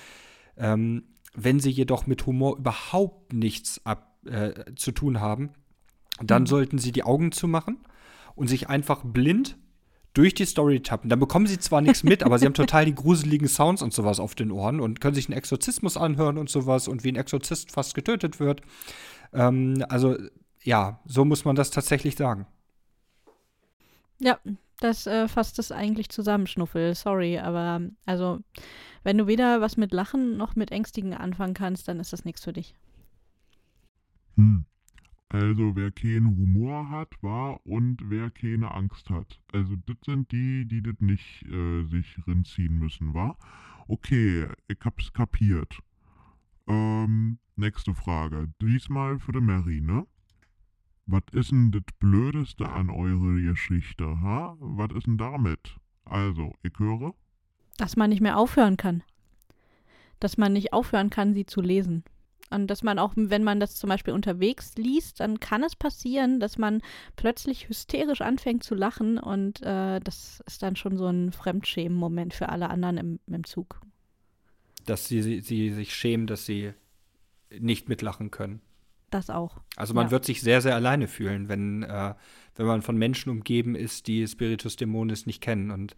[0.57, 5.51] Ähm, wenn sie jedoch mit Humor überhaupt nichts ab, äh, zu tun haben,
[6.23, 6.47] dann mhm.
[6.47, 7.79] sollten sie die Augen zumachen
[8.35, 9.57] und sich einfach blind
[10.15, 11.09] durch die Story tappen.
[11.09, 14.21] Dann bekommen sie zwar nichts mit, aber sie haben total die gruseligen Sounds und sowas
[14.21, 17.73] auf den Ohren und können sich einen Exorzismus anhören und sowas und wie ein Exorzist
[17.73, 18.61] fast getötet wird.
[19.33, 20.17] Ähm, also
[20.63, 22.47] ja, so muss man das tatsächlich sagen.
[24.19, 24.39] Ja,
[24.83, 26.95] das äh, fasst es eigentlich zusammen, Schnuffel.
[26.95, 28.41] Sorry, aber also,
[29.03, 32.45] wenn du weder was mit Lachen noch mit Ängstigen anfangen kannst, dann ist das nichts
[32.45, 32.75] für dich.
[34.37, 34.65] Hm.
[35.29, 39.41] Also wer keinen Humor hat, war und wer keine Angst hat.
[39.51, 43.39] Also das sind die, die das nicht äh, sich rinziehen müssen, war.
[43.89, 45.79] Okay, ich hab's kapiert.
[46.67, 48.53] Ähm, nächste Frage.
[48.61, 50.07] Diesmal für die Mary, ne?
[51.07, 54.57] Was ist denn das Blödeste an eurer Geschichte, ha?
[54.61, 55.77] Was ist denn damit?
[56.05, 57.15] Also, ich höre.
[57.77, 59.03] Dass man nicht mehr aufhören kann.
[60.21, 62.05] Dass man nicht aufhören kann, sie zu lesen.
[62.51, 66.39] Und dass man auch, wenn man das zum Beispiel unterwegs liest, dann kann es passieren,
[66.39, 66.83] dass man
[67.17, 72.51] plötzlich hysterisch anfängt zu lachen und äh, das ist dann schon so ein Fremdschämen-Moment für
[72.51, 73.81] alle anderen im, im Zug.
[74.85, 76.75] Dass sie, sie, sie sich schämen, dass sie
[77.59, 78.61] nicht mitlachen können.
[79.13, 79.61] Das auch.
[79.77, 80.11] Also man ja.
[80.11, 82.15] wird sich sehr, sehr alleine fühlen, wenn, äh,
[82.57, 85.71] wenn man von Menschen umgeben ist, die Spiritus Dämonis nicht kennen.
[85.71, 85.95] Und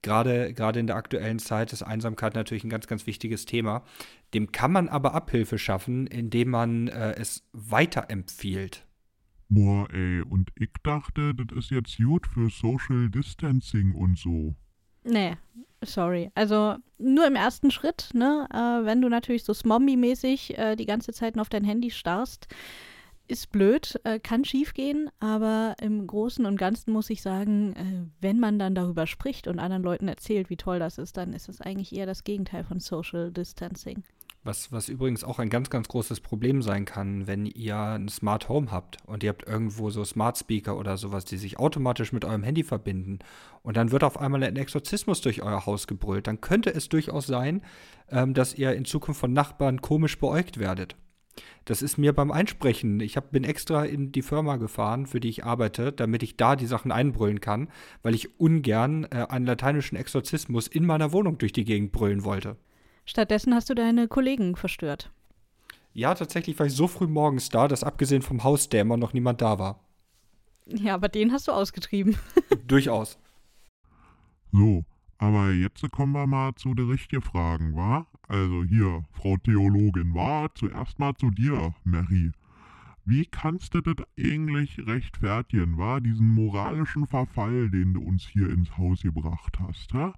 [0.00, 3.82] gerade gerade in der aktuellen Zeit ist Einsamkeit natürlich ein ganz, ganz wichtiges Thema.
[4.32, 8.86] Dem kann man aber Abhilfe schaffen, indem man äh, es weiterempfiehlt.
[9.48, 14.54] Boah, ey, und ich dachte, das ist jetzt gut für Social Distancing und so.
[15.04, 15.36] Nee,
[15.82, 16.30] sorry.
[16.34, 18.46] Also nur im ersten Schritt, ne?
[18.52, 22.46] Äh, wenn du natürlich so Smombie-mäßig äh, die ganze Zeit nur auf dein Handy starrst,
[23.28, 28.38] ist blöd, äh, kann schiefgehen, aber im Großen und Ganzen muss ich sagen, äh, wenn
[28.38, 31.60] man dann darüber spricht und anderen Leuten erzählt, wie toll das ist, dann ist es
[31.60, 34.02] eigentlich eher das Gegenteil von Social Distancing.
[34.44, 38.48] Was, was übrigens auch ein ganz, ganz großes Problem sein kann, wenn ihr ein Smart
[38.48, 42.24] Home habt und ihr habt irgendwo so Smart Speaker oder sowas, die sich automatisch mit
[42.24, 43.20] eurem Handy verbinden
[43.62, 47.28] und dann wird auf einmal ein Exorzismus durch euer Haus gebrüllt, dann könnte es durchaus
[47.28, 47.62] sein,
[48.10, 50.96] ähm, dass ihr in Zukunft von Nachbarn komisch beäugt werdet.
[51.64, 52.98] Das ist mir beim Einsprechen.
[52.98, 56.56] Ich hab, bin extra in die Firma gefahren, für die ich arbeite, damit ich da
[56.56, 57.68] die Sachen einbrüllen kann,
[58.02, 62.56] weil ich ungern äh, einen lateinischen Exorzismus in meiner Wohnung durch die Gegend brüllen wollte.
[63.04, 65.10] Stattdessen hast du deine Kollegen verstört.
[65.94, 69.58] Ja, tatsächlich war ich so früh morgens da, dass abgesehen vom Hausdämon noch niemand da
[69.58, 69.80] war.
[70.66, 72.16] Ja, aber den hast du ausgetrieben.
[72.66, 73.18] Durchaus.
[74.52, 74.84] So,
[75.18, 78.06] aber jetzt kommen wir mal zu den richtigen Fragen, wa?
[78.28, 80.48] Also hier, Frau Theologin, wa?
[80.54, 82.32] Zuerst mal zu dir, Mary.
[83.04, 85.98] Wie kannst du das eigentlich rechtfertigen, wa?
[85.98, 90.14] Diesen moralischen Verfall, den du uns hier ins Haus gebracht hast, ha?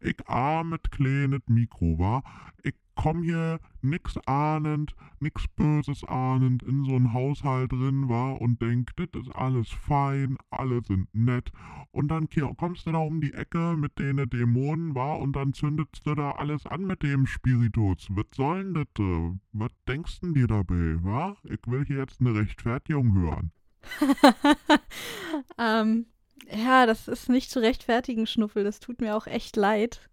[0.00, 2.24] Ich armet kleines Mikro, wa?
[2.64, 8.60] Ich komm hier nix ahnend, nix Böses ahnend in so ein Haushalt drin, war und
[8.60, 11.50] denk, das ist alles fein, alle sind nett.
[11.90, 16.04] Und dann kommst du da um die Ecke mit den Dämonen, war und dann zündest
[16.04, 18.06] du da alles an mit dem Spiritus.
[18.10, 18.84] Was soll denn das?
[18.98, 19.38] äh?
[19.52, 21.36] Was denkst du dir dabei, wa?
[21.44, 23.52] Ich will hier jetzt eine Rechtfertigung hören.
[25.58, 26.06] ähm,
[26.50, 28.64] ja, das ist nicht zu rechtfertigen, Schnuffel.
[28.64, 30.08] Das tut mir auch echt leid.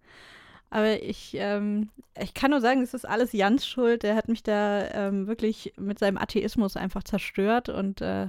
[0.71, 1.89] Aber ich, ähm,
[2.19, 4.03] ich kann nur sagen, es ist alles Jans Schuld.
[4.03, 8.27] Der hat mich da ähm, wirklich mit seinem Atheismus einfach zerstört und äh,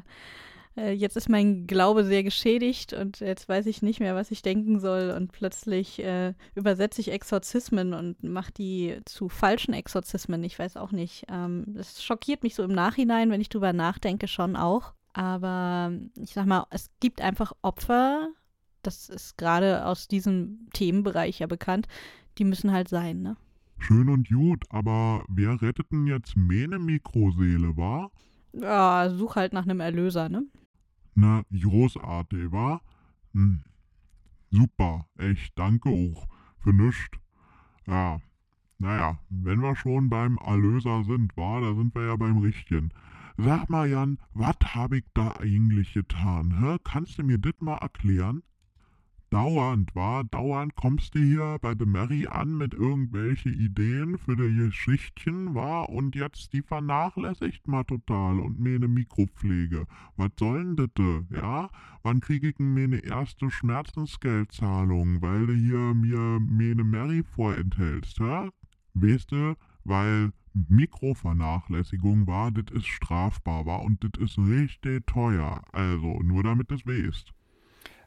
[0.77, 4.43] äh, jetzt ist mein Glaube sehr geschädigt und jetzt weiß ich nicht mehr, was ich
[4.43, 10.43] denken soll und plötzlich äh, übersetze ich Exorzismen und mache die zu falschen Exorzismen.
[10.43, 11.27] Ich weiß auch nicht.
[11.31, 14.95] Ähm, das schockiert mich so im Nachhinein, wenn ich drüber nachdenke, schon auch.
[15.13, 18.31] Aber ich sag mal, es gibt einfach Opfer,
[18.83, 21.87] das ist gerade aus diesem Themenbereich ja bekannt,
[22.39, 23.37] die müssen halt sein, ne?
[23.79, 28.11] Schön und gut, aber wer rettet denn jetzt meine Mikroseele, wa?
[28.53, 30.45] Ja, such halt nach einem Erlöser, ne?
[31.15, 32.81] Na, großartig, wa?
[33.33, 33.63] Hm.
[34.51, 36.29] Super, echt, danke auch.
[36.59, 37.19] Für nüscht.
[37.87, 38.21] Ja,
[38.79, 42.91] naja, wenn wir schon beim Erlöser sind, wa, da sind wir ja beim Richtigen.
[43.39, 46.77] Sag mal, Jan, was hab ich da eigentlich getan, hä?
[46.85, 48.43] Kannst du mir das mal erklären?
[49.33, 54.55] Dauernd, war dauernd kommst du hier bei der Mary an mit irgendwelche Ideen für die
[54.55, 59.87] Geschichtchen, war und jetzt die vernachlässigt mal total und meine Mikropflege.
[60.19, 61.71] Was soll denn das, ja?
[62.03, 68.51] Wann krieg ich denn meine erste Schmerzensgeldzahlung, weil du hier mir meine Mary vorenthältst, ja?
[68.93, 75.63] Weißt du, weil Mikrovernachlässigung war, das ist strafbar war und das ist richtig teuer.
[75.73, 77.33] Also, nur damit du es weißt.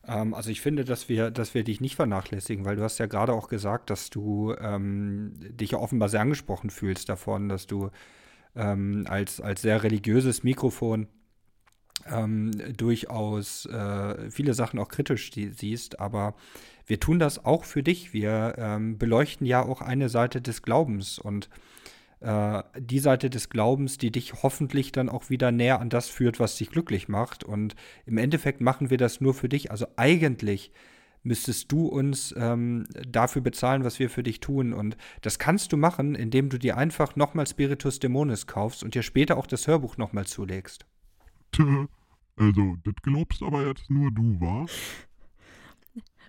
[0.07, 3.05] Ähm, also ich finde, dass wir, dass wir dich nicht vernachlässigen, weil du hast ja
[3.05, 7.89] gerade auch gesagt, dass du ähm, dich ja offenbar sehr angesprochen fühlst davon, dass du
[8.55, 11.07] ähm, als, als sehr religiöses Mikrofon
[12.07, 16.35] ähm, durchaus äh, viele Sachen auch kritisch siehst, aber
[16.85, 18.13] wir tun das auch für dich.
[18.13, 21.49] Wir ähm, beleuchten ja auch eine Seite des Glaubens und
[22.21, 26.39] äh, die Seite des Glaubens, die dich hoffentlich dann auch wieder näher an das führt,
[26.39, 27.43] was dich glücklich macht.
[27.43, 27.75] Und
[28.05, 29.71] im Endeffekt machen wir das nur für dich.
[29.71, 30.71] Also eigentlich
[31.23, 34.73] müsstest du uns ähm, dafür bezahlen, was wir für dich tun.
[34.73, 39.03] Und das kannst du machen, indem du dir einfach nochmal Spiritus Dämonis kaufst und dir
[39.03, 40.85] später auch das Hörbuch nochmal zulegst.
[42.37, 44.65] Also, das glaubst aber jetzt nur du, wa?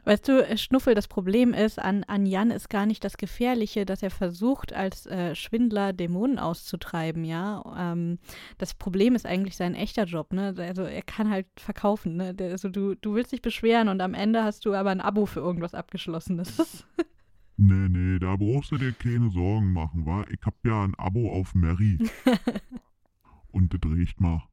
[0.07, 3.85] Weißt du, äh, Schnuffel, das Problem ist, an, an Jan ist gar nicht das Gefährliche,
[3.85, 7.65] dass er versucht, als äh, Schwindler Dämonen auszutreiben, ja.
[7.77, 8.21] Ähm,
[8.57, 10.55] das Problem ist eigentlich sein echter Job, ne?
[10.59, 12.35] Also er kann halt verkaufen, ne?
[12.35, 15.27] Der, also du, du willst dich beschweren und am Ende hast du aber ein Abo
[15.27, 16.87] für irgendwas abgeschlossenes.
[17.57, 20.25] nee, nee, da brauchst du dir keine Sorgen machen, wa?
[20.31, 21.99] Ich hab ja ein Abo auf Mary.
[23.51, 24.45] und das riecht mal.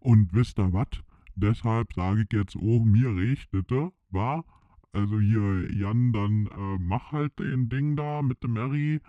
[0.00, 0.88] Und wisst ihr was?
[1.34, 4.44] Deshalb sage ich jetzt auch, mir riecht das, war.
[4.92, 9.00] Also hier, Jan, dann äh, mach halt den Ding da mit dem Mary.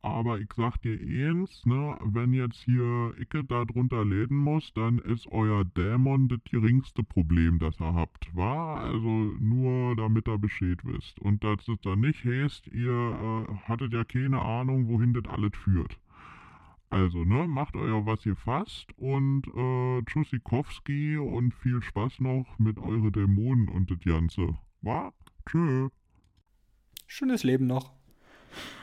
[0.00, 4.98] Aber ich sag dir eins, ne, wenn jetzt hier Icke da drunter läden muss, dann
[5.00, 8.76] ist euer Dämon das geringste Problem, das ihr habt, wa?
[8.76, 11.18] Also nur damit ihr Bescheid wisst.
[11.20, 15.56] Und dass es dann nicht heißt, ihr äh, hattet ja keine Ahnung, wohin das alles
[15.56, 15.98] führt.
[16.90, 22.78] Also, ne, macht euer was ihr fasst und äh, Tschüssikowski und viel Spaß noch mit
[22.78, 24.56] eure Dämonen und das Ganze.
[24.80, 25.12] Wa?
[25.46, 25.88] Tschö.
[27.06, 27.92] Schönes Leben noch.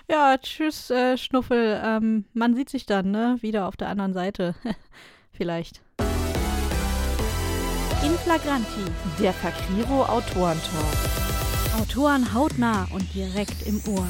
[0.09, 1.81] Ja, tschüss, äh, Schnuffel.
[1.83, 3.37] Ähm, man sieht sich dann, ne?
[3.41, 4.55] Wieder auf der anderen Seite.
[5.31, 5.81] Vielleicht.
[8.03, 8.85] In Flagranti,
[9.19, 11.15] der Fakriro Autorentalk.
[11.79, 14.07] Autoren hautnah und direkt im Ohr.